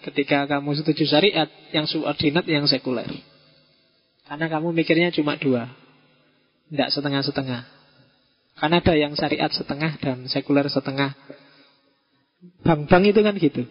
[0.00, 3.08] Ketika kamu setuju syariat, yang subordinat yang sekuler.
[4.24, 5.68] Karena kamu mikirnya cuma dua.
[6.72, 7.62] Tidak setengah-setengah.
[8.56, 11.12] Karena ada yang syariat setengah dan sekuler setengah.
[12.64, 13.64] Bang-bang itu kan gitu.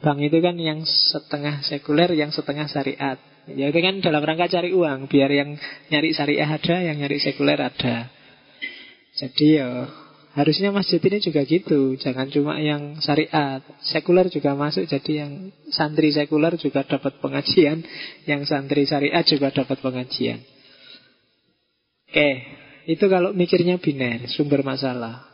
[0.00, 3.20] Bang itu kan yang setengah sekuler, yang setengah syariat.
[3.52, 5.60] Ya itu kan dalam rangka cari uang, biar yang
[5.92, 8.08] nyari syariah ada, yang nyari sekuler ada.
[9.20, 9.84] Jadi ya
[10.32, 11.92] harusnya masjid ini juga gitu.
[12.00, 13.60] Jangan cuma yang syariat.
[13.84, 15.32] Sekuler juga masuk Jadi yang
[15.68, 17.84] santri sekuler juga dapat pengajian.
[18.24, 20.40] Yang santri syariat juga dapat pengajian.
[22.08, 22.30] Oke
[22.88, 25.28] Itu kalau mikirnya biner Sumber masalah.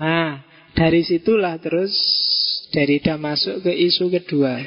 [0.00, 0.40] Nah
[0.72, 1.92] dari situlah terus
[2.70, 4.62] Derrida masuk ke isu kedua.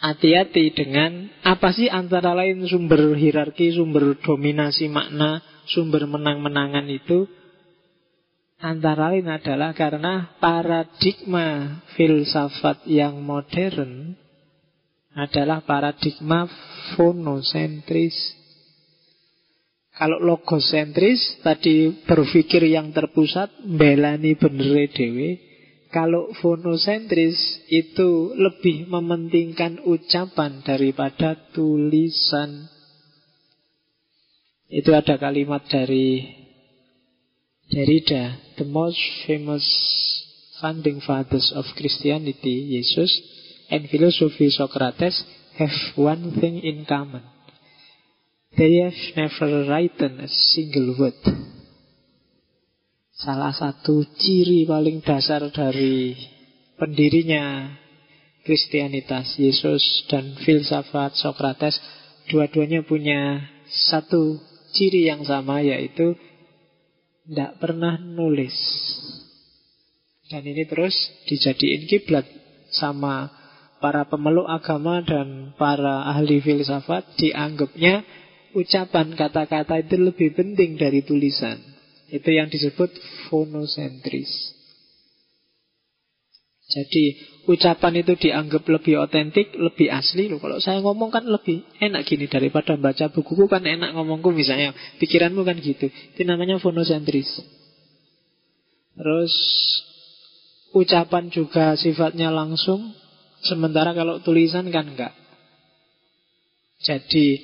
[0.00, 7.28] Hati-hati dengan apa sih antara lain sumber hierarki, sumber dominasi makna, sumber menang-menangan itu
[8.60, 14.16] antara lain adalah karena paradigma filsafat yang modern
[15.14, 16.50] adalah paradigma
[16.98, 18.14] fonosentris.
[19.94, 25.38] Kalau logosentris tadi berpikir yang terpusat, belani bener dewe.
[25.94, 27.38] Kalau fonosentris
[27.70, 32.73] itu lebih mementingkan ucapan daripada tulisan.
[34.68, 36.24] Itu ada kalimat dari
[37.68, 39.64] Derrida, the most famous
[40.60, 43.10] founding fathers of Christianity, Yesus,
[43.68, 45.24] and philosophy Socrates
[45.58, 47.24] have one thing in common.
[48.56, 51.18] They have never written a single word.
[53.14, 56.14] Salah satu ciri paling dasar dari
[56.78, 57.70] pendirinya
[58.44, 61.80] Kristianitas, Yesus dan filsafat Socrates,
[62.28, 63.40] dua-duanya punya
[63.88, 64.36] satu
[64.74, 66.18] ciri yang sama yaitu
[67.24, 68.52] tidak pernah nulis.
[70.28, 70.92] Dan ini terus
[71.30, 72.26] dijadiin kiblat
[72.74, 73.30] sama
[73.78, 78.02] para pemeluk agama dan para ahli filsafat dianggapnya
[78.56, 81.60] ucapan kata-kata itu lebih penting dari tulisan.
[82.08, 82.90] Itu yang disebut
[83.28, 84.53] fonosentris.
[86.74, 87.14] Jadi
[87.46, 90.42] ucapan itu dianggap lebih otentik, lebih asli loh.
[90.42, 94.74] Kalau saya ngomong kan lebih enak gini daripada baca bukuku kan enak ngomongku misalnya.
[94.98, 95.86] Pikiranmu kan gitu.
[95.86, 97.30] Itu namanya fonosentris.
[98.98, 99.34] Terus
[100.74, 102.90] ucapan juga sifatnya langsung,
[103.46, 105.14] sementara kalau tulisan kan enggak.
[106.82, 107.38] Jadi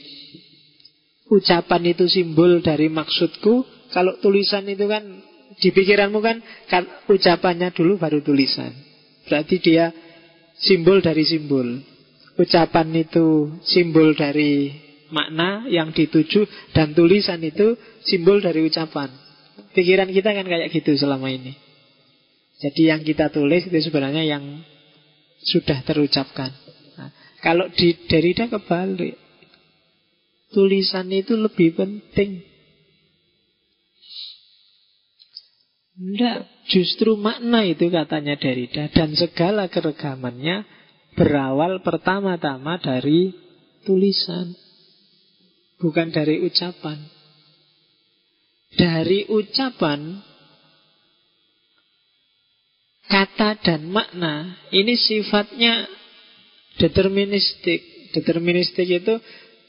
[1.31, 3.63] ucapan itu simbol dari maksudku,
[3.95, 5.07] kalau tulisan itu kan
[5.63, 6.43] di pikiranmu kan,
[7.07, 8.90] ucapannya dulu baru tulisan.
[9.31, 9.95] Berarti dia
[10.59, 11.79] simbol dari simbol.
[12.35, 14.75] Ucapan itu simbol dari
[15.15, 19.07] makna yang dituju dan tulisan itu simbol dari ucapan.
[19.71, 21.55] Pikiran kita kan kayak gitu selama ini.
[22.59, 24.43] Jadi yang kita tulis itu sebenarnya yang
[25.47, 26.51] sudah terucapkan.
[26.99, 27.11] Nah,
[27.41, 29.17] kalau di Derrida kebalik.
[30.51, 32.50] Tulisan itu lebih penting
[36.01, 40.65] Tidak, justru makna itu katanya Derrida dan segala keregamannya
[41.13, 43.37] berawal pertama-tama dari
[43.85, 44.57] tulisan,
[45.77, 47.05] bukan dari ucapan.
[48.81, 50.25] Dari ucapan,
[53.05, 55.85] kata dan makna ini sifatnya
[56.81, 58.09] deterministik.
[58.17, 59.21] Deterministik itu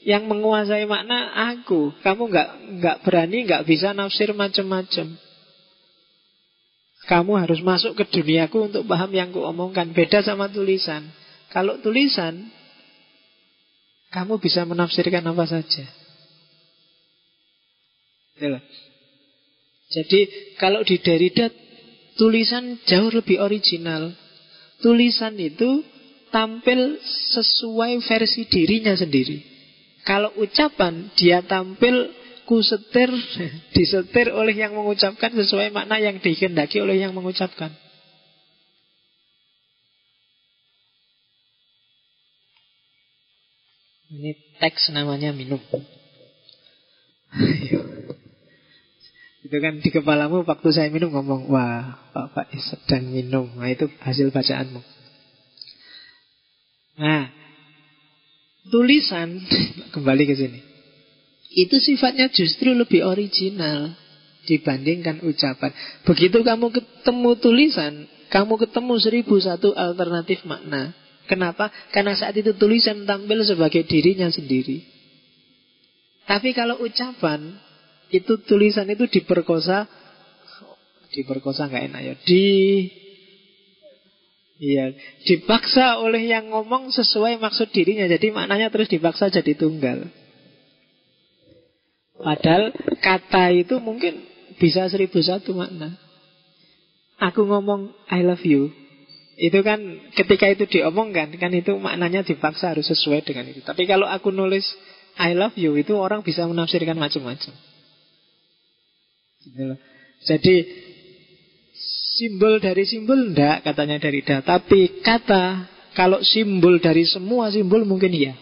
[0.08, 1.92] yang menguasai makna aku.
[2.00, 2.48] Kamu nggak
[2.80, 5.12] nggak berani, nggak bisa nafsir macam-macam.
[7.10, 9.90] Kamu harus masuk ke duniaku untuk paham yang kuomongkan.
[9.90, 11.02] Beda sama tulisan.
[11.50, 12.48] Kalau tulisan,
[14.14, 15.84] kamu bisa menafsirkan apa saja.
[19.92, 20.20] Jadi
[20.56, 21.52] kalau di Derrida
[22.16, 24.14] tulisan jauh lebih original.
[24.82, 25.84] Tulisan itu
[26.34, 26.98] tampil
[27.34, 29.38] sesuai versi dirinya sendiri.
[30.02, 32.10] Kalau ucapan dia tampil
[32.46, 33.10] kusetir
[33.76, 37.70] disetir oleh yang mengucapkan sesuai makna yang dikehendaki oleh yang mengucapkan.
[44.12, 45.56] Ini teks namanya minum.
[49.42, 53.48] itu kan di kepalamu waktu saya minum ngomong, wah Pak Pak sedang minum.
[53.56, 54.84] Nah itu hasil bacaanmu.
[57.00, 57.32] Nah,
[58.68, 59.40] tulisan
[59.96, 60.71] kembali ke sini
[61.52, 63.92] itu sifatnya justru lebih original
[64.48, 65.70] dibandingkan ucapan.
[66.02, 67.94] Begitu kamu ketemu tulisan,
[68.32, 70.96] kamu ketemu seribu satu alternatif makna.
[71.30, 71.70] Kenapa?
[71.94, 74.82] Karena saat itu tulisan tampil sebagai dirinya sendiri.
[76.26, 77.60] Tapi kalau ucapan,
[78.10, 79.86] itu tulisan itu diperkosa,
[81.14, 82.44] diperkosa nggak enak ya, di
[84.62, 84.94] Iya,
[85.26, 88.06] dipaksa oleh yang ngomong sesuai maksud dirinya.
[88.06, 90.06] Jadi maknanya terus dipaksa jadi tunggal.
[92.22, 92.70] Padahal
[93.02, 94.22] kata itu mungkin
[94.62, 95.98] bisa seribu satu makna.
[97.18, 98.70] Aku ngomong I love you.
[99.34, 99.82] Itu kan
[100.14, 103.58] ketika itu diomongkan kan itu maknanya dipaksa harus sesuai dengan itu.
[103.66, 104.62] Tapi kalau aku nulis
[105.18, 107.52] I love you itu orang bisa menafsirkan macam-macam.
[109.42, 109.74] Gitu
[110.22, 110.56] Jadi
[112.22, 114.46] simbol dari simbol enggak katanya dari dah.
[114.46, 115.66] Tapi kata
[115.98, 118.38] kalau simbol dari semua simbol mungkin iya.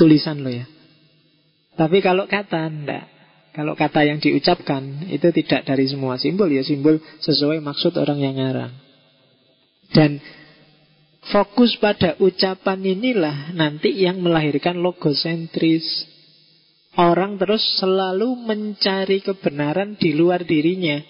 [0.00, 0.64] Tulisan lo ya.
[1.76, 3.12] Tapi kalau kata, enggak.
[3.52, 8.40] Kalau kata yang diucapkan itu tidak dari semua simbol ya simbol sesuai maksud orang yang
[8.40, 8.72] ngarang.
[9.92, 10.24] Dan
[11.28, 15.84] fokus pada ucapan inilah nanti yang melahirkan logosentris.
[16.96, 21.00] Orang terus selalu mencari kebenaran di luar dirinya.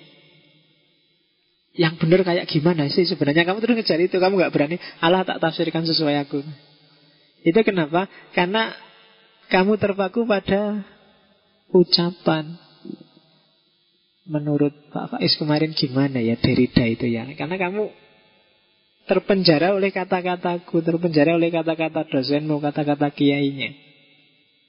[1.79, 5.39] Yang benar kayak gimana sih sebenarnya kamu terus ngejar itu kamu nggak berani Allah tak
[5.39, 6.43] tafsirkan sesuai aku.
[7.47, 8.07] Itu kenapa?
[8.35, 8.75] Karena
[9.51, 10.85] kamu terpaku pada
[11.73, 12.59] ucapan.
[14.23, 17.27] Menurut Pak Faiz kemarin gimana ya Derrida itu ya?
[17.35, 17.91] Karena kamu
[19.11, 23.75] terpenjara oleh kata-kataku, terpenjara oleh kata-kata dosenmu, kata-kata kiainya.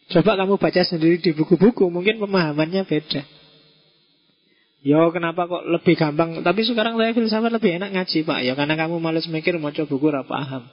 [0.09, 3.21] Coba kamu baca sendiri di buku-buku, mungkin pemahamannya beda.
[4.83, 8.75] Yo kenapa kok lebih gampang Tapi sekarang saya filsafat lebih enak ngaji pak Ya karena
[8.75, 10.67] kamu males mikir mau coba buku paham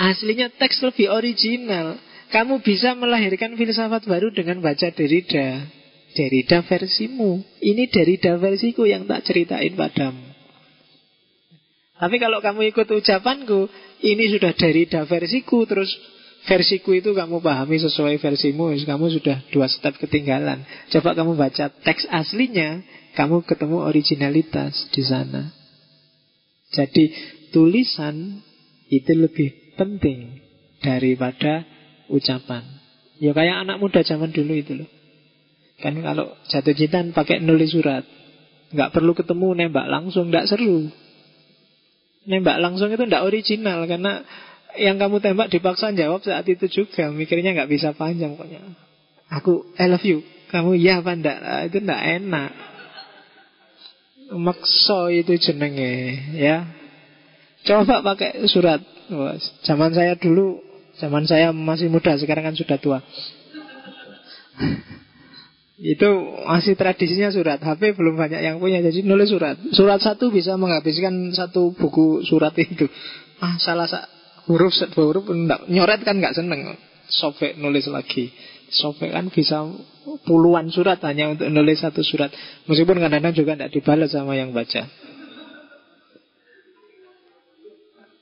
[0.00, 5.64] Aslinya teks lebih original Kamu bisa melahirkan filsafat baru dengan baca Derrida
[6.12, 10.28] Derrida versimu Ini Derrida versiku yang tak ceritain padamu
[11.96, 13.68] Tapi kalau kamu ikut ucapanku
[14.04, 15.88] Ini sudah Derrida versiku Terus
[16.48, 20.64] versiku itu kamu pahami sesuai versimu, kamu sudah dua step ketinggalan.
[20.88, 22.80] Coba kamu baca teks aslinya,
[23.12, 25.52] kamu ketemu originalitas di sana.
[26.72, 27.10] Jadi
[27.52, 28.44] tulisan
[28.88, 30.40] itu lebih penting
[30.80, 31.64] daripada
[32.10, 32.64] ucapan.
[33.18, 34.88] Ya kayak anak muda zaman dulu itu loh.
[35.78, 38.02] Kan kalau jatuh cinta pakai nulis surat.
[38.68, 40.90] Nggak perlu ketemu nembak langsung, nggak seru.
[42.28, 44.26] Nembak langsung itu nggak original karena
[44.76, 48.60] yang kamu tembak dipaksa jawab saat itu juga Mikirnya nggak bisa panjang pokoknya
[49.32, 50.20] Aku I love you
[50.52, 51.38] Kamu iya apa enggak
[51.72, 52.50] Itu enggak enak
[54.36, 56.68] Makso itu jenenge ya
[57.64, 58.84] Coba pakai surat
[59.64, 60.67] Zaman saya dulu
[60.98, 62.98] Zaman saya masih muda Sekarang kan sudah tua.
[65.78, 66.10] Itu
[66.42, 67.62] masih tradisinya surat.
[67.62, 69.54] HP belum banyak yang punya Jadi nulis surat.
[69.70, 72.90] Surat satu bisa menghabiskan satu buku surat itu.
[73.38, 73.86] Ah salah
[74.50, 76.74] huruf dua huruf enggak, nyoret kan nggak seneng.
[77.06, 78.34] Sobek nulis lagi.
[78.74, 79.62] Sobek kan bisa
[80.26, 82.34] puluhan surat hanya untuk nulis satu surat.
[82.66, 85.07] Meskipun kadang-kadang juga tidak dibalas sama yang baca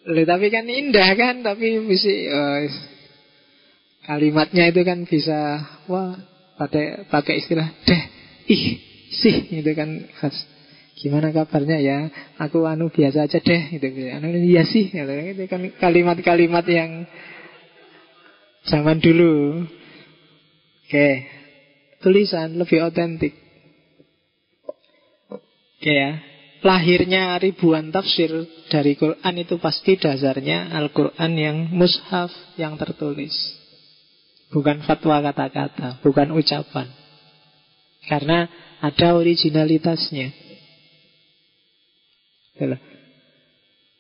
[0.07, 2.63] tapi kan indah kan tapi bisa uh,
[4.07, 6.15] kalimatnya itu kan bisa wah
[6.55, 8.03] pakai pakai istilah deh
[8.47, 8.65] ih
[9.11, 10.37] sih itu kan khas
[10.97, 12.09] Gimana kabarnya ya?
[12.41, 13.85] Aku anu biasa aja deh gitu.
[14.09, 15.13] Anu iya sih gitu.
[15.13, 17.05] Itu kan kalimat-kalimat yang
[18.65, 19.61] zaman dulu.
[20.89, 21.09] Oke.
[22.01, 23.37] Tulisan lebih otentik.
[25.29, 26.17] Oke ya.
[26.67, 28.27] Lahirnya ribuan tafsir
[28.67, 33.31] dari Quran itu pasti dasarnya Al-Quran yang mushaf yang tertulis.
[34.51, 36.91] Bukan fatwa kata-kata, bukan ucapan.
[38.11, 38.51] Karena
[38.83, 40.35] ada originalitasnya.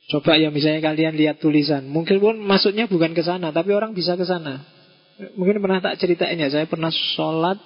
[0.06, 4.16] Coba ya misalnya kalian lihat tulisan Mungkin pun maksudnya bukan ke sana Tapi orang bisa
[4.16, 4.64] ke sana
[5.36, 7.60] Mungkin pernah tak ceritain ya Saya pernah sholat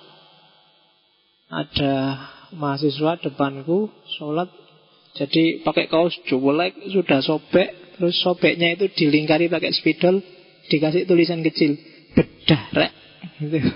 [1.47, 1.95] Ada
[2.59, 3.87] mahasiswa depanku
[4.19, 4.51] Sholat
[5.19, 10.23] Jadi pakai kaos jolek Sudah sobek Terus sobeknya itu dilingkari pakai spidol
[10.71, 11.75] Dikasih tulisan kecil
[12.15, 12.93] Bedah rek
[13.43, 13.59] gitu.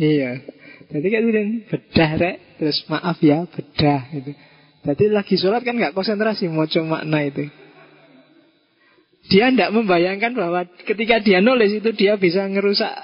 [0.00, 0.40] Iya
[0.88, 4.32] Jadi kayak tulisan bedah rek Terus maaf ya bedah gitu
[4.86, 7.50] jadi lagi sholat kan nggak konsentrasi mau makna itu.
[9.26, 12.94] Dia tidak membayangkan bahwa ketika dia nulis itu dia bisa ngerusak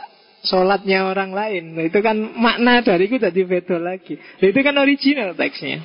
[0.46, 1.74] sholatnya orang lain.
[1.74, 4.14] Nah, itu kan makna dariku tadi beda lagi.
[4.14, 5.82] Nah, itu kan original teksnya.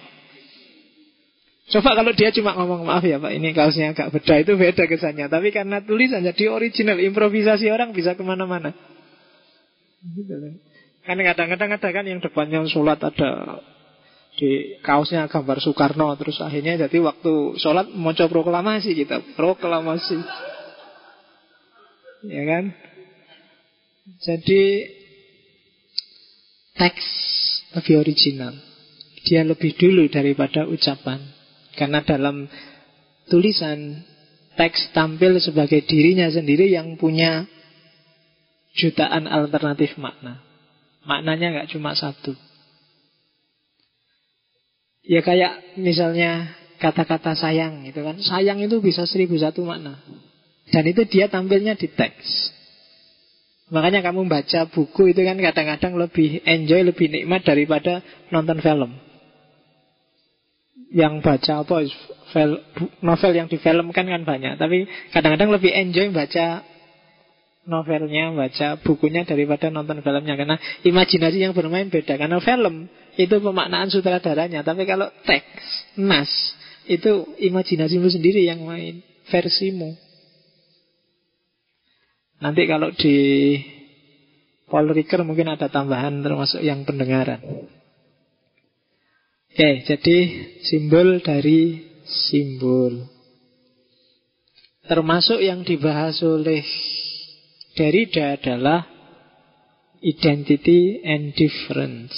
[1.68, 4.40] Coba kalau dia cuma ngomong maaf ya pak ini kaosnya agak beda.
[4.40, 5.28] Itu beda kesannya.
[5.28, 8.72] Tapi karena tulisan jadi original improvisasi orang bisa ke mana-mana.
[10.00, 10.32] Gitu
[11.08, 13.64] kan kadang-kadang ada kan yang depannya sholat ada
[14.36, 19.20] di kaosnya gambar Soekarno terus akhirnya jadi waktu sholat coba proklamasi kita.
[19.36, 20.20] Proklamasi.
[22.28, 22.64] Ya kan?
[24.24, 24.64] Jadi
[26.80, 27.08] teks
[27.76, 28.56] lebih original.
[29.28, 31.37] Dia lebih dulu daripada ucapan
[31.78, 32.50] karena dalam
[33.30, 34.04] tulisan
[34.58, 37.46] teks tampil sebagai dirinya sendiri yang punya
[38.74, 40.42] jutaan alternatif makna
[41.06, 42.34] maknanya nggak cuma satu
[45.08, 46.52] Ya kayak misalnya
[46.84, 48.20] kata-kata sayang itu kan.
[48.20, 50.04] Sayang itu bisa seribu satu makna.
[50.68, 52.52] Dan itu dia tampilnya di teks.
[53.72, 58.04] Makanya kamu baca buku itu kan kadang-kadang lebih enjoy, lebih nikmat daripada
[58.36, 59.00] nonton film.
[60.88, 61.76] Yang baca apa
[63.04, 66.64] novel yang difilmkan kan banyak, tapi kadang-kadang lebih enjoy baca
[67.68, 70.56] novelnya, baca bukunya daripada nonton filmnya karena
[70.88, 72.16] imajinasi yang bermain beda.
[72.16, 72.88] Karena film
[73.20, 76.32] itu pemaknaan sutradaranya, tapi kalau teks, nas
[76.88, 79.92] itu imajinasimu sendiri yang main, versimu.
[82.40, 83.16] Nanti kalau di
[84.72, 87.44] Paul Ricoeur mungkin ada tambahan termasuk yang pendengaran.
[89.58, 90.18] Oke, jadi
[90.70, 93.10] simbol dari simbol.
[94.86, 96.62] Termasuk yang dibahas oleh
[97.74, 98.86] Derrida adalah
[100.06, 102.14] identity and difference.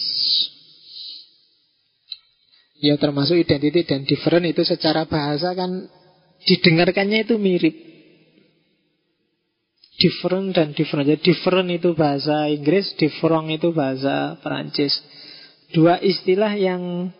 [2.84, 5.88] Ya termasuk identity dan different itu secara bahasa kan
[6.44, 7.76] didengarkannya itu mirip.
[9.96, 11.08] Different dan different.
[11.08, 14.92] Jadi different itu bahasa Inggris, different itu bahasa Perancis.
[15.72, 17.16] Dua istilah yang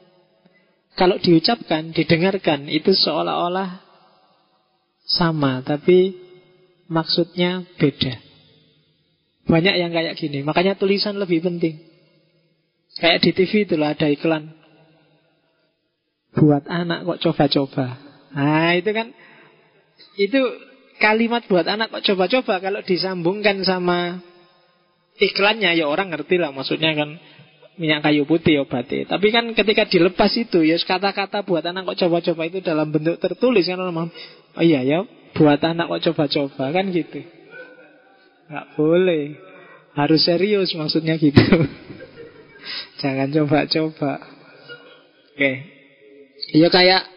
[1.00, 3.80] kalau diucapkan, didengarkan itu seolah-olah
[5.08, 6.12] sama, tapi
[6.92, 8.20] maksudnya beda.
[9.48, 11.80] Banyak yang kayak gini, makanya tulisan lebih penting.
[13.00, 14.60] Kayak di TV itu ada iklan
[16.36, 17.96] buat anak kok coba-coba.
[18.36, 19.16] Nah, itu kan
[20.20, 20.40] itu
[21.00, 24.20] kalimat buat anak kok coba-coba kalau disambungkan sama
[25.16, 27.18] iklannya ya orang ngerti lah maksudnya kan
[27.80, 29.08] minyak kayu putih obatnya.
[29.08, 33.64] Tapi kan ketika dilepas itu ya kata-kata buat anak kok coba-coba itu dalam bentuk tertulis
[33.64, 37.24] kan orang oh iya ya buat anak kok coba-coba kan gitu.
[38.52, 39.40] Gak boleh.
[39.96, 41.40] Harus serius maksudnya gitu.
[43.02, 44.14] Jangan coba-coba.
[45.34, 45.40] Oke.
[45.40, 45.56] Okay.
[46.60, 47.08] Ya kayak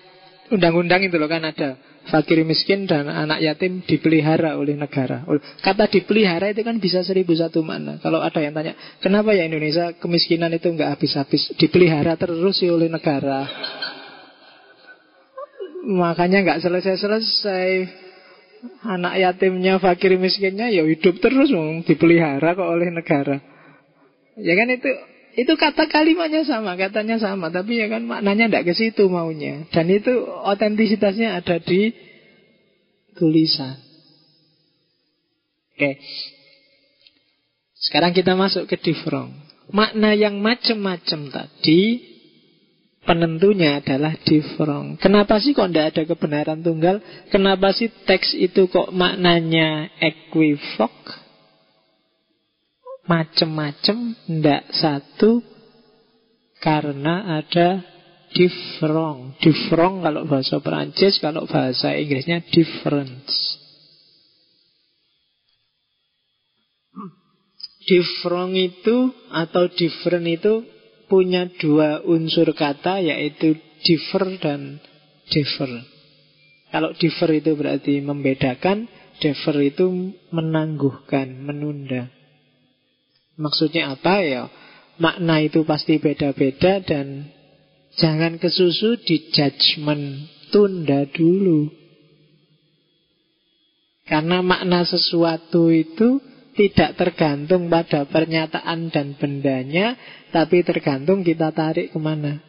[0.54, 1.74] undang-undang itu loh kan ada
[2.08, 5.22] fakir miskin dan anak yatim dipelihara oleh negara.
[5.62, 8.02] Kata dipelihara itu kan bisa seribu satu makna.
[8.02, 11.54] Kalau ada yang tanya, kenapa ya Indonesia kemiskinan itu nggak habis-habis?
[11.54, 13.46] Dipelihara terus ya oleh negara.
[15.86, 17.70] Makanya nggak selesai-selesai.
[18.86, 21.50] Anak yatimnya, fakir miskinnya ya hidup terus
[21.82, 23.42] dipelihara kok oleh negara.
[24.38, 24.86] Ya kan itu
[25.32, 29.64] itu kata kalimatnya sama, katanya sama, tapi ya kan maknanya tidak ke situ maunya.
[29.72, 31.92] Dan itu otentisitasnya ada di
[33.16, 33.80] tulisan.
[35.72, 35.96] Oke.
[37.80, 39.32] Sekarang kita masuk ke difrong.
[39.72, 42.12] Makna yang macam-macam tadi
[43.02, 45.00] penentunya adalah difrong.
[45.00, 47.00] Kenapa sih kok tidak ada kebenaran tunggal?
[47.32, 51.21] Kenapa sih teks itu kok maknanya equivok?
[53.06, 55.42] Macem-macem, ndak satu
[56.62, 57.82] karena ada
[58.32, 59.38] different.
[59.42, 63.58] Different kalau bahasa Perancis, kalau bahasa Inggrisnya difference.
[67.82, 70.62] Different itu atau different itu
[71.10, 74.78] punya dua unsur kata yaitu differ dan
[75.28, 75.82] differ.
[76.72, 78.88] Kalau differ itu berarti membedakan,
[79.20, 82.21] differ itu menangguhkan, menunda.
[83.36, 84.48] Maksudnya apa ya?
[85.00, 87.32] Makna itu pasti beda-beda dan
[87.96, 90.28] jangan kesusu di judgment.
[90.52, 91.72] Tunda dulu.
[94.04, 96.20] Karena makna sesuatu itu
[96.52, 99.96] tidak tergantung pada pernyataan dan bendanya,
[100.28, 102.44] tapi tergantung kita tarik ke mana.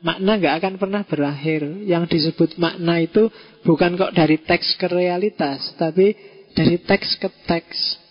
[0.00, 1.68] Makna nggak akan pernah berakhir.
[1.84, 3.28] Yang disebut makna itu
[3.64, 6.16] bukan kok dari teks ke realitas, tapi
[6.56, 8.05] dari teks ke teks.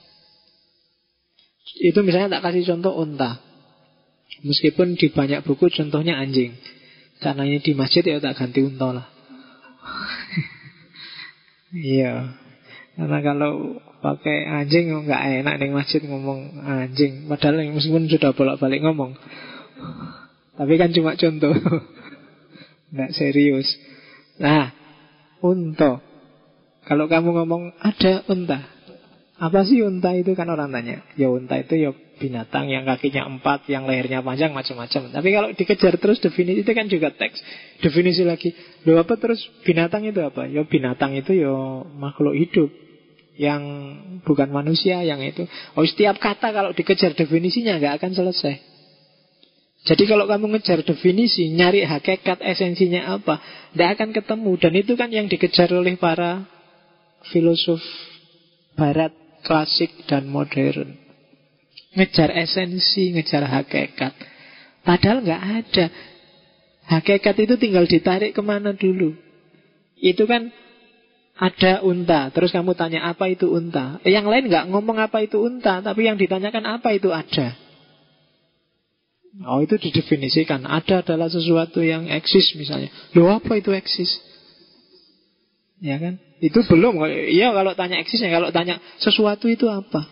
[1.76, 3.43] Itu misalnya tak kasih contoh unta.
[4.43, 6.55] Meskipun di banyak buku contohnya anjing.
[7.19, 9.07] Karena ini di masjid ya tak ganti unta lah.
[11.76, 12.32] Iya.
[12.95, 17.28] Karena kalau pakai anjing nggak enak di masjid ngomong anjing.
[17.28, 19.19] Padahal meskipun sudah bolak-balik ngomong.
[20.57, 21.51] Tapi kan cuma contoh.
[22.95, 23.67] Nggak serius.
[24.39, 24.71] Nah,
[25.43, 25.99] unta.
[26.86, 28.61] Kalau kamu ngomong ada unta,
[29.36, 30.31] apa sih unta itu?
[30.31, 35.11] Kan orang tanya Ya unta itu ya binatang yang kakinya empat Yang lehernya panjang macam-macam.
[35.11, 37.43] Tapi kalau dikejar terus definisi itu kan juga teks.
[37.83, 38.55] Definisi lagi
[38.88, 40.47] Loh apa terus binatang itu apa?
[40.47, 41.51] Ya binatang itu ya
[41.99, 42.71] makhluk hidup
[43.36, 43.61] Yang
[44.23, 45.43] bukan manusia yang itu.
[45.75, 48.55] Oh setiap kata kalau dikejar definisinya nggak akan selesai.
[49.86, 53.43] Jadi kalau kamu ngejar definisi Nyari hakikat esensinya apa
[53.75, 54.51] Tidak akan ketemu.
[54.63, 56.47] Dan itu kan yang dikejar oleh para
[57.36, 57.83] filosof
[58.79, 60.97] Barat klasik dan modern.
[61.95, 64.13] Ngejar esensi, ngejar hakikat.
[64.81, 65.85] Padahal nggak ada.
[66.85, 69.15] Hakikat itu tinggal ditarik ke mana dulu.
[69.95, 70.51] Itu kan
[71.35, 74.03] ada unta, terus kamu tanya apa itu unta.
[74.03, 77.55] Yang lain nggak ngomong apa itu unta, tapi yang ditanyakan apa itu ada.
[79.43, 84.07] Oh itu didefinisikan Ada adalah sesuatu yang eksis misalnya Loh apa itu eksis
[85.83, 87.01] Ya kan itu belum.
[87.09, 90.05] Iya kalau tanya eksisnya, kalau tanya sesuatu itu apa?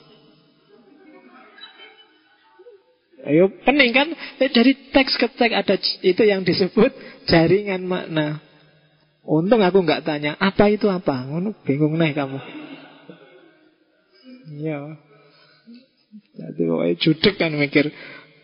[3.23, 4.11] Ayo pening kan
[4.43, 6.91] eh, dari teks ke teks ada itu yang disebut
[7.29, 8.43] jaringan makna.
[9.23, 12.39] Untung aku nggak tanya apa itu apa, ngono bingung nih kamu.
[14.59, 14.99] Iya.
[16.35, 17.87] Jadi pokoknya judek kan mikir.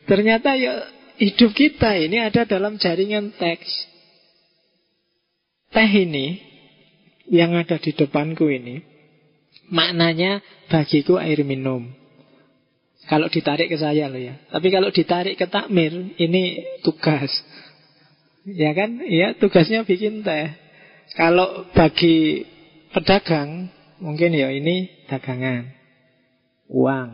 [0.08, 0.88] Ternyata ya
[1.20, 3.68] hidup kita ini ada dalam jaringan teks.
[5.76, 6.49] Teh ini
[7.30, 8.82] yang ada di depanku ini
[9.70, 11.90] maknanya bagiku air minum.
[13.10, 14.38] Kalau ditarik ke saya loh ya.
[14.54, 17.32] Tapi kalau ditarik ke takmir ini tugas.
[18.46, 19.02] Ya kan?
[19.06, 20.54] Ya tugasnya bikin teh.
[21.18, 22.46] Kalau bagi
[22.94, 25.74] pedagang mungkin ya ini dagangan,
[26.70, 27.10] uang.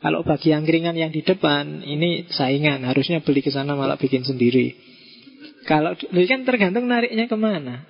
[0.00, 2.88] Kalau bagi angkringan yang di depan, ini saingan.
[2.88, 4.72] Harusnya beli ke sana malah bikin sendiri.
[5.68, 7.84] Kalau kan tergantung nariknya ke mana.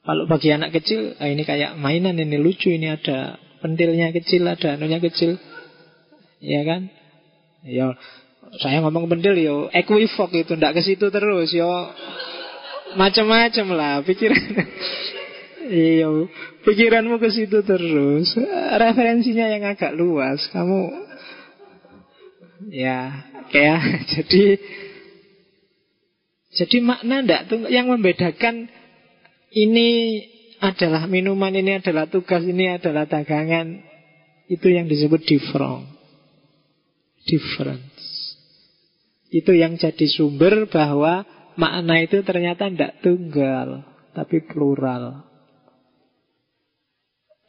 [0.00, 4.80] Kalau bagi anak kecil, ah ini kayak mainan ini lucu, ini ada pentilnya kecil, ada
[4.80, 5.36] anunya kecil.
[6.40, 6.88] Ya kan?
[7.60, 7.92] Ya
[8.58, 11.70] saya ngomong pentil yo equivok itu ndak ke situ terus yo
[12.98, 14.40] macam-macam lah pikiran.
[15.70, 16.08] iya,
[16.66, 18.34] pikiranmu ke situ terus.
[18.74, 20.42] Referensinya yang agak luas.
[20.50, 20.90] Kamu
[22.72, 23.80] ya kayak
[24.16, 24.58] jadi
[26.50, 28.66] jadi makna ndak tuh yang membedakan
[29.50, 29.88] ini
[30.60, 33.82] adalah minuman, ini adalah tugas, ini adalah dagangan.
[34.50, 36.00] Itu yang disebut different
[37.26, 38.34] difference.
[39.30, 41.22] Itu yang jadi sumber bahwa
[41.54, 45.26] makna itu ternyata tidak tunggal, tapi plural.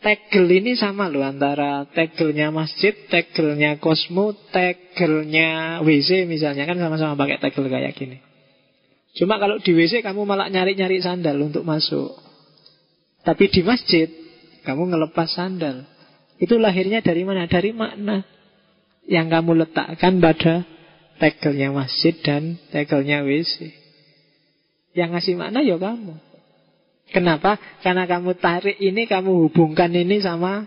[0.02, 7.38] Tegel ini sama loh antara tegelnya masjid, tegelnya kosmo, tegelnya WC misalnya kan sama-sama pakai
[7.38, 8.31] tegel kayak gini.
[9.12, 12.16] Cuma kalau di WC kamu malah nyari-nyari sandal untuk masuk.
[13.28, 14.08] Tapi di masjid
[14.64, 15.84] kamu ngelepas sandal.
[16.42, 17.46] Itu lahirnya dari mana?
[17.46, 18.26] Dari makna
[19.06, 20.66] yang kamu letakkan pada
[21.22, 23.70] tegelnya masjid dan tegelnya WC.
[24.98, 26.18] Yang ngasih makna ya kamu.
[27.12, 27.60] Kenapa?
[27.84, 30.64] Karena kamu tarik ini, kamu hubungkan ini sama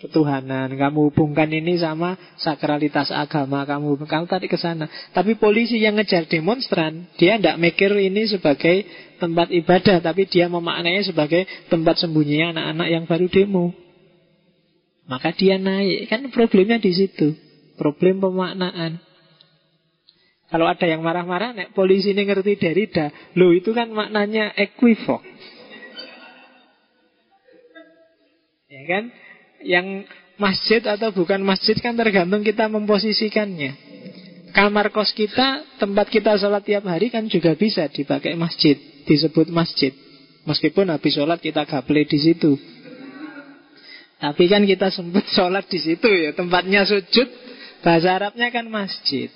[0.00, 0.72] ketuhanan.
[0.72, 3.68] Kamu hubungkan ini sama sakralitas agama.
[3.68, 4.88] Kamu kamu tarik ke sana.
[5.12, 8.88] Tapi polisi yang ngejar demonstran, dia tidak mikir ini sebagai
[9.20, 13.66] tempat ibadah, tapi dia memaknainya sebagai tempat sembunyinya anak-anak yang baru demo.
[15.04, 16.08] Maka dia naik.
[16.08, 17.36] Kan problemnya di situ.
[17.76, 19.02] Problem pemaknaan.
[20.50, 25.22] Kalau ada yang marah-marah, nek polisi ini ngerti Derrida, lo itu kan maknanya equivok.
[28.66, 29.14] Ya kan?
[29.60, 30.08] Yang
[30.40, 33.76] masjid atau bukan masjid kan tergantung kita memposisikannya.
[34.50, 38.74] Kamar kos kita, tempat kita sholat tiap hari kan juga bisa dipakai masjid,
[39.06, 39.94] disebut masjid.
[40.48, 42.58] Meskipun habis sholat kita gaple di situ.
[44.20, 47.28] Tapi kan kita sempat sholat di situ ya, tempatnya sujud,
[47.84, 49.30] bahasa Arabnya kan masjid.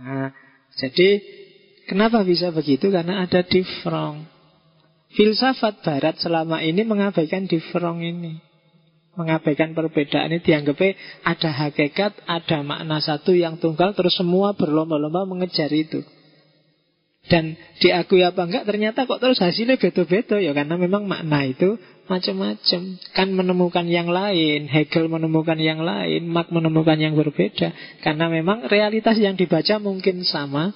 [0.00, 0.32] Nah,
[0.80, 1.20] jadi
[1.86, 2.90] kenapa bisa begitu?
[2.90, 4.26] Karena ada difrong.
[5.14, 8.49] Filsafat Barat selama ini mengabaikan difrong ini.
[9.18, 10.94] Mengabaikan perbedaan ini dianggapnya
[11.26, 16.06] ada hakikat, ada makna satu yang tunggal, terus semua berlomba-lomba mengejar itu.
[17.26, 21.76] Dan diakui apa enggak ternyata kok terus hasilnya beda-beda ya karena memang makna itu
[22.08, 22.80] macam-macam.
[23.12, 27.70] Kan menemukan yang lain, Hegel menemukan yang lain, Marx menemukan yang berbeda.
[28.00, 30.72] Karena memang realitas yang dibaca mungkin sama,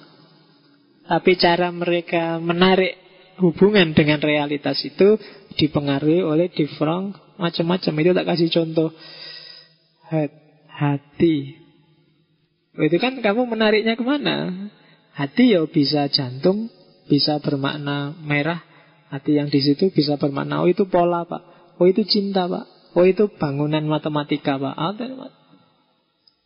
[1.09, 2.93] tapi cara mereka menarik
[3.41, 5.19] hubungan dengan realitas itu
[5.59, 7.93] dipengaruhi oleh different macam-macam.
[7.99, 8.89] Itu tak kasih contoh
[10.69, 11.59] hati.
[12.75, 14.67] Itu kan kamu menariknya ke mana?
[15.15, 16.67] Hati ya bisa jantung,
[17.07, 18.59] bisa bermakna merah,
[19.05, 21.39] Hati yang di situ bisa bermakna, oh itu pola pak,
[21.79, 22.65] oh itu cinta pak,
[22.97, 24.75] oh itu bangunan matematika pak.
[24.75, 24.91] Oh,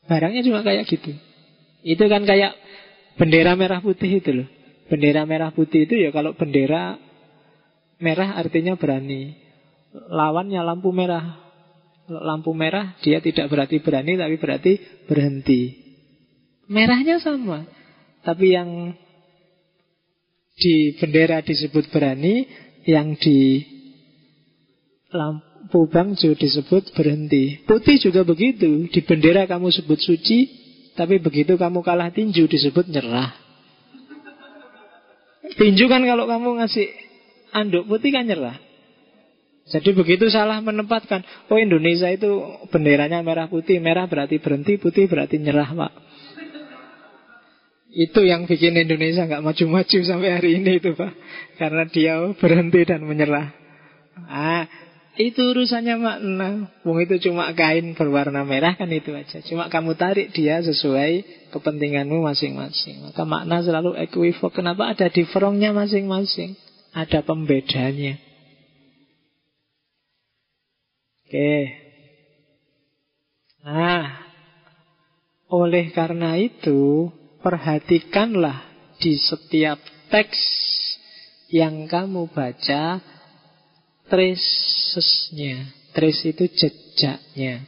[0.06, 1.18] barangnya cuma kayak gitu.
[1.82, 2.54] Itu kan kayak
[3.18, 4.48] bendera merah putih itu loh.
[4.86, 7.00] Bendera merah putih itu ya kalau bendera
[7.98, 9.49] merah artinya berani.
[9.94, 11.42] Lawannya lampu merah.
[12.10, 14.74] Lampu merah dia tidak berarti berani tapi berarti
[15.06, 15.62] berhenti.
[16.70, 17.66] Merahnya sama.
[18.22, 18.94] Tapi yang
[20.60, 22.46] di bendera disebut berani,
[22.84, 23.64] yang di
[25.10, 27.64] lampu bangjo disebut berhenti.
[27.66, 28.86] Putih juga begitu.
[28.92, 30.46] Di bendera kamu sebut suci,
[30.94, 33.32] tapi begitu kamu kalah tinju disebut nyerah.
[35.50, 36.88] Tinju kan kalau kamu ngasih
[37.56, 38.69] anduk putih kan nyerah.
[39.70, 42.42] Jadi begitu salah menempatkan, oh Indonesia itu
[42.74, 45.94] benderanya merah putih, merah berarti berhenti, putih berarti nyerah, Pak.
[47.90, 51.14] Itu yang bikin Indonesia nggak maju-maju sampai hari ini itu Pak.
[51.58, 53.50] Karena dia berhenti dan menyerah.
[54.30, 54.70] Ah,
[55.18, 56.70] itu urusannya makna.
[56.86, 59.42] Wong itu cuma kain berwarna merah kan itu aja.
[59.42, 63.10] Cuma kamu tarik dia sesuai kepentinganmu masing-masing.
[63.10, 64.54] Maka makna selalu equivok.
[64.54, 66.54] Kenapa ada differongnya masing-masing?
[66.94, 68.29] Ada pembedanya.
[71.30, 71.78] Oke.
[73.62, 74.26] Nah,
[75.46, 77.14] oleh karena itu
[77.46, 78.66] perhatikanlah
[78.98, 79.78] di setiap
[80.10, 80.42] teks
[81.54, 82.98] yang kamu baca
[84.10, 85.70] tracesnya.
[85.94, 87.62] Trace itu jejaknya.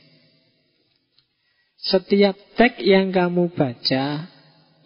[1.77, 4.25] Setiap teks yang kamu baca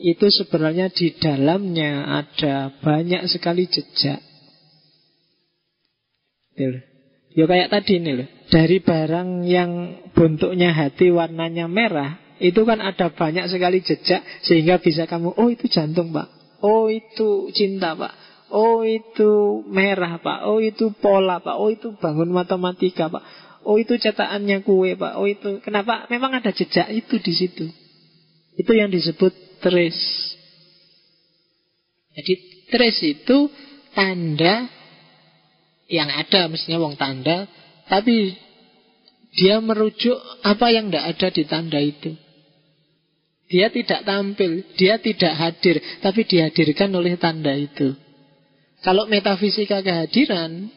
[0.03, 4.19] itu sebenarnya di dalamnya ada banyak sekali jejak.
[6.59, 8.34] Ya kayak tadi nih loh.
[8.45, 9.71] Dari barang yang
[10.13, 15.65] bentuknya hati warnanya merah, itu kan ada banyak sekali jejak sehingga bisa kamu, oh itu
[15.71, 16.27] jantung pak,
[16.61, 18.13] oh itu cinta pak,
[18.51, 23.23] oh itu merah pak, oh itu pola pak, oh itu bangun matematika pak,
[23.65, 26.05] oh itu cetakannya kue pak, oh itu kenapa?
[26.13, 27.65] Memang ada jejak itu di situ.
[28.55, 30.35] Itu yang disebut trace.
[32.15, 32.33] Jadi
[32.71, 33.51] trace itu
[33.91, 34.67] tanda
[35.91, 37.47] yang ada mestinya wong tanda,
[37.89, 38.35] tapi
[39.35, 42.11] dia merujuk apa yang tidak ada di tanda itu.
[43.45, 47.93] Dia tidak tampil, dia tidak hadir, tapi dihadirkan oleh tanda itu.
[48.81, 50.73] Kalau metafisika kehadiran,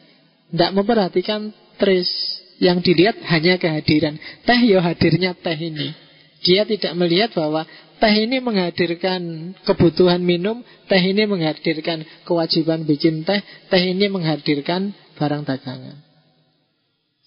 [0.53, 1.49] tidak memperhatikan
[1.81, 4.19] trace, yang dilihat hanya kehadiran.
[4.43, 5.95] Teh yo hadirnya teh ini.
[6.43, 7.63] Dia tidak melihat bahwa
[7.99, 10.61] teh ini menghadirkan kebutuhan minum,
[10.91, 13.39] teh ini menghadirkan kewajiban bikin teh,
[13.71, 16.08] teh ini menghadirkan barang dagangan.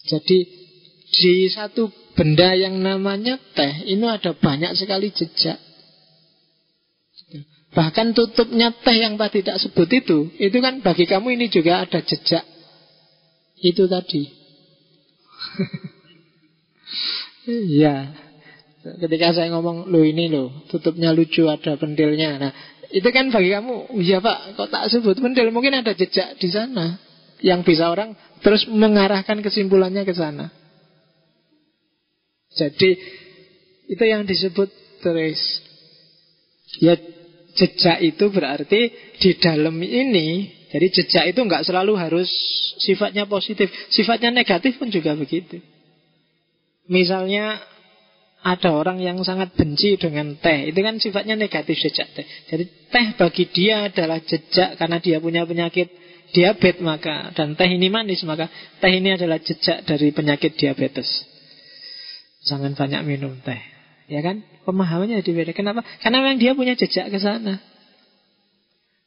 [0.02, 0.38] Jadi
[1.12, 5.60] di satu benda yang namanya teh ini ada banyak sekali jejak.
[7.72, 12.02] Bahkan tutupnya teh yang tadi tidak sebut itu, itu kan bagi kamu ini juga ada
[12.04, 12.44] jejak.
[13.60, 14.22] Itu tadi.
[17.42, 18.14] Iya.
[18.82, 22.38] Ketika saya ngomong, lo ini lo, tutupnya lucu, ada pentilnya.
[22.38, 22.52] Nah,
[22.90, 27.00] itu kan bagi kamu, iya pak, kok tak sebut pentil, mungkin ada jejak di sana
[27.42, 30.48] yang bisa orang terus mengarahkan kesimpulannya ke sana.
[32.54, 32.90] Jadi
[33.90, 34.70] itu yang disebut
[35.02, 35.46] trace.
[36.80, 36.96] Ya
[37.52, 38.80] jejak itu berarti
[39.20, 42.30] di dalam ini, jadi jejak itu nggak selalu harus
[42.80, 45.60] sifatnya positif, sifatnya negatif pun juga begitu.
[46.88, 47.60] Misalnya
[48.42, 53.06] ada orang yang sangat benci dengan teh Itu kan sifatnya negatif jejak teh Jadi teh
[53.14, 56.01] bagi dia adalah jejak Karena dia punya penyakit
[56.32, 58.48] diabetes maka dan teh ini manis maka
[58.80, 61.06] teh ini adalah jejak dari penyakit diabetes.
[62.48, 63.60] Jangan banyak minum teh.
[64.10, 64.42] Ya kan?
[64.66, 65.52] Pemahamannya jadi beda.
[65.54, 65.86] Kenapa?
[66.02, 67.60] Karena memang dia punya jejak ke sana.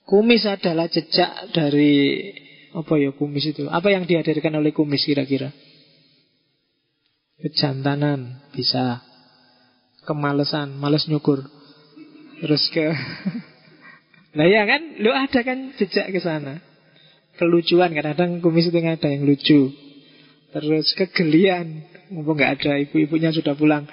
[0.05, 2.21] Kumis adalah jejak dari
[2.71, 3.65] apa ya kumis itu?
[3.67, 5.49] Apa yang dihadirkan oleh kumis kira-kira?
[7.41, 9.01] Kejantanan bisa
[10.05, 11.43] kemalesan, males nyukur.
[12.39, 12.93] Terus ke
[14.35, 16.59] Nah ya kan, lu ada kan jejak ke sana
[17.35, 17.91] kelucuan.
[17.91, 19.71] Kadang-kadang kumis itu ada yang lucu.
[20.55, 21.83] Terus kegelian.
[22.05, 23.89] Mumpung nggak ada ibu-ibunya sudah pulang.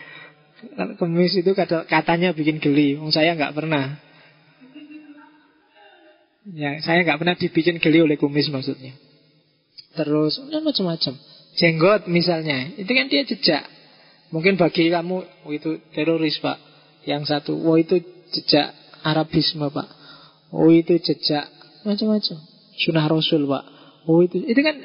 [1.01, 1.51] Kumis itu
[1.90, 2.94] katanya bikin geli.
[2.94, 3.98] Wong saya nggak pernah.
[6.55, 8.94] Ya saya nggak pernah dibikin geli oleh kumis maksudnya.
[9.94, 11.14] Terus nah, macam-macam.
[11.59, 13.64] Jenggot misalnya itu kan dia jejak.
[14.32, 16.56] Mungkin bagi kamu oh itu teroris pak.
[17.05, 17.98] Yang satu oh itu
[18.31, 19.89] jejak Arabisme pak.
[20.55, 21.51] Oh itu jejak
[21.82, 22.52] macam-macam
[22.82, 23.64] Sunnah Rasul pak.
[24.06, 24.82] Oh itu Itu kan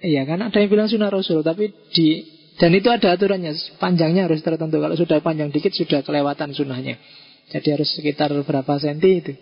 [0.00, 2.24] Iya kan ada yang bilang sunnah Rasul Tapi di
[2.60, 4.76] Dan itu ada aturannya Panjangnya harus tertentu.
[4.80, 7.00] Kalau sudah panjang dikit Sudah kelewatan sunnahnya.
[7.50, 9.32] Jadi harus sekitar berapa senti itu.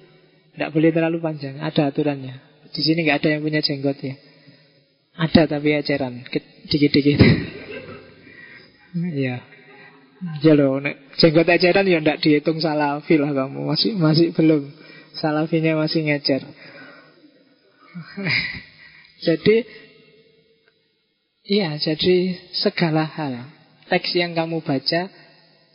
[0.54, 2.40] Tidak boleh terlalu panjang Ada aturannya.
[2.70, 4.14] Di sini nggak ada yang punya jenggot ya.
[5.18, 6.22] Ada tapi eceran
[6.68, 7.20] Dikit-dikit.
[8.98, 9.44] Iya.
[10.42, 10.80] Ya loh,
[11.20, 13.68] jenggot eceran ya tidak dihitung salafi lah kamu.
[13.68, 14.72] Masih masih belum.
[15.12, 16.42] Salafinya masih ngecer
[19.26, 19.56] jadi
[21.48, 22.16] Iya, jadi
[22.60, 23.48] segala hal
[23.88, 25.08] Teks yang kamu baca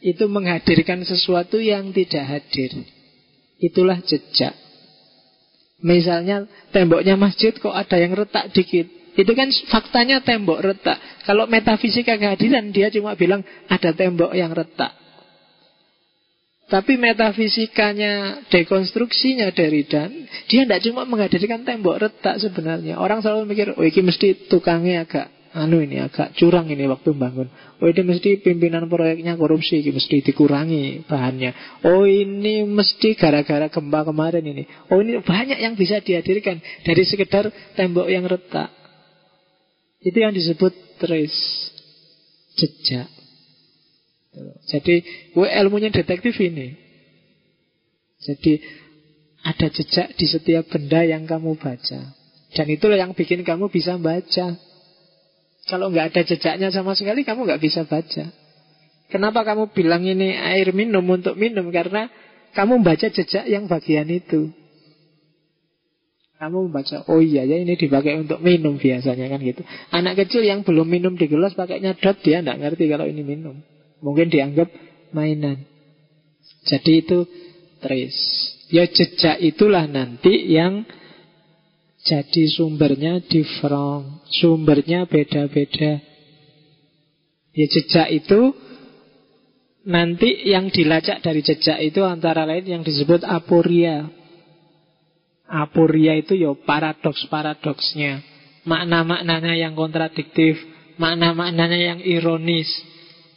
[0.03, 2.71] Itu menghadirkan sesuatu yang tidak hadir.
[3.57, 4.51] Itulah jejak.
[5.79, 6.45] Misalnya
[6.75, 8.85] temboknya masjid kok ada yang retak dikit.
[9.15, 10.99] Itu kan faktanya tembok retak.
[11.23, 15.02] Kalau metafisika kehadiran dia cuma bilang ada tembok yang retak
[16.73, 20.09] tapi metafisikanya, dekonstruksinya dari dan
[20.49, 22.97] dia tidak cuma menghadirkan tembok retak sebenarnya.
[22.97, 27.45] Orang selalu mikir, oh ini mesti tukangnya agak anu ini agak curang ini waktu bangun.
[27.77, 31.53] Oh ini mesti pimpinan proyeknya korupsi, ini mesti dikurangi bahannya.
[31.85, 34.65] Oh ini mesti gara-gara gempa kemarin ini.
[34.89, 38.73] Oh ini banyak yang bisa dihadirkan dari sekedar tembok yang retak.
[40.01, 41.69] Itu yang disebut trace
[42.57, 43.12] jejak.
[44.65, 45.05] Jadi
[45.35, 46.73] ilmunya detektif ini.
[48.23, 48.63] Jadi
[49.43, 52.15] ada jejak di setiap benda yang kamu baca.
[52.53, 54.55] Dan itulah yang bikin kamu bisa baca.
[55.63, 58.29] Kalau nggak ada jejaknya sama sekali, kamu nggak bisa baca.
[59.11, 61.69] Kenapa kamu bilang ini air minum untuk minum?
[61.69, 62.09] Karena
[62.57, 64.53] kamu membaca jejak yang bagian itu.
[66.37, 69.63] Kamu membaca, oh iya ya ini dipakai untuk minum biasanya kan gitu.
[69.95, 73.63] Anak kecil yang belum minum di gelas pakainya dot dia nggak ngerti kalau ini minum.
[74.03, 74.67] Mungkin dianggap
[75.15, 75.63] mainan.
[76.67, 77.23] Jadi itu
[77.79, 78.23] trace.
[78.67, 80.83] Ya jejak itulah nanti yang
[82.03, 86.03] Jadi sumbernya different, sumbernya beda-beda.
[87.55, 88.51] Ya jejak itu
[89.87, 94.11] nanti yang dilacak dari jejak itu antara lain yang disebut aporia.
[95.47, 98.19] Aporia itu ya paradoks-paradoksnya.
[98.67, 100.59] Makna-maknanya yang kontradiktif,
[100.99, 102.67] makna-maknanya yang ironis.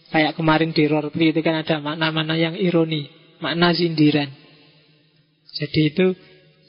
[0.06, 3.10] Kayak kemarin di Rorpi itu kan ada makna-makna yang ironi,
[3.42, 4.30] makna sindiran.
[5.56, 6.06] Jadi itu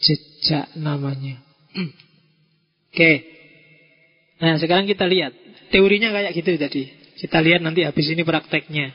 [0.01, 1.37] jejak namanya.
[2.89, 3.13] Oke.
[4.41, 5.33] Nah, sekarang kita lihat.
[5.69, 6.83] Teorinya kayak gitu tadi.
[7.17, 8.93] Kita lihat nanti habis ini prakteknya.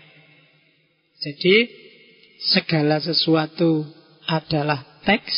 [1.23, 1.55] Jadi,
[2.51, 3.87] segala sesuatu
[4.27, 5.35] adalah teks.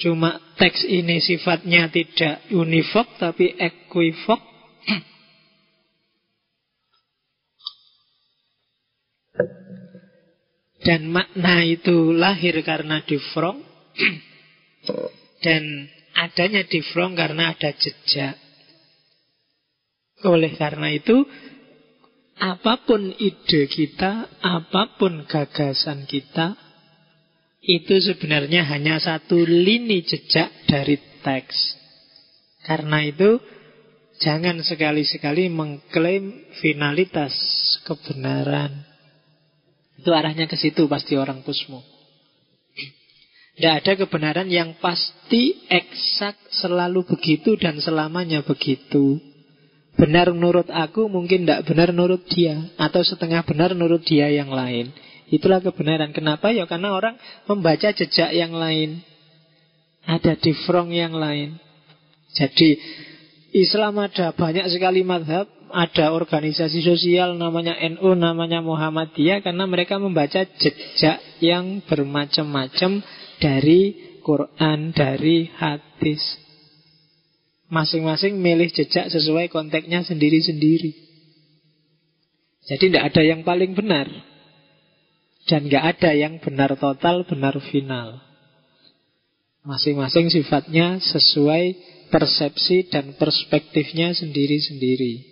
[0.00, 4.40] Cuma teks ini sifatnya tidak univok tapi equivok.
[10.82, 13.62] Dan makna itu lahir karena difrong.
[15.44, 18.38] Dan adanya difrong karena ada jejak.
[20.22, 21.26] Oleh karena itu,
[22.38, 26.54] apa pun ide kita, apa pun gagasan kita,
[27.62, 31.58] itu sebenarnya hanya satu lini jejak dari teks.
[32.62, 33.38] Karena itu,
[34.22, 37.34] jangan sekali-sekali mengklaim finalitas
[37.86, 38.91] kebenaran.
[40.02, 41.78] Itu arahnya ke situ pasti orang pusmu.
[43.54, 49.22] Tidak ada kebenaran yang pasti eksak selalu begitu dan selamanya begitu.
[49.94, 54.88] Benar menurut aku mungkin tidak benar menurut dia Atau setengah benar menurut dia yang lain
[55.28, 56.48] Itulah kebenaran Kenapa?
[56.48, 59.04] Ya karena orang membaca jejak yang lain
[60.08, 61.60] Ada difrong yang lain
[62.32, 62.80] Jadi
[63.52, 70.44] Islam ada banyak sekali madhab Ada organisasi sosial namanya NU Namanya Muhammadiyah Karena mereka membaca
[70.44, 73.00] jejak yang bermacam-macam
[73.40, 76.22] dari Quran, dari hadis.
[77.66, 80.94] Masing-masing milih jejak sesuai konteksnya sendiri-sendiri.
[82.70, 84.06] Jadi tidak ada yang paling benar.
[85.50, 88.22] Dan nggak ada yang benar total, benar final.
[89.66, 91.74] Masing-masing sifatnya sesuai
[92.14, 95.31] persepsi dan perspektifnya sendiri-sendiri.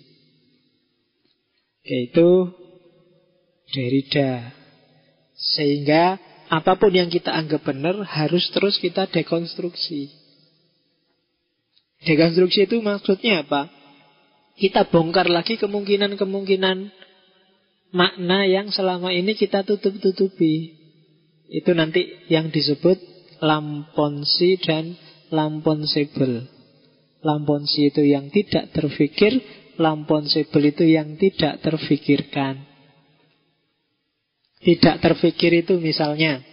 [1.84, 2.52] Yaitu
[3.70, 4.52] Derrida.
[5.34, 6.18] Sehingga
[6.50, 10.10] apa pun yang kita anggap benar harus terus kita dekonstruksi.
[12.02, 13.70] Dekonstruksi itu maksudnya apa?
[14.58, 16.90] Kita bongkar lagi kemungkinan-kemungkinan
[17.94, 20.74] makna yang selama ini kita tutup-tutupi.
[21.50, 22.98] Itu nanti yang disebut
[23.40, 24.98] lamponsi dan
[25.30, 26.50] lamponsable.
[27.20, 29.38] Lamponsi itu yang tidak terfikir,
[29.80, 32.70] lamponsable itu yang tidak terfikirkan.
[34.60, 36.44] Tidak terfikir itu misalnya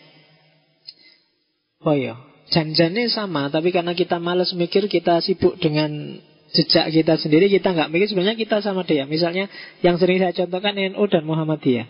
[1.84, 2.16] Oh ya
[2.48, 6.16] Janjane sama Tapi karena kita males mikir Kita sibuk dengan
[6.56, 9.04] jejak kita sendiri Kita nggak mikir sebenarnya kita sama dia.
[9.04, 9.52] Misalnya
[9.84, 11.88] yang sering saya contohkan NU dan Muhammadiyah.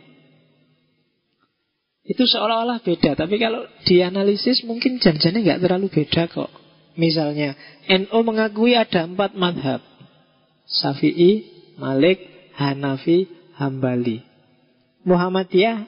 [2.01, 6.49] Itu seolah-olah beda Tapi kalau dianalisis mungkin janjane nggak terlalu beda kok.
[6.97, 7.53] Misalnya
[7.85, 9.85] NU mengakui ada empat madhab
[10.67, 11.31] Syafi'i,
[11.79, 13.27] Malik, Hanafi,
[13.57, 14.27] Hambali
[15.07, 15.87] Muhammadiyah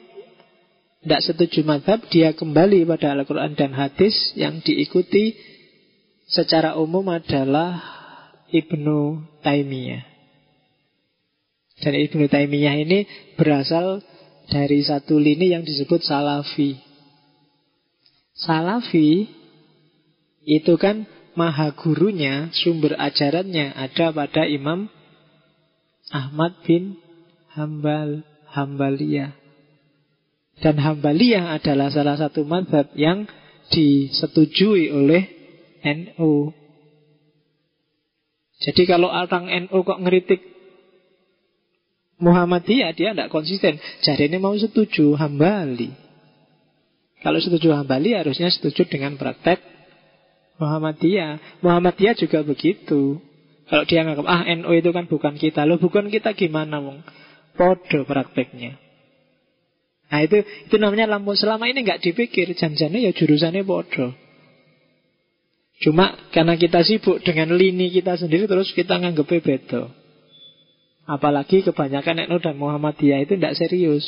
[1.00, 5.32] tidak setuju madhab, dia kembali pada Al-Quran dan hadis yang diikuti
[6.28, 7.80] secara umum adalah
[8.52, 10.04] Ibnu Taimiyah.
[11.80, 13.08] Dan Ibnu Taimiyah ini
[13.40, 14.04] berasal
[14.52, 16.76] dari satu lini yang disebut Salafi.
[18.36, 19.24] Salafi
[20.44, 24.90] itu kan maha gurunya, sumber ajarannya ada pada Imam
[26.10, 26.98] Ahmad bin
[27.54, 29.34] Hambal, Hambaliyah.
[30.60, 33.24] Dan Hambaliyah adalah salah satu madhab yang
[33.70, 35.22] disetujui oleh
[35.86, 36.52] NU.
[38.60, 40.40] Jadi kalau orang NU kok ngeritik
[42.20, 43.80] Muhammadiyah, dia tidak konsisten.
[44.04, 45.88] Jadi ini mau setuju Hambali.
[47.24, 49.79] Kalau setuju Hambali harusnya setuju dengan praktek
[50.60, 51.64] Muhammadiyah.
[51.64, 53.18] Muhammadiyah juga begitu.
[53.70, 55.64] Kalau dia nganggap, ah NU itu kan bukan kita.
[55.64, 57.00] Loh bukan kita gimana, Wong?
[57.56, 58.76] Podo prakteknya.
[60.10, 64.10] Nah itu itu namanya lampu selama ini nggak dipikir janjane ya jurusannya bodoh.
[65.80, 69.88] Cuma karena kita sibuk dengan lini kita sendiri terus kita nganggep beda.
[71.06, 74.04] Apalagi kebanyakan NU dan Muhammadiyah itu tidak serius.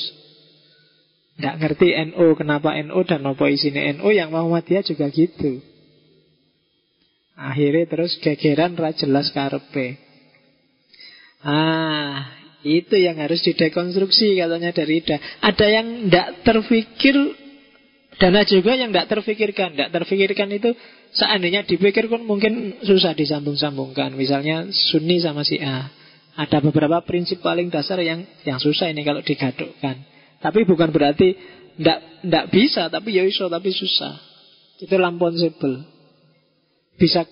[1.38, 5.64] Tidak ngerti NU, kenapa NU dan apa isinya NU yang Muhammadiyah juga gitu.
[7.36, 9.96] Akhirnya terus gegeran ra jelas karepe.
[11.42, 12.30] Ah,
[12.62, 15.18] itu yang harus didekonstruksi katanya dari Ida.
[15.42, 17.16] Ada yang tidak terfikir
[18.20, 19.74] Dan juga yang tidak terfikirkan.
[19.74, 20.76] Tidak terfikirkan itu
[21.16, 24.14] seandainya dipikirkan mungkin susah disambung-sambungkan.
[24.14, 25.90] Misalnya Sunni sama si A.
[26.38, 29.96] Ada beberapa prinsip paling dasar yang yang susah ini kalau digadukkan.
[30.38, 31.34] Tapi bukan berarti
[31.76, 34.14] tidak bisa, tapi ya iso, tapi susah.
[34.78, 35.91] Itu lamponsable.
[36.96, 37.24] Bisa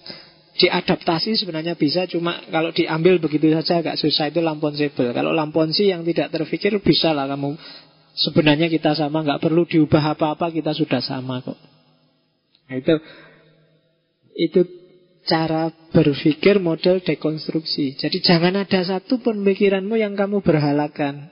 [0.60, 5.14] diadaptasi sebenarnya bisa, cuma kalau diambil begitu saja agak susah itu lamponsable.
[5.16, 7.56] Kalau lamponsi yang tidak terfikir bisa lah kamu
[8.20, 11.56] Sebenarnya kita sama, nggak perlu diubah apa-apa, kita sudah sama kok.
[12.66, 12.94] Nah, itu
[14.34, 14.60] itu
[15.24, 17.96] cara berpikir model dekonstruksi.
[17.96, 21.30] Jadi jangan ada satu pun pikiranmu yang kamu berhalakan.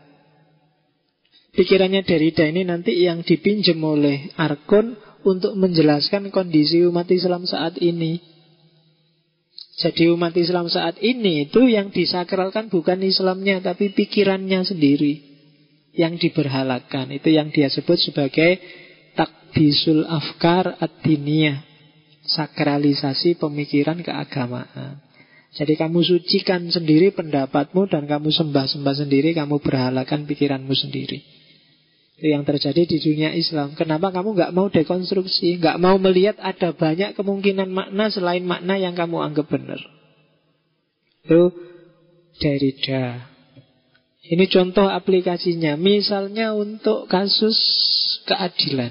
[1.53, 4.95] Pikirannya Derrida ini nanti yang dipinjam oleh Arkon
[5.27, 8.19] untuk menjelaskan kondisi umat Islam saat ini.
[9.79, 15.23] Jadi umat Islam saat ini itu yang disakralkan bukan Islamnya tapi pikirannya sendiri
[15.95, 17.15] yang diberhalakan.
[17.15, 18.59] Itu yang dia sebut sebagai
[19.15, 20.99] takdisul afkar ad
[22.29, 25.01] Sakralisasi pemikiran keagamaan.
[25.57, 31.38] Jadi kamu sucikan sendiri pendapatmu dan kamu sembah-sembah sendiri, kamu berhalakan pikiranmu sendiri.
[32.19, 33.79] Itu yang terjadi di dunia Islam.
[33.79, 38.99] Kenapa kamu nggak mau dekonstruksi, nggak mau melihat ada banyak kemungkinan makna selain makna yang
[38.99, 39.79] kamu anggap benar?
[41.23, 41.55] Itu
[42.43, 43.23] Derrida.
[44.29, 45.79] Ini contoh aplikasinya.
[45.79, 47.55] Misalnya untuk kasus
[48.27, 48.91] keadilan.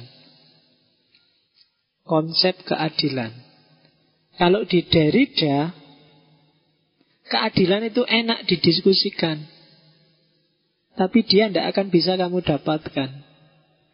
[2.08, 3.36] Konsep keadilan.
[4.40, 5.76] Kalau di Derrida,
[7.28, 9.57] keadilan itu enak didiskusikan.
[10.98, 13.10] Tapi dia tidak akan bisa kamu dapatkan.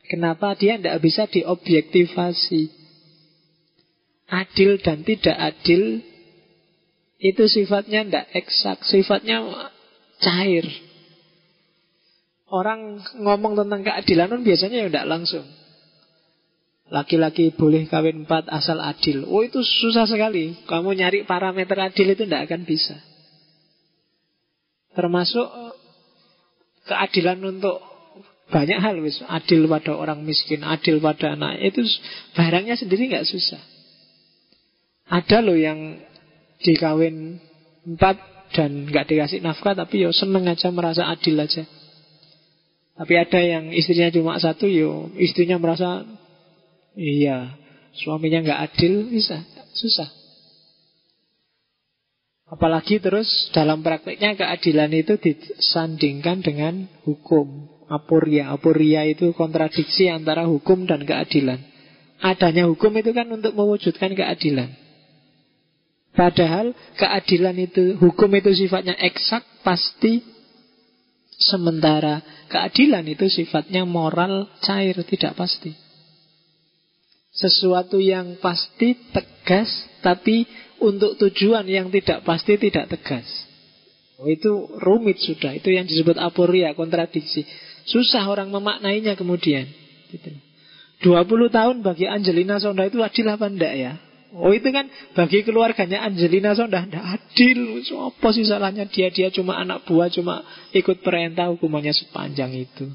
[0.07, 2.71] Kenapa dia tidak bisa diobjektivasi?
[4.31, 5.99] Adil dan tidak adil
[7.19, 9.43] itu sifatnya tidak eksak, sifatnya
[10.23, 10.63] cair.
[12.47, 15.47] Orang ngomong tentang keadilan pun biasanya ya tidak langsung.
[16.91, 19.23] Laki-laki boleh kawin empat asal adil.
[19.27, 20.55] Oh itu susah sekali.
[20.67, 22.95] Kamu nyari parameter adil itu tidak akan bisa.
[24.93, 25.47] Termasuk
[26.87, 27.79] keadilan untuk
[28.51, 31.81] banyak hal wis adil pada orang miskin, adil pada anak itu
[32.37, 33.61] barangnya sendiri nggak susah.
[35.09, 35.99] Ada loh yang
[36.63, 37.39] dikawin
[37.83, 38.17] empat
[38.53, 41.65] dan nggak dikasih nafkah tapi yo seneng aja merasa adil aja.
[42.93, 46.05] Tapi ada yang istrinya cuma satu, yo istrinya merasa
[46.93, 47.57] iya
[47.97, 49.41] suaminya nggak adil, bisa
[49.73, 50.22] susah.
[52.53, 58.53] Apalagi terus dalam prakteknya keadilan itu disandingkan dengan hukum apuria.
[58.53, 61.57] Apuria itu kontradiksi antara hukum dan keadilan.
[62.21, 64.69] Adanya hukum itu kan untuk mewujudkan keadilan.
[66.13, 70.21] Padahal keadilan itu, hukum itu sifatnya eksak, pasti,
[71.43, 75.73] Sementara keadilan itu sifatnya moral cair, tidak pasti.
[77.33, 79.67] Sesuatu yang pasti tegas,
[80.05, 80.45] tapi
[80.81, 83.25] untuk tujuan yang tidak pasti tidak tegas.
[84.21, 85.57] Oh, itu rumit sudah.
[85.57, 87.43] Itu yang disebut aporia, kontradiksi.
[87.83, 89.67] Susah orang memaknainya kemudian.
[90.13, 90.31] Gitu.
[91.03, 93.93] 20 tahun bagi Angelina Sonda itu adil apa enggak ya?
[94.33, 99.61] Oh itu kan bagi keluarganya Angelina Sonda Tidak adil Apa sih salahnya dia Dia cuma
[99.61, 100.41] anak buah Cuma
[100.73, 102.89] ikut perintah hukumannya sepanjang itu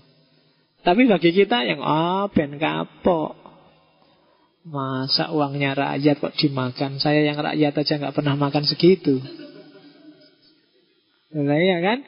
[0.83, 3.38] Tapi bagi kita yang Ah ben kapok
[4.69, 9.21] Masa uangnya rakyat kok dimakan Saya yang rakyat aja nggak pernah makan segitu
[11.33, 12.05] Nah ya kan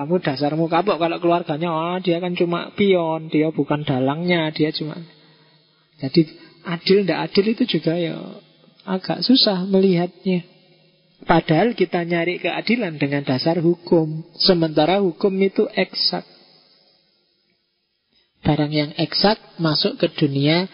[0.00, 4.96] Kamu dasarmu kapok Kalau keluarganya Oh dia kan cuma pion Dia bukan dalangnya Dia cuma
[6.00, 6.24] Jadi
[6.64, 8.16] adil tidak adil itu juga ya
[8.84, 10.44] agak susah melihatnya.
[11.24, 14.28] Padahal kita nyari keadilan dengan dasar hukum.
[14.36, 16.24] Sementara hukum itu eksak.
[18.44, 20.68] Barang yang eksak masuk ke dunia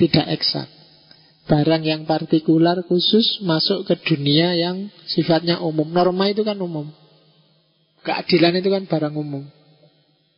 [0.00, 0.68] tidak eksak.
[1.44, 5.84] Barang yang partikular khusus masuk ke dunia yang sifatnya umum.
[5.92, 6.88] Norma itu kan umum.
[8.00, 9.44] Keadilan itu kan barang umum.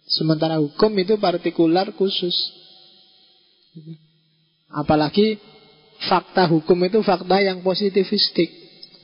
[0.06, 2.34] Sementara hukum itu partikular khusus.
[4.70, 5.38] Apalagi
[6.10, 8.50] fakta hukum itu fakta yang positivistik.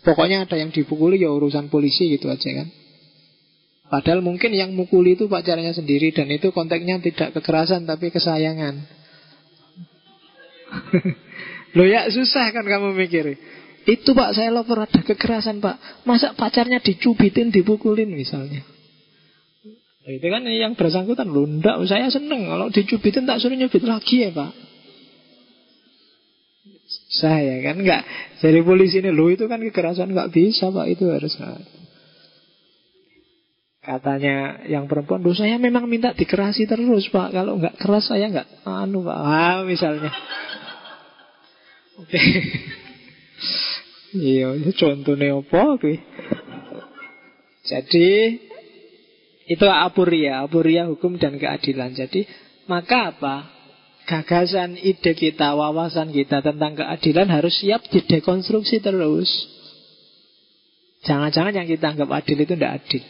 [0.03, 2.69] Pokoknya ada yang dipukuli ya urusan polisi gitu aja kan.
[3.87, 9.02] Padahal mungkin yang mukuli itu pacarnya sendiri dan itu konteksnya tidak kekerasan tapi kesayangan.
[11.77, 13.37] Lo ya susah kan kamu mikir.
[13.83, 16.05] Itu pak saya lapor ada kekerasan pak.
[16.07, 18.63] Masa pacarnya dicubitin dipukulin misalnya.
[20.03, 21.31] Itu kan yang bersangkutan.
[21.31, 22.47] Loh enggak saya seneng.
[22.47, 24.53] Kalau dicubitin tak suruh nyubit lagi ya pak.
[27.13, 27.81] Saya kan?
[27.83, 28.03] Enggak
[28.45, 30.87] jadi polisi ini lo itu kan kekerasan enggak bisa pak.
[30.93, 31.35] Itu harus
[33.83, 37.35] Katanya yang perempuan, Duh saya memang minta dikerasi terus pak.
[37.35, 39.19] Kalau nggak keras saya nggak anu pak.
[39.19, 40.15] Ah, Misalnya
[44.13, 45.81] Iya, contohnya apa
[47.65, 48.09] Jadi
[49.49, 51.97] itu apuria, apuria hukum dan keadilan.
[51.97, 52.29] Jadi
[52.69, 53.37] maka apa?
[54.03, 59.31] Gagasan, ide kita, wawasan kita tentang keadilan harus siap didekonstruksi terus.
[61.07, 63.03] Jangan-jangan yang kita anggap adil itu tidak adil.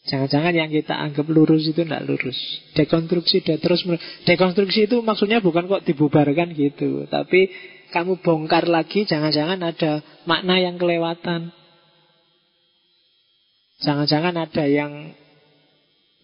[0.00, 2.38] Jangan-jangan yang kita anggap lurus itu tidak lurus.
[2.72, 3.84] Dekonstruksi dan terus
[4.24, 7.52] dekonstruksi itu maksudnya bukan kok dibubarkan gitu, tapi
[7.92, 11.52] kamu bongkar lagi, jangan-jangan ada makna yang kelewatan.
[13.80, 15.12] Jangan-jangan ada yang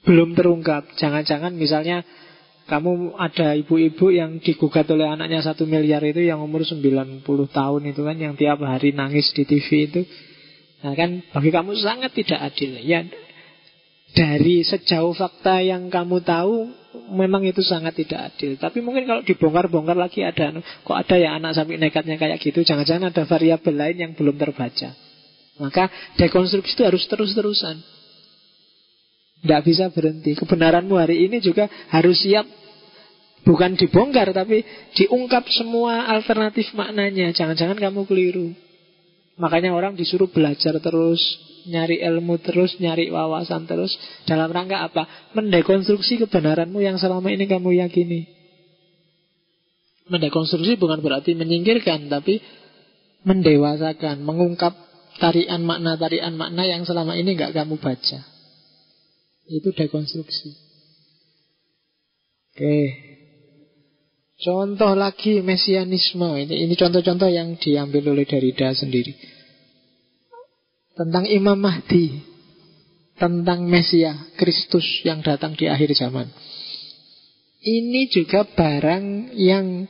[0.07, 0.97] belum terungkap.
[0.97, 2.07] Jangan-jangan misalnya
[2.71, 8.01] kamu ada ibu-ibu yang digugat oleh anaknya satu miliar itu yang umur 90 tahun itu
[8.03, 10.01] kan yang tiap hari nangis di TV itu.
[10.85, 12.79] Nah kan bagi kamu sangat tidak adil.
[12.85, 13.03] Ya
[14.17, 16.73] dari sejauh fakta yang kamu tahu
[17.13, 18.57] memang itu sangat tidak adil.
[18.57, 22.65] Tapi mungkin kalau dibongkar-bongkar lagi ada kok ada ya anak sampai nekatnya kayak gitu.
[22.65, 24.97] Jangan-jangan ada variabel lain yang belum terbaca.
[25.61, 27.77] Maka dekonstruksi itu harus terus-terusan.
[29.45, 30.33] Tidak bisa berhenti.
[30.33, 32.49] Kebenaranmu hari ini juga harus siap
[33.45, 34.65] bukan dibongkar tapi
[34.97, 37.37] diungkap semua alternatif maknanya.
[37.37, 38.49] Jangan-jangan kamu keliru.
[39.37, 41.21] Makanya orang disuruh belajar terus,
[41.67, 43.93] nyari ilmu terus, nyari wawasan terus.
[44.25, 45.35] Dalam rangka apa?
[45.35, 48.31] Mendekonstruksi kebenaranmu yang selama ini kamu yakini.
[50.07, 52.39] Mendekonstruksi bukan berarti menyingkirkan, tapi
[53.27, 54.73] mendewasakan, mengungkap
[55.19, 58.21] tarian makna-tarian makna yang selama ini nggak kamu baca.
[59.47, 60.51] Itu dekonstruksi.
[62.55, 62.79] Oke.
[64.37, 66.29] Contoh lagi mesianisme.
[66.45, 69.36] Ini ini contoh-contoh yang diambil oleh Derrida sendiri.
[70.97, 72.25] Tentang Imam Mahdi.
[73.21, 76.29] Tentang Mesia, Kristus yang datang di akhir zaman.
[77.61, 79.89] Ini juga barang yang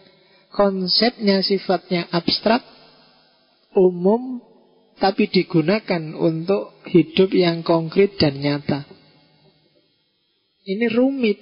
[0.51, 2.63] konsepnya sifatnya abstrak,
[3.75, 4.43] umum,
[4.99, 8.87] tapi digunakan untuk hidup yang konkret dan nyata.
[10.67, 11.39] Ini rumit.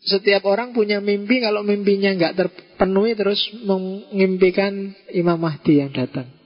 [0.00, 6.39] Setiap orang punya mimpi, kalau mimpinya nggak terpenuhi terus mengimpikan Imam Mahdi yang datang.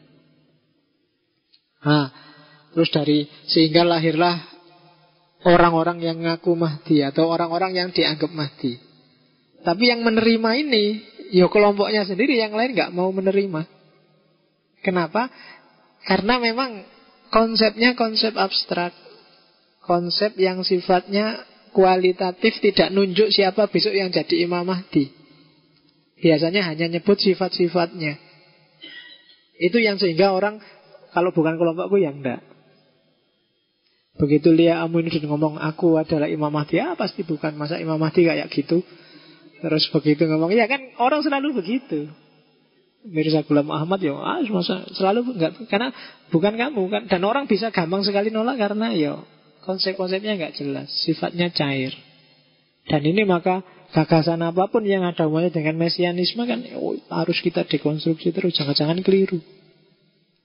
[1.84, 2.08] Nah,
[2.72, 4.40] terus dari sehingga lahirlah
[5.44, 8.80] orang-orang yang ngaku Mahdi atau orang-orang yang dianggap Mahdi.
[9.64, 10.84] Tapi yang menerima ini,
[11.32, 13.64] ya kelompoknya sendiri, yang lain nggak mau menerima.
[14.84, 15.32] Kenapa?
[16.04, 16.84] Karena memang
[17.32, 18.92] konsepnya konsep abstrak.
[19.84, 21.44] Konsep yang sifatnya
[21.76, 25.12] kualitatif tidak nunjuk siapa besok yang jadi Imam Mahdi.
[26.20, 28.16] Biasanya hanya nyebut sifat-sifatnya.
[29.60, 30.60] Itu yang sehingga orang
[31.14, 32.42] kalau bukan kelompokku yang enggak.
[34.14, 38.50] Begitu Lia Aminuddin ngomong aku adalah Imam Mahdi, ah pasti bukan masa Imam Mahdi kayak
[38.50, 38.82] gitu.
[39.58, 42.10] Terus begitu ngomong, ya kan orang selalu begitu.
[43.04, 45.92] Mirza Ghulam Ahmad ya ah, masa selalu enggak karena
[46.32, 49.20] bukan kamu kan dan orang bisa gampang sekali nolak karena ya
[49.60, 51.92] konsep-konsepnya enggak jelas, sifatnya cair.
[52.88, 57.64] Dan ini maka gagasan apa pun yang ada hubungannya dengan mesianisme kan oh, harus kita
[57.64, 59.40] dekonstruksi terus, jangan-jangan keliru.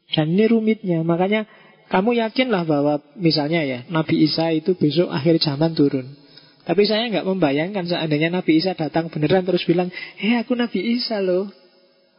[0.10, 1.46] Dan ini rumitnya, makanya
[1.90, 6.18] kamu yakinlah bahwa misalnya ya Nabi Isa itu besok akhir zaman turun.
[6.66, 9.90] Tapi saya nggak membayangkan seandainya Nabi Isa datang beneran terus bilang,
[10.22, 11.50] eh aku Nabi Isa loh.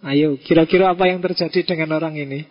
[0.02, 2.42] Ayo, kira-kira apa yang terjadi dengan orang ini?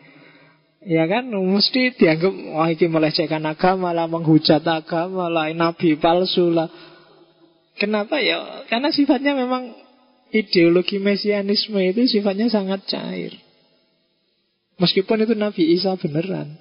[0.85, 6.71] Ya kan, mesti dianggap wah ini melecehkan agama lah, menghujat agama lah, nabi palsu lah.
[7.75, 8.63] Kenapa ya?
[8.71, 9.75] Karena sifatnya memang
[10.31, 13.35] ideologi mesianisme itu sifatnya sangat cair.
[14.79, 16.55] Meskipun itu Nabi Isa beneran.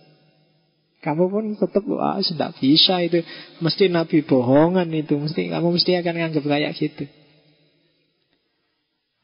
[0.99, 3.23] Kamu pun tetap wah tidak bisa itu.
[3.63, 5.15] Mesti Nabi bohongan itu.
[5.15, 7.07] Mesti kamu mesti akan nganggap kayak gitu.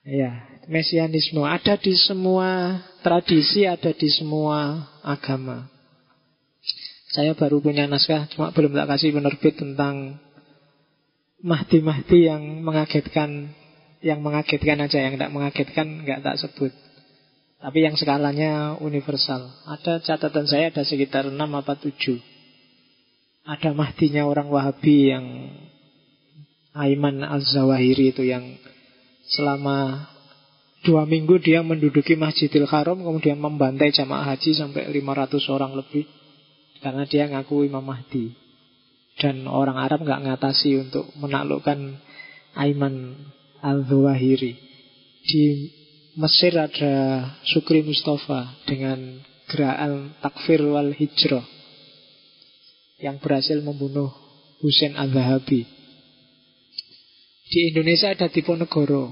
[0.05, 5.73] Ya, mesianisme ada di semua tradisi, ada di semua agama.
[7.09, 10.21] Saya baru punya naskah, cuma belum tak kasih penerbit tentang
[11.41, 13.57] Mahdi-Mahdi yang mengagetkan,
[14.05, 16.84] yang mengagetkan aja, yang tidak mengagetkan nggak tak sebut.
[17.65, 19.49] Tapi yang skalanya universal.
[19.65, 22.21] Ada catatan saya ada sekitar 6 apa 7.
[23.49, 25.25] Ada Mahdinya orang Wahabi yang
[26.77, 28.61] Aiman Az-Zawahiri itu yang
[29.25, 30.11] selama
[30.85, 36.05] dua minggu dia menduduki Masjidil Haram kemudian membantai jamaah haji sampai 500 orang lebih
[36.85, 38.37] karena dia ngaku Imam Mahdi
[39.17, 41.97] dan orang Arab nggak ngatasi untuk menaklukkan
[42.59, 43.17] Aiman
[43.65, 44.53] al-Zawahiri
[45.25, 45.45] di
[46.15, 49.19] Mesir ada Sukri Mustafa dengan
[49.51, 51.43] gerakan takfir wal hijrah
[53.03, 54.15] yang berhasil membunuh
[54.63, 55.67] Hussein Al-Zahabi.
[57.51, 59.11] Di Indonesia ada Diponegoro.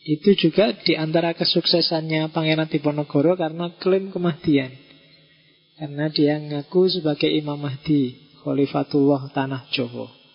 [0.00, 4.72] Itu juga di antara kesuksesannya Pangeran Diponegoro karena klaim kemahdian.
[5.76, 10.25] Karena dia ngaku sebagai Imam Mahdi, Khalifatullah Tanah Jawa.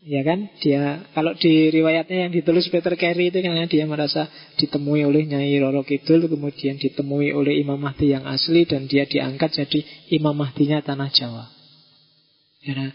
[0.00, 0.48] Ya kan?
[0.64, 5.60] Dia kalau di riwayatnya yang ditulis Peter Carey itu karena dia merasa ditemui oleh Nyai
[5.60, 9.84] Roro Kidul kemudian ditemui oleh Imam Mahdi yang asli dan dia diangkat jadi
[10.16, 11.44] Imam Mahdinya tanah Jawa.
[12.64, 12.88] Karena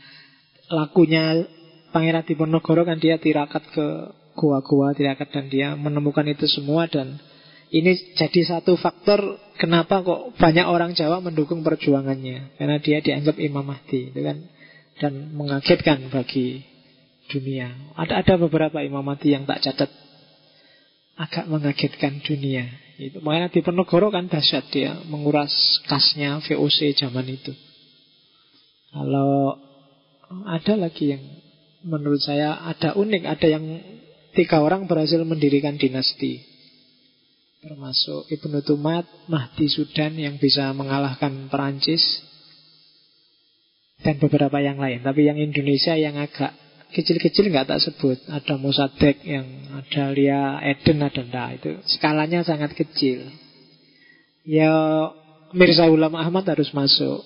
[0.73, 1.45] lakunya
[1.94, 3.86] Pangeran Diponegoro kan dia tirakat ke
[4.34, 7.22] gua-gua tirakat dan dia menemukan itu semua dan
[7.69, 13.64] ini jadi satu faktor kenapa kok banyak orang Jawa mendukung perjuangannya karena dia dianggap Imam
[13.64, 14.38] Mahdi itu kan
[14.99, 16.74] dan mengagetkan bagi
[17.30, 17.73] dunia.
[17.97, 19.91] Ada ada beberapa Imam Mahdi yang tak catat
[21.15, 22.68] agak mengagetkan dunia.
[22.95, 25.52] Itu makanya di Penogoro kan dahsyat dia menguras
[25.88, 27.52] kasnya VOC zaman itu.
[28.95, 29.60] Kalau
[30.47, 31.23] ada lagi yang
[31.84, 33.65] menurut saya ada unik, ada yang
[34.31, 36.39] tiga orang berhasil mendirikan dinasti.
[37.65, 42.03] Termasuk Ibnu Tumat, Mahdi Sudan yang bisa mengalahkan Perancis
[44.06, 45.02] dan beberapa yang lain.
[45.02, 46.53] Tapi yang Indonesia yang agak
[46.96, 48.18] kecil-kecil nggak tak sebut.
[48.32, 49.44] Ada Mosadek yang
[49.76, 53.28] ada Lia Eden ada ndak itu skalanya sangat kecil.
[54.48, 54.72] Ya
[55.52, 57.22] Mirza Ulama Ahmad harus masuk,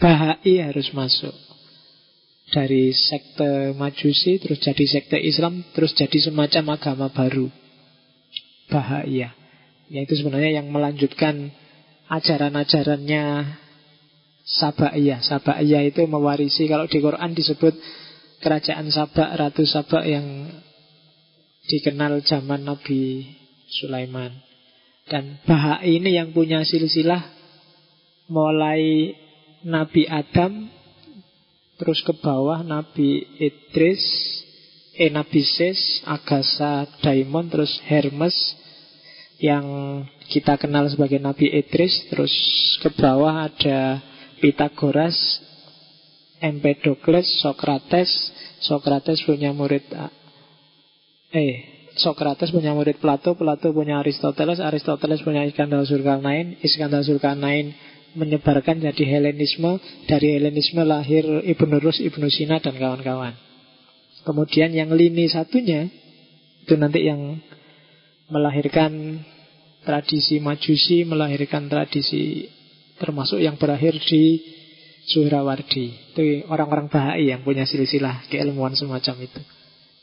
[0.00, 1.36] Bahai harus masuk.
[2.50, 7.46] Dari sekte Majusi terus jadi sekte Islam terus jadi semacam agama baru.
[8.66, 9.30] Bahaya.
[9.90, 11.50] Ya itu sebenarnya yang melanjutkan
[12.10, 13.54] ajaran-ajarannya
[14.50, 15.22] Sabaiyah.
[15.22, 17.74] Sabaiyah itu mewarisi kalau di Quran disebut
[18.40, 20.48] kerajaan Sabak, Ratu Sabak yang
[21.68, 23.28] dikenal zaman Nabi
[23.68, 24.32] Sulaiman.
[25.06, 27.20] Dan Bahai ini yang punya silsilah
[28.30, 29.12] mulai
[29.66, 30.70] Nabi Adam
[31.80, 34.04] terus ke bawah Nabi Idris,
[35.00, 35.40] eh Nabi
[36.04, 38.36] Agasa, Daimon, terus Hermes
[39.40, 39.64] yang
[40.28, 42.30] kita kenal sebagai Nabi Idris, terus
[42.84, 44.04] ke bawah ada
[44.44, 45.16] Pitagoras,
[46.40, 48.10] Empedokles, Socrates,
[48.64, 49.84] Socrates punya murid
[51.30, 57.74] eh Socrates punya murid Plato, Plato punya Aristoteles, Aristoteles punya Iskandar Zulkarnain, Iskandar Zulkarnain
[58.14, 63.34] menyebarkan jadi Helenisme, dari Helenisme lahir Ibnu Rus, Ibnu Sina dan kawan-kawan.
[64.26, 65.88] Kemudian yang lini satunya
[66.64, 67.40] itu nanti yang
[68.30, 69.22] melahirkan
[69.82, 72.46] tradisi Majusi, melahirkan tradisi
[73.00, 74.38] termasuk yang berakhir di
[75.08, 76.12] Suhrawardi.
[76.12, 76.22] Itu
[76.52, 79.40] orang-orang Bahai yang punya silsilah keilmuan semacam itu.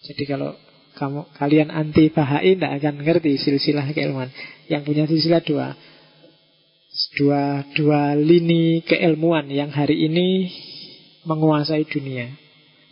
[0.08, 0.56] Jadi kalau
[0.98, 4.34] kamu kalian anti Bahai tidak akan ngerti silsilah keilmuan.
[4.66, 5.68] Yang punya silsilah dua.
[7.14, 10.50] Dua, dua lini keilmuan yang hari ini
[11.30, 12.34] menguasai dunia.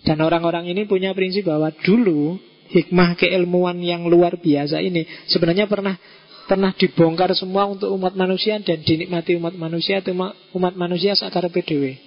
[0.06, 2.38] Dan orang-orang ini punya prinsip bahwa dulu
[2.70, 5.98] hikmah keilmuan yang luar biasa ini sebenarnya pernah
[6.46, 10.14] pernah dibongkar semua untuk umat manusia dan dinikmati umat manusia itu
[10.56, 11.98] umat manusia sakar PDW.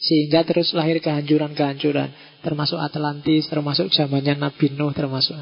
[0.00, 5.36] Sehingga terus lahir kehancuran-kehancuran Termasuk Atlantis, termasuk zamannya Nabi Nuh Termasuk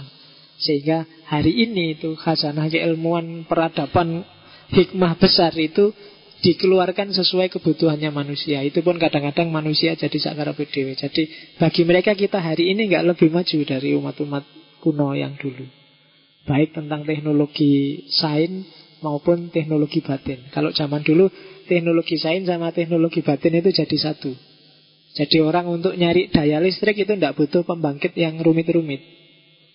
[0.59, 4.27] Sehingga hari ini itu khazanah keilmuan peradaban
[4.75, 5.95] hikmah besar itu
[6.43, 8.67] dikeluarkan sesuai kebutuhannya manusia.
[8.67, 10.99] Itu pun kadang-kadang manusia jadi sakara PDW.
[10.99, 11.23] Jadi
[11.63, 14.43] bagi mereka kita hari ini nggak lebih maju dari umat-umat
[14.83, 15.78] kuno yang dulu.
[16.49, 18.65] Baik tentang teknologi sains
[19.05, 20.49] maupun teknologi batin.
[20.49, 21.29] Kalau zaman dulu
[21.69, 24.33] teknologi sains sama teknologi batin itu jadi satu.
[25.13, 29.05] Jadi orang untuk nyari daya listrik itu tidak butuh pembangkit yang rumit-rumit.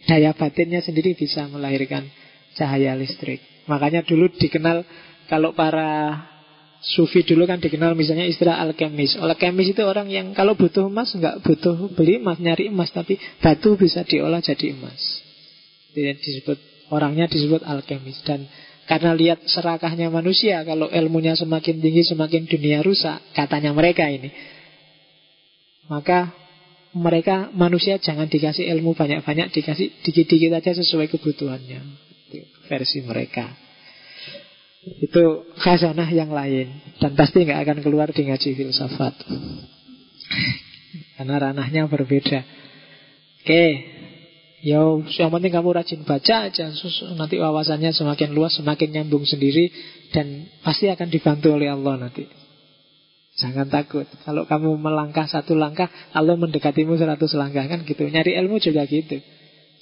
[0.10, 2.10] Daya batinnya sendiri bisa melahirkan
[2.58, 3.40] cahaya listrik.
[3.70, 4.84] Makanya dulu dikenal
[5.32, 6.20] kalau para
[6.84, 9.16] sufi dulu kan dikenal misalnya istilah alkemis.
[9.16, 13.80] Alkemis itu orang yang kalau butuh emas nggak butuh beli emas, nyari emas, tapi batu
[13.80, 15.23] bisa diolah jadi emas.
[15.94, 16.58] Disebut
[16.90, 18.50] orangnya disebut alkemis dan
[18.90, 24.28] karena lihat serakahnya manusia kalau ilmunya semakin tinggi semakin dunia rusak katanya mereka ini
[25.88, 26.34] maka
[26.94, 31.82] mereka manusia jangan dikasih ilmu banyak-banyak, dikasih dikit-dikit aja sesuai kebutuhannya.
[32.30, 32.38] Itu
[32.70, 33.50] versi mereka.
[35.02, 39.16] Itu khazanah yang lain dan pasti nggak akan keluar di ngaji filsafat.
[41.18, 42.46] Karena ranahnya berbeda.
[43.42, 43.64] Oke,
[44.64, 46.72] Yo, yang penting kamu rajin baca aja,
[47.20, 49.68] nanti wawasannya semakin luas, semakin nyambung sendiri,
[50.16, 52.24] dan pasti akan dibantu oleh Allah nanti.
[53.44, 54.08] Jangan takut.
[54.24, 58.08] Kalau kamu melangkah satu langkah, Allah mendekatimu seratus langkah kan gitu.
[58.08, 59.20] Nyari ilmu juga gitu.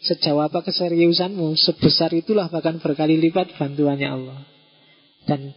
[0.02, 4.50] Sejauh apa keseriusanmu, sebesar itulah bahkan berkali lipat bantuannya Allah.
[5.30, 5.54] Dan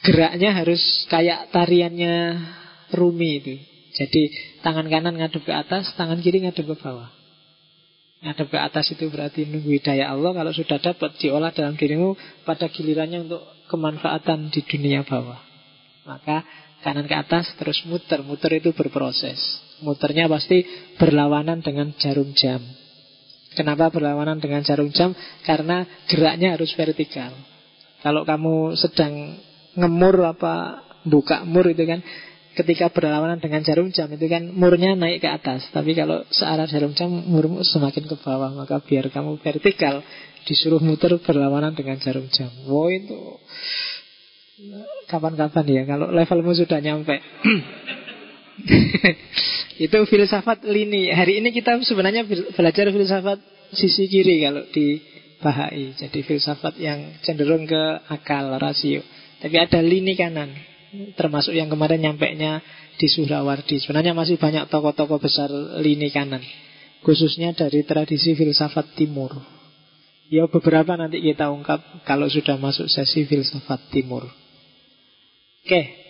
[0.00, 0.80] geraknya harus
[1.12, 2.40] kayak tariannya
[2.96, 3.54] Rumi itu.
[4.00, 4.32] Jadi
[4.64, 7.19] tangan kanan ngadep ke atas, tangan kiri ngadep ke bawah.
[8.20, 10.36] Ngadep ke atas itu berarti nunggu hidayah Allah.
[10.36, 12.12] Kalau sudah dapat diolah dalam dirimu
[12.44, 13.40] pada gilirannya untuk
[13.72, 15.40] kemanfaatan di dunia bawah.
[16.04, 16.44] Maka
[16.84, 18.20] kanan ke atas terus muter.
[18.20, 19.40] Muter itu berproses.
[19.80, 20.68] Muternya pasti
[21.00, 22.60] berlawanan dengan jarum jam.
[23.56, 25.16] Kenapa berlawanan dengan jarum jam?
[25.48, 27.32] Karena geraknya harus vertikal.
[28.04, 29.40] Kalau kamu sedang
[29.80, 32.04] ngemur apa buka mur itu kan
[32.58, 35.66] ketika berlawanan dengan jarum jam itu kan murnya naik ke atas.
[35.70, 40.02] Tapi kalau searah jarum jam murmu semakin ke bawah maka biar kamu vertikal
[40.44, 42.50] disuruh muter berlawanan dengan jarum jam.
[42.66, 43.18] Wow itu
[45.08, 47.16] kapan-kapan ya kalau levelmu sudah nyampe.
[49.84, 51.08] itu filsafat lini.
[51.08, 53.38] Hari ini kita sebenarnya belajar filsafat
[53.72, 55.00] sisi kiri kalau di
[55.40, 55.96] Bahai.
[55.96, 57.82] Jadi filsafat yang cenderung ke
[58.12, 59.00] akal, rasio.
[59.40, 60.52] Tapi ada lini kanan.
[61.14, 62.58] Termasuk yang kemarin nyampe nya
[62.98, 63.78] di Surawardi.
[63.78, 65.48] Sebenarnya masih banyak tokoh-tokoh besar
[65.78, 66.42] lini kanan.
[67.06, 69.32] Khususnya dari tradisi filsafat timur.
[70.30, 74.26] Ya beberapa nanti kita ungkap kalau sudah masuk sesi filsafat timur.
[75.60, 76.00] Oke,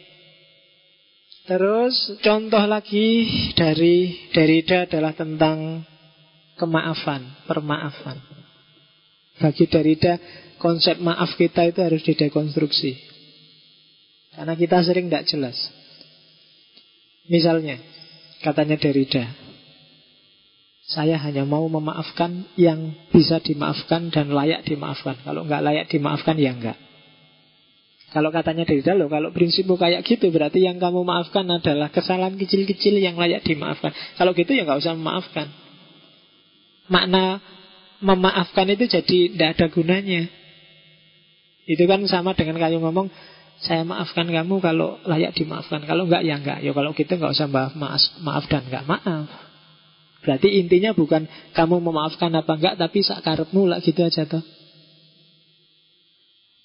[1.50, 3.26] Terus contoh lagi
[3.58, 5.82] dari Derrida adalah tentang
[6.54, 8.22] kemaafan, permaafan.
[9.42, 10.14] Bagi Derrida,
[10.62, 13.09] konsep maaf kita itu harus didekonstruksi.
[14.34, 15.56] Karena kita sering tidak jelas.
[17.26, 17.78] Misalnya,
[18.42, 19.26] katanya Derrida,
[20.90, 25.22] saya hanya mau memaafkan yang bisa dimaafkan dan layak dimaafkan.
[25.22, 26.78] Kalau nggak layak dimaafkan, ya enggak.
[28.10, 32.98] Kalau katanya dari loh, kalau prinsipmu kayak gitu berarti yang kamu maafkan adalah kesalahan kecil-kecil
[32.98, 33.94] yang layak dimaafkan.
[34.18, 35.46] Kalau gitu ya nggak usah memaafkan.
[36.90, 37.38] Makna
[38.02, 40.26] memaafkan itu jadi tidak ada gunanya.
[41.70, 43.14] Itu kan sama dengan kayu ngomong,
[43.60, 45.84] saya maafkan kamu kalau layak dimaafkan.
[45.84, 46.64] Kalau enggak ya enggak.
[46.64, 49.28] Ya kalau gitu nggak usah maaf, maaf, dan enggak maaf.
[50.24, 54.40] Berarti intinya bukan kamu memaafkan apa enggak, tapi sakarepmu lah gitu aja toh.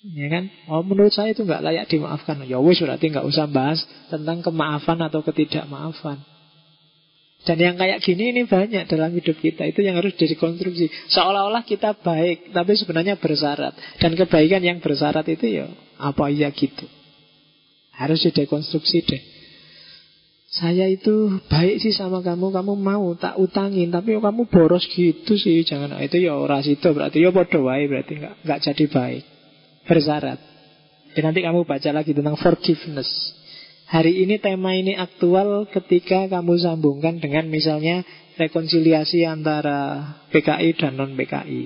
[0.06, 0.48] Ya kan?
[0.72, 2.48] Oh menurut saya itu nggak layak dimaafkan.
[2.48, 6.24] Ya wis berarti nggak usah bahas tentang kemaafan atau ketidakmaafan.
[7.46, 11.94] Dan yang kayak gini ini banyak dalam hidup kita Itu yang harus direkonstruksi Seolah-olah kita
[11.94, 16.88] baik Tapi sebenarnya bersyarat Dan kebaikan yang bersyarat itu ya Apa iya gitu
[17.96, 19.24] Harus didekonstruksi deh
[20.52, 25.64] Saya itu baik sih sama kamu Kamu mau tak utangin Tapi kamu boros gitu sih
[25.64, 29.24] Jangan Itu ya orang itu berarti Ya bodoh wae berarti nggak nggak jadi baik
[29.86, 30.40] bersyarat.
[31.16, 33.08] Ya, nanti kamu baca lagi tentang forgiveness.
[33.86, 38.02] Hari ini tema ini aktual ketika kamu sambungkan dengan misalnya
[38.36, 40.04] rekonsiliasi antara
[40.34, 41.64] PKI dan non-PKI.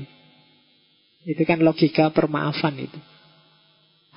[1.25, 2.99] Itu kan logika permaafan itu.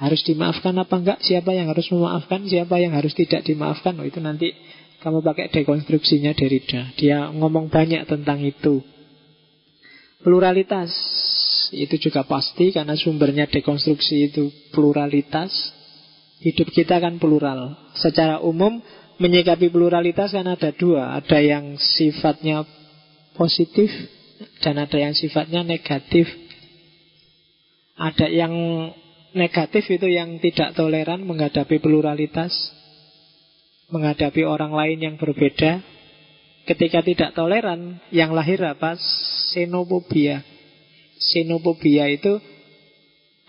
[0.02, 1.22] Harus dimaafkan apa enggak?
[1.22, 2.42] Siapa yang harus memaafkan?
[2.50, 3.94] Siapa yang harus tidak dimaafkan?
[4.02, 4.50] Oh, itu nanti
[4.98, 6.90] kamu pakai dekonstruksinya Derrida.
[6.98, 8.82] Dia ngomong banyak tentang itu.
[10.26, 10.90] Pluralitas
[11.70, 15.54] itu juga pasti karena sumbernya dekonstruksi itu pluralitas.
[16.42, 17.94] Hidup kita kan plural.
[17.94, 18.82] Secara umum
[19.22, 21.14] menyikapi pluralitas kan ada dua.
[21.22, 22.66] Ada yang sifatnya
[23.38, 23.86] positif
[24.66, 26.26] dan ada yang sifatnya negatif.
[27.94, 28.54] Ada yang
[29.32, 32.52] negatif itu yang tidak toleran menghadapi pluralitas.
[33.92, 35.84] Menghadapi orang lain yang berbeda.
[36.64, 38.94] Ketika tidak toleran, yang lahir apa?
[39.52, 40.46] Xenofobia
[41.22, 42.38] Xenofobia itu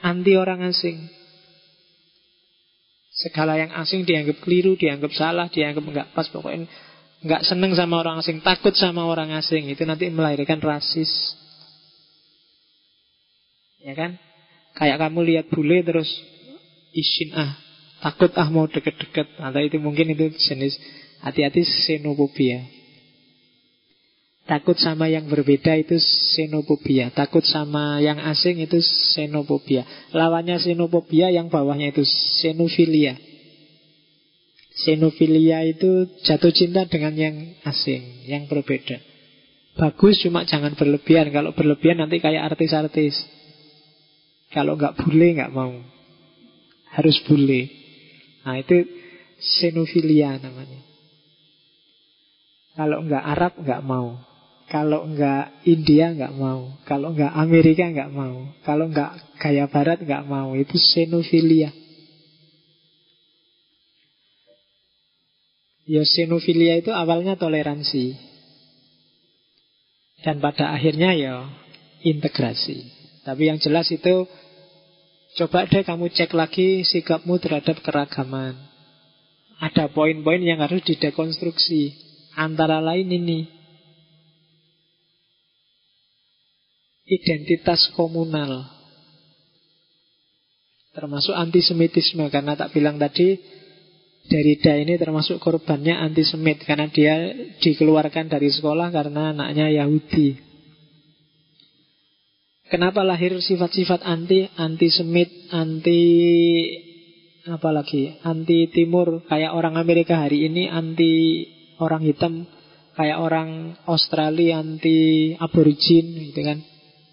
[0.02, 1.10] anti orang asing.
[3.14, 6.66] Segala yang asing dianggap keliru, dianggap salah, dianggap nggak pas, pokoknya
[7.24, 9.70] nggak seneng sama orang asing, takut sama orang asing.
[9.70, 11.10] Itu nanti melahirkan rasis.
[13.84, 14.18] Ya kan?
[14.74, 16.10] Kayak kamu lihat bule terus
[16.94, 17.54] isin ah,
[18.02, 19.38] takut ah mau deket-deket.
[19.38, 20.78] Atau itu mungkin itu jenis
[21.22, 22.66] hati-hati xenofobia.
[24.44, 25.96] Takut sama yang berbeda itu
[26.36, 27.16] xenofobia.
[27.16, 28.82] Takut sama yang asing itu
[29.16, 29.88] xenofobia.
[30.12, 32.04] Lawannya xenofobia yang bawahnya itu
[32.44, 33.16] xenofilia.
[34.74, 39.00] Xenofilia itu jatuh cinta dengan yang asing, yang berbeda.
[39.80, 41.32] Bagus cuma jangan berlebihan.
[41.32, 43.16] Kalau berlebihan nanti kayak artis-artis.
[44.54, 45.74] Kalau nggak bule nggak mau.
[46.94, 47.74] Harus bule.
[48.46, 48.86] Nah itu
[49.42, 50.82] xenofilia namanya.
[52.78, 54.34] Kalau nggak Arab nggak mau.
[54.74, 60.24] Kalau enggak India enggak mau Kalau enggak Amerika enggak mau Kalau enggak gaya barat enggak
[60.26, 61.70] mau Itu xenofilia
[65.84, 68.16] Ya xenofilia itu awalnya toleransi
[70.24, 71.54] Dan pada akhirnya ya
[72.08, 72.88] integrasi
[73.28, 74.26] Tapi yang jelas itu
[75.34, 78.54] Coba deh kamu cek lagi sikapmu terhadap keragaman
[79.58, 81.96] Ada poin-poin yang harus didekonstruksi.
[82.38, 83.48] Antara lain ini.
[87.08, 88.68] Identitas komunal.
[90.94, 92.28] Termasuk antisemitisme.
[92.28, 93.40] Karena tak bilang tadi,
[94.24, 96.62] Derrida ini termasuk korbannya antisemit.
[96.68, 97.16] Karena dia
[97.64, 100.53] dikeluarkan dari sekolah karena anaknya Yahudi.
[102.74, 104.90] Kenapa lahir sifat-sifat anti, anti
[107.46, 108.18] apa lagi?
[108.26, 111.46] Anti timur kayak orang Amerika hari ini anti
[111.78, 112.50] orang hitam
[112.98, 116.66] kayak orang Australia anti aborigin gitu kan.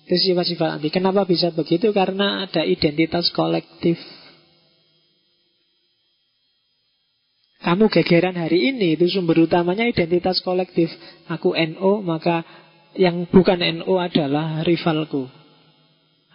[0.09, 0.89] Itu sifat-sifat anti.
[0.89, 1.93] Kenapa bisa begitu?
[1.93, 4.01] Karena ada identitas kolektif.
[7.61, 10.89] Kamu gegeran hari ini itu sumber utamanya identitas kolektif.
[11.28, 12.49] Aku NO, maka
[12.97, 15.39] yang bukan NO adalah rivalku.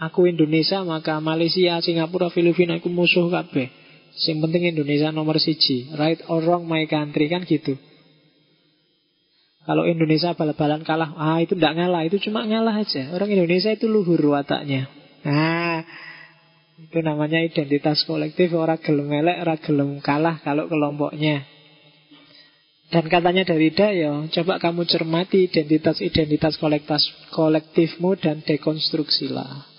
[0.06, 3.72] Aku Indonesia maka Malaysia, Singapura, Filipina aku musuh kabeh.
[4.15, 5.91] Yang penting Indonesia nomor siji.
[5.98, 7.76] Right or wrong my country kan gitu.
[9.65, 13.10] Kalau Indonesia bal-balan kalah, ah itu tidak ngalah, itu cuma ngalah aja.
[13.18, 14.86] Orang Indonesia itu luhur wataknya.
[15.26, 15.82] Nah,
[16.77, 18.53] itu namanya identitas kolektif.
[18.53, 21.49] Orang gelem elek, orang gelem kalah kalau kelompoknya.
[22.94, 26.61] Dan katanya dari Dayo, coba kamu cermati identitas-identitas
[27.34, 29.75] kolektifmu dan dekonstruksilah.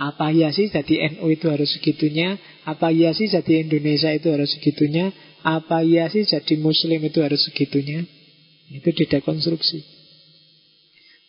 [0.00, 2.40] Apa ya sih jadi NU itu harus segitunya?
[2.64, 5.12] Apa ya sih jadi Indonesia itu harus segitunya?
[5.44, 8.08] Apa ya sih jadi Muslim itu harus segitunya?
[8.72, 10.00] Itu didekonstruksi.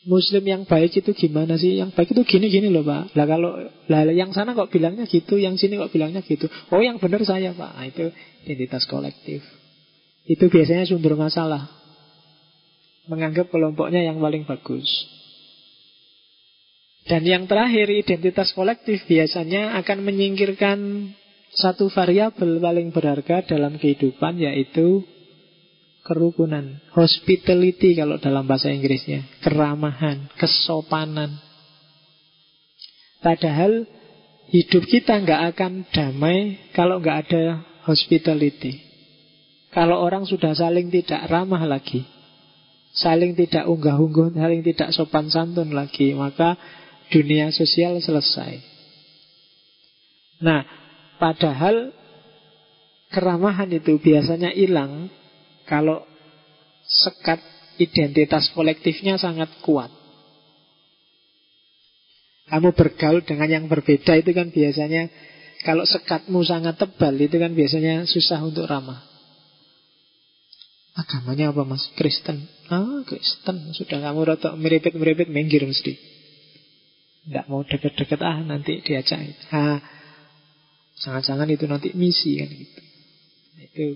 [0.02, 1.78] Muslim yang baik itu gimana sih?
[1.78, 3.12] Yang baik itu gini-gini loh pak.
[3.14, 3.52] Lah kalau
[3.92, 6.48] lah yang sana kok bilangnya gitu, yang sini kok bilangnya gitu.
[6.72, 7.72] Oh yang benar saya pak.
[7.76, 8.08] Nah, itu
[8.48, 9.44] identitas kolektif.
[10.26, 11.70] Itu biasanya sumber masalah.
[13.12, 14.88] Menganggap kelompoknya yang paling bagus.
[17.08, 20.80] Dan yang terakhir, identitas kolektif biasanya akan menyingkirkan
[21.52, 25.04] satu variabel paling berharga dalam kehidupan, yaitu
[26.06, 26.82] kerukunan.
[26.94, 29.26] Hospitality kalau dalam bahasa Inggrisnya.
[29.42, 31.42] Keramahan, kesopanan.
[33.22, 33.86] Padahal
[34.50, 37.44] hidup kita nggak akan damai kalau nggak ada
[37.86, 38.82] hospitality.
[39.72, 42.04] Kalau orang sudah saling tidak ramah lagi,
[42.92, 46.60] saling tidak unggah-ungguh, saling tidak sopan santun lagi, maka
[47.12, 48.64] dunia sosial selesai.
[50.42, 50.64] Nah,
[51.20, 51.92] padahal
[53.12, 55.12] keramahan itu biasanya hilang
[55.68, 56.08] kalau
[56.82, 57.44] sekat
[57.78, 59.92] identitas kolektifnya sangat kuat.
[62.52, 65.08] Kamu bergaul dengan yang berbeda itu kan biasanya
[65.62, 69.12] kalau sekatmu sangat tebal itu kan biasanya susah untuk ramah.
[70.92, 71.88] Agamanya apa mas?
[71.96, 72.44] Kristen.
[72.68, 73.72] Ah, Kristen.
[73.72, 75.96] Sudah kamu rotok meripit-meripit minggir mesti.
[77.22, 79.22] Nggak mau deket-deket ah nanti diajak.
[79.54, 79.78] Ah,
[81.06, 82.82] jangan-jangan itu nanti misi kan gitu.
[83.62, 83.88] Itu.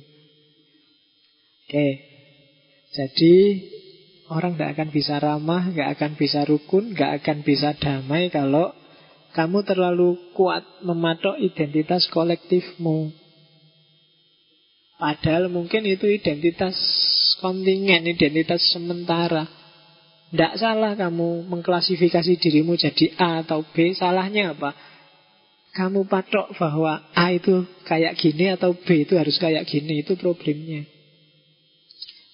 [1.65, 1.87] Oke.
[2.93, 3.35] Jadi
[4.29, 8.71] orang tidak akan bisa ramah, nggak akan bisa rukun, nggak akan bisa damai kalau
[9.35, 13.11] kamu terlalu kuat mematok identitas kolektifmu.
[14.95, 16.77] Padahal mungkin itu identitas
[17.43, 19.43] kontingen, identitas sementara.
[20.33, 23.93] Tidak salah kamu mengklasifikasi dirimu jadi A atau B.
[23.93, 24.73] Salahnya apa?
[25.75, 30.01] Kamu patok bahwa A itu kayak gini atau B itu harus kayak gini.
[30.01, 30.87] Itu problemnya.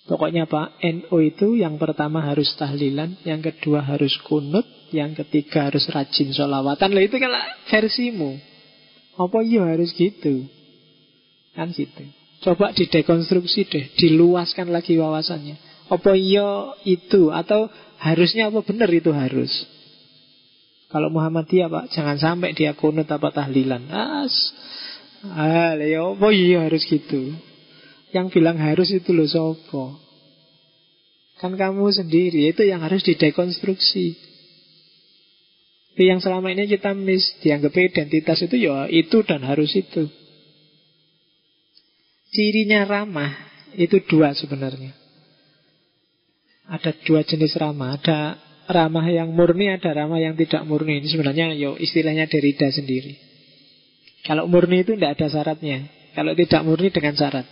[0.06, 5.88] Pokoknya Pak, NO itu yang pertama harus tahlilan, yang kedua harus kunut, yang ketiga harus
[5.88, 6.92] rajin sholawatan.
[6.92, 7.32] Lah itu kan
[7.70, 8.36] versimu.
[9.16, 10.50] Apa iya harus gitu?
[11.54, 12.04] Kan gitu.
[12.42, 15.70] Coba didekonstruksi deh, diluaskan lagi wawasannya.
[15.92, 17.68] Apa iya itu atau
[18.02, 19.54] Harusnya apa benar itu harus?
[20.90, 23.86] Kalau Muhammadiyah Pak, jangan sampai dia kunut apa tahlilan.
[23.94, 24.34] As,
[25.22, 27.38] ah, ya apa iya harus gitu.
[28.10, 30.02] Yang bilang harus itu loh sopo.
[31.38, 34.18] Kan kamu sendiri itu yang harus didekonstruksi.
[35.94, 40.10] Itu yang selama ini kita mis dianggap identitas itu ya itu dan harus itu.
[42.34, 43.32] Cirinya ramah
[43.78, 45.01] itu dua sebenarnya.
[46.72, 47.99] Ada dua jenis ramah.
[47.99, 48.39] Ada
[48.72, 51.03] ramah yang murni, ada ramah yang tidak murni.
[51.03, 53.19] Ini sebenarnya yo istilahnya Derrida sendiri.
[54.23, 55.91] Kalau murni itu tidak ada syaratnya.
[56.15, 57.48] Kalau tidak murni dengan syarat.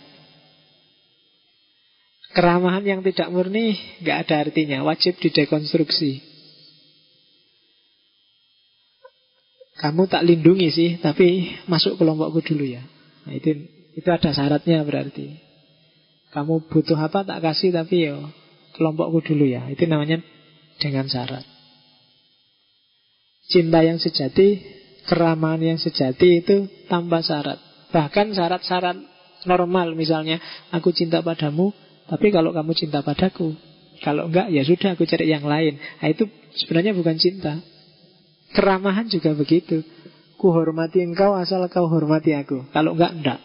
[2.30, 6.22] Keramahan yang tidak murni nggak ada artinya, wajib didekonstruksi.
[9.80, 12.84] Kamu tak lindungi sih, tapi masuk kelompokku dulu ya.
[13.26, 13.66] Nah, itu
[13.98, 15.34] itu ada syaratnya berarti.
[16.30, 18.30] Kamu butuh apa tak kasih tapi yo
[18.80, 19.68] kelompokku dulu ya.
[19.68, 20.24] Itu namanya
[20.80, 21.44] dengan syarat.
[23.52, 24.56] Cinta yang sejati,
[25.04, 27.60] keramahan yang sejati itu tanpa syarat.
[27.92, 28.96] Bahkan syarat-syarat
[29.44, 30.40] normal misalnya
[30.72, 31.76] aku cinta padamu,
[32.08, 33.52] tapi kalau kamu cinta padaku,
[34.00, 35.76] kalau enggak ya sudah aku cari yang lain.
[35.76, 36.24] Nah, itu
[36.56, 37.60] sebenarnya bukan cinta.
[38.56, 39.84] Keramahan juga begitu.
[40.40, 42.64] Ku hormati engkau asal kau hormati aku.
[42.72, 43.40] Kalau enggak, enggak.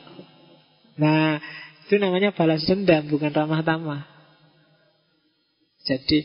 [0.96, 1.44] Nah,
[1.86, 4.15] itu namanya balas dendam, bukan ramah tamah.
[5.86, 6.18] Jadi,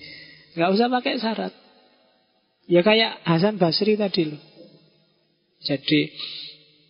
[0.56, 1.52] enggak usah pakai syarat.
[2.70, 4.40] Ya kayak Hasan Basri tadi loh.
[5.60, 6.10] Jadi,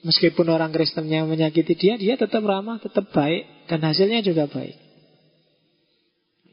[0.00, 4.72] Meskipun orang Kristennya menyakiti dia, dia tetap ramah, tetap baik, dan hasilnya juga baik.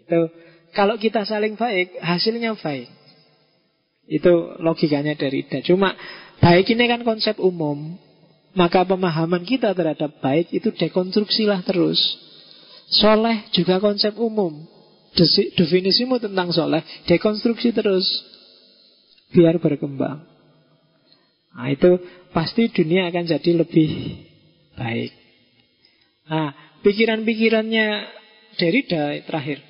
[0.03, 0.19] Itu
[0.75, 2.91] kalau kita saling baik, hasilnya baik.
[4.07, 5.63] Itu logikanya dari Ida.
[5.63, 5.95] Cuma
[6.43, 7.95] baik ini kan konsep umum.
[8.51, 11.99] Maka pemahaman kita terhadap baik itu dekonstruksilah terus.
[12.91, 14.67] Soleh juga konsep umum.
[15.57, 18.05] Definisimu tentang soleh, dekonstruksi terus.
[19.31, 20.23] Biar berkembang.
[21.57, 21.97] Nah itu
[22.31, 23.89] pasti dunia akan jadi lebih
[24.77, 25.11] baik.
[26.29, 26.53] Nah,
[26.85, 27.87] pikiran-pikirannya
[28.57, 29.61] Derrida terakhir.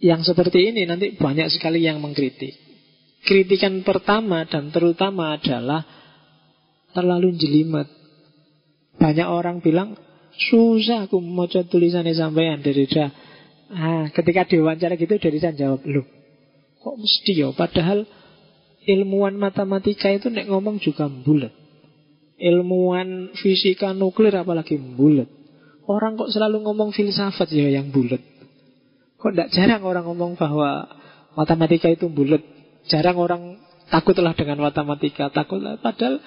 [0.00, 2.56] Yang seperti ini nanti banyak sekali yang mengkritik.
[3.20, 5.84] Kritikan pertama dan terutama adalah
[6.96, 7.86] terlalu jelimet.
[8.96, 9.94] Banyak orang bilang,
[10.50, 13.12] susah aku mau tulisannya sampean Derrida.
[13.70, 16.02] Ah, ketika diwawancara gitu Derrida jawab, loh,
[16.82, 17.54] kok mesti ya?
[17.54, 18.02] Padahal
[18.82, 21.54] ilmuwan matematika itu nek ngomong juga bulat.
[22.40, 25.30] Ilmuwan fisika nuklir apalagi bulat.
[25.86, 28.18] Orang kok selalu ngomong filsafat ya yang bulat.
[29.22, 30.90] Kok tidak jarang orang ngomong bahwa
[31.38, 32.42] matematika itu bulat.
[32.90, 36.18] Jarang orang takutlah dengan matematika, takutlah padahal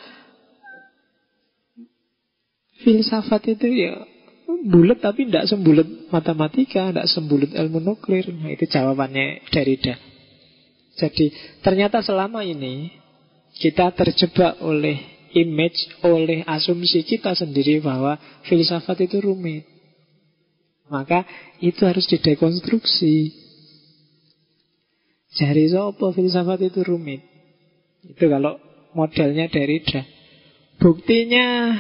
[2.88, 4.12] filsafat itu ya
[4.61, 8.25] bulat tapi tidak sembulat matematika, tidak sembulat ilmu nuklir.
[8.30, 9.95] Nah, itu jawabannya Derrida.
[10.93, 11.34] Jadi
[11.65, 12.93] ternyata selama ini
[13.57, 14.97] kita terjebak oleh
[15.34, 19.65] image, oleh asumsi kita sendiri bahwa filsafat itu rumit.
[20.89, 21.25] Maka
[21.57, 23.34] itu harus didekonstruksi.
[25.34, 27.25] Jari sopo filsafat itu rumit.
[28.05, 28.61] Itu kalau
[28.93, 30.05] modelnya Derrida.
[30.77, 31.73] Buktinya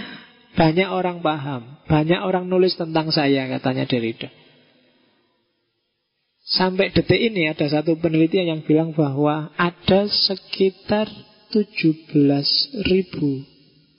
[0.53, 4.29] banyak orang paham, banyak orang nulis tentang saya katanya Derrida.
[6.43, 11.07] Sampai detik ini ada satu penelitian yang bilang bahwa ada sekitar
[11.55, 12.19] 17
[12.83, 13.47] ribu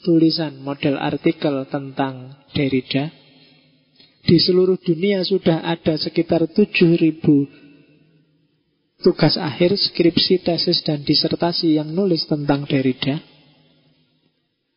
[0.04, 3.08] tulisan model artikel tentang Derrida.
[4.24, 7.48] Di seluruh dunia sudah ada sekitar 7 ribu
[9.04, 13.20] tugas akhir, skripsi, tesis, dan disertasi yang nulis tentang Derrida.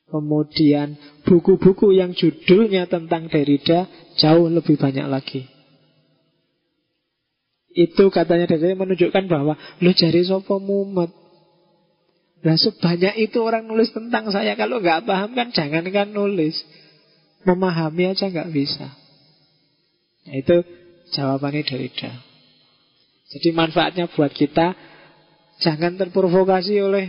[0.08, 0.96] Kemudian
[1.28, 5.44] buku-buku yang judulnya tentang Derrida jauh lebih banyak lagi.
[7.76, 9.54] Itu katanya dari menunjukkan bahwa
[9.84, 11.12] lu jari sopo mumet.
[12.42, 14.56] Nah sebanyak itu orang nulis tentang saya.
[14.56, 16.56] Kalau nggak paham kan jangankan nulis.
[17.44, 18.88] Memahami aja nggak bisa.
[20.28, 20.66] Nah, Itu
[21.16, 22.12] jawabannya dari Da
[23.32, 24.76] Jadi manfaatnya buat kita
[25.58, 27.06] Jangan terprovokasi oleh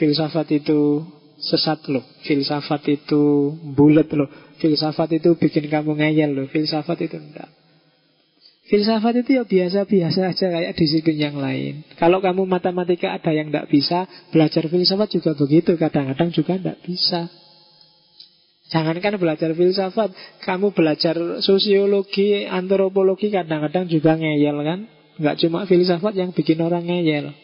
[0.00, 1.04] Filsafat itu
[1.40, 4.28] sesat loh Filsafat itu bulat loh
[4.60, 7.48] Filsafat itu bikin kamu ngeyel loh Filsafat itu enggak
[8.70, 11.82] Filsafat itu ya biasa-biasa aja kayak disiplin yang lain.
[11.98, 15.74] Kalau kamu matematika ada yang tidak bisa, belajar filsafat juga begitu.
[15.74, 17.26] Kadang-kadang juga tidak bisa.
[18.70, 20.14] Jangankan belajar filsafat,
[20.46, 24.86] kamu belajar sosiologi, antropologi kadang-kadang juga ngeyel kan?
[25.18, 27.34] Nggak cuma filsafat yang bikin orang ngeyel.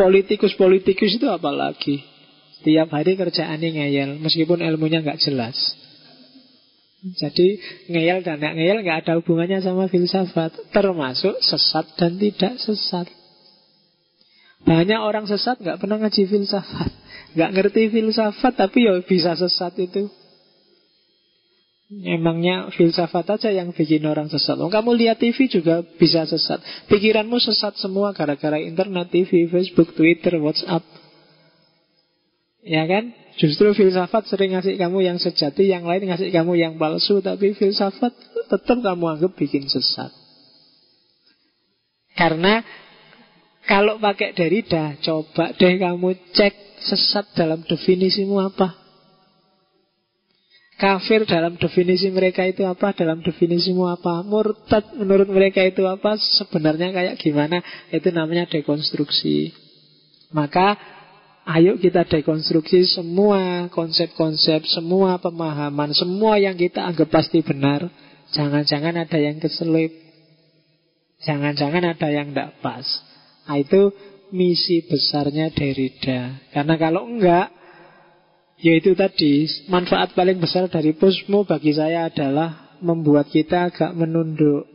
[0.00, 2.00] Politikus-politikus itu apalagi?
[2.64, 5.56] Tiap hari kerjaannya ngeyel, meskipun ilmunya nggak jelas.
[7.00, 13.08] Jadi ngeyel dan gak ngeyel nggak ada hubungannya sama filsafat Termasuk sesat dan tidak sesat
[14.68, 16.92] Banyak orang sesat nggak pernah ngaji filsafat
[17.32, 20.12] nggak ngerti filsafat tapi ya bisa sesat itu
[21.90, 27.42] Emangnya filsafat aja yang bikin orang sesat oh, Kamu lihat TV juga bisa sesat Pikiranmu
[27.42, 30.86] sesat semua gara-gara internet, TV, Facebook, Twitter, Whatsapp
[32.60, 33.16] Ya kan?
[33.40, 38.12] Justru filsafat sering ngasih kamu yang sejati, yang lain ngasih kamu yang palsu, tapi filsafat
[38.52, 40.12] tetap kamu anggap bikin sesat.
[42.12, 42.60] Karena
[43.64, 48.76] kalau pakai Derrida, coba deh kamu cek sesat dalam definisimu apa.
[50.80, 52.96] Kafir dalam definisi mereka itu apa?
[52.96, 54.24] Dalam definisimu apa?
[54.24, 56.16] Murtad menurut mereka itu apa?
[56.16, 57.60] Sebenarnya kayak gimana?
[57.92, 59.52] Itu namanya dekonstruksi.
[60.32, 60.80] Maka
[61.50, 67.88] Ayo kita dekonstruksi semua konsep-konsep, semua pemahaman, semua yang kita anggap pasti benar.
[68.30, 69.90] Jangan-jangan ada yang keselip.
[71.26, 72.86] Jangan-jangan ada yang tidak pas.
[73.50, 73.90] Nah, itu
[74.30, 76.38] misi besarnya Derrida.
[76.54, 77.50] Karena kalau enggak,
[78.60, 84.68] Yaitu tadi, manfaat paling besar dari posmo bagi saya adalah membuat kita agak menunduk.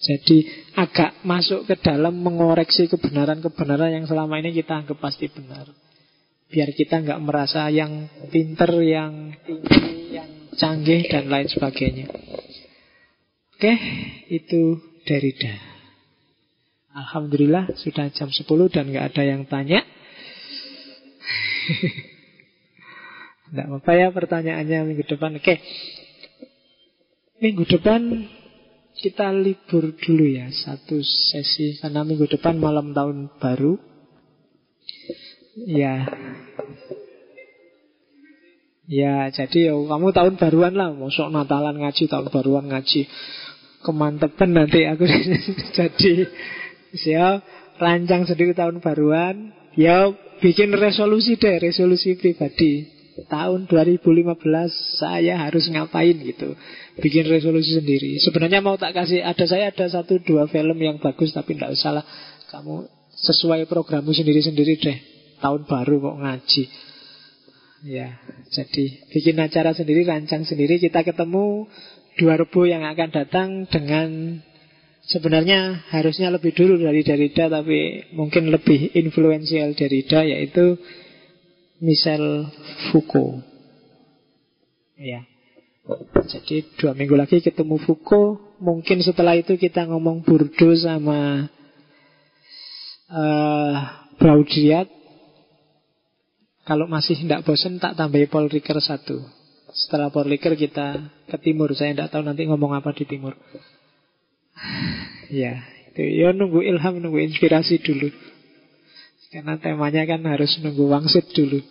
[0.00, 0.48] Jadi
[0.80, 5.68] agak masuk ke dalam mengoreksi kebenaran-kebenaran yang selama ini kita anggap pasti benar.
[6.48, 12.06] Biar kita nggak merasa yang pinter, yang tinggi, yang canggih, dan lain sebagainya.
[13.54, 13.72] Oke,
[14.32, 15.52] itu Derrida.
[16.90, 19.84] Alhamdulillah sudah jam 10 dan nggak ada yang tanya.
[23.50, 25.42] Tidak apa-apa ya pertanyaannya minggu depan.
[25.42, 25.58] Oke.
[27.42, 28.30] Minggu depan
[29.00, 33.80] kita libur dulu ya satu sesi karena minggu depan malam tahun baru.
[35.66, 36.06] Ya.
[38.90, 43.06] Ya, jadi ya kamu tahun baruan lah, mosok Natalan ngaji, tahun baruan ngaji.
[43.86, 45.06] Kemantepan nanti aku
[45.78, 46.26] jadi
[46.98, 47.40] siap
[47.78, 49.54] rancang sendiri tahun baruan.
[49.78, 50.10] Ya
[50.40, 52.98] bikin resolusi deh, resolusi pribadi.
[53.20, 54.16] Tahun 2015
[54.96, 56.56] saya harus ngapain gitu.
[57.04, 58.16] Bikin resolusi sendiri.
[58.16, 62.00] Sebenarnya mau tak kasih, ada saya ada satu dua film yang bagus tapi tidak usah
[62.00, 62.04] lah.
[62.48, 64.98] Kamu sesuai programmu sendiri-sendiri deh.
[65.44, 66.64] Tahun baru kok ngaji.
[67.80, 68.20] Ya,
[68.52, 70.76] jadi bikin acara sendiri, rancang sendiri.
[70.76, 71.64] Kita ketemu
[72.20, 74.40] dua rebu yang akan datang dengan
[75.00, 80.76] Sebenarnya harusnya lebih dulu dari Derrida Tapi mungkin lebih influensial Derrida Yaitu
[81.80, 82.44] Michel
[82.92, 83.40] Foucault.
[85.00, 85.24] Ya
[86.28, 88.60] Jadi dua minggu lagi ketemu Foucault.
[88.60, 91.48] Mungkin setelah itu kita ngomong Burdo sama
[93.08, 93.74] uh,
[94.20, 94.92] Baudrillard.
[96.68, 99.24] Kalau masih tidak bosan tak tambahi Paul Ricoeur satu.
[99.72, 101.00] Setelah Paul Ricoeur kita
[101.32, 101.72] ke timur.
[101.72, 103.32] Saya tidak tahu nanti ngomong apa di timur
[105.30, 105.62] Ya,
[105.92, 108.10] itu ya nunggu ilham, nunggu inspirasi dulu.
[109.30, 111.62] Karena temanya kan harus nunggu wangsit dulu.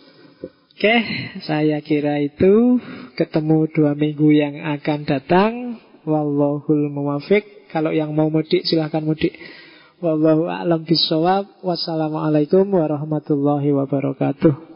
[0.80, 0.96] Oke,
[1.44, 2.80] saya kira itu
[3.12, 5.52] ketemu dua minggu yang akan datang.
[6.08, 7.68] Wallahul muwafiq.
[7.68, 9.36] Kalau yang mau mudik silahkan mudik.
[10.00, 11.60] Wallahu a'lam bisawab.
[11.60, 14.69] Wassalamualaikum warahmatullahi wabarakatuh.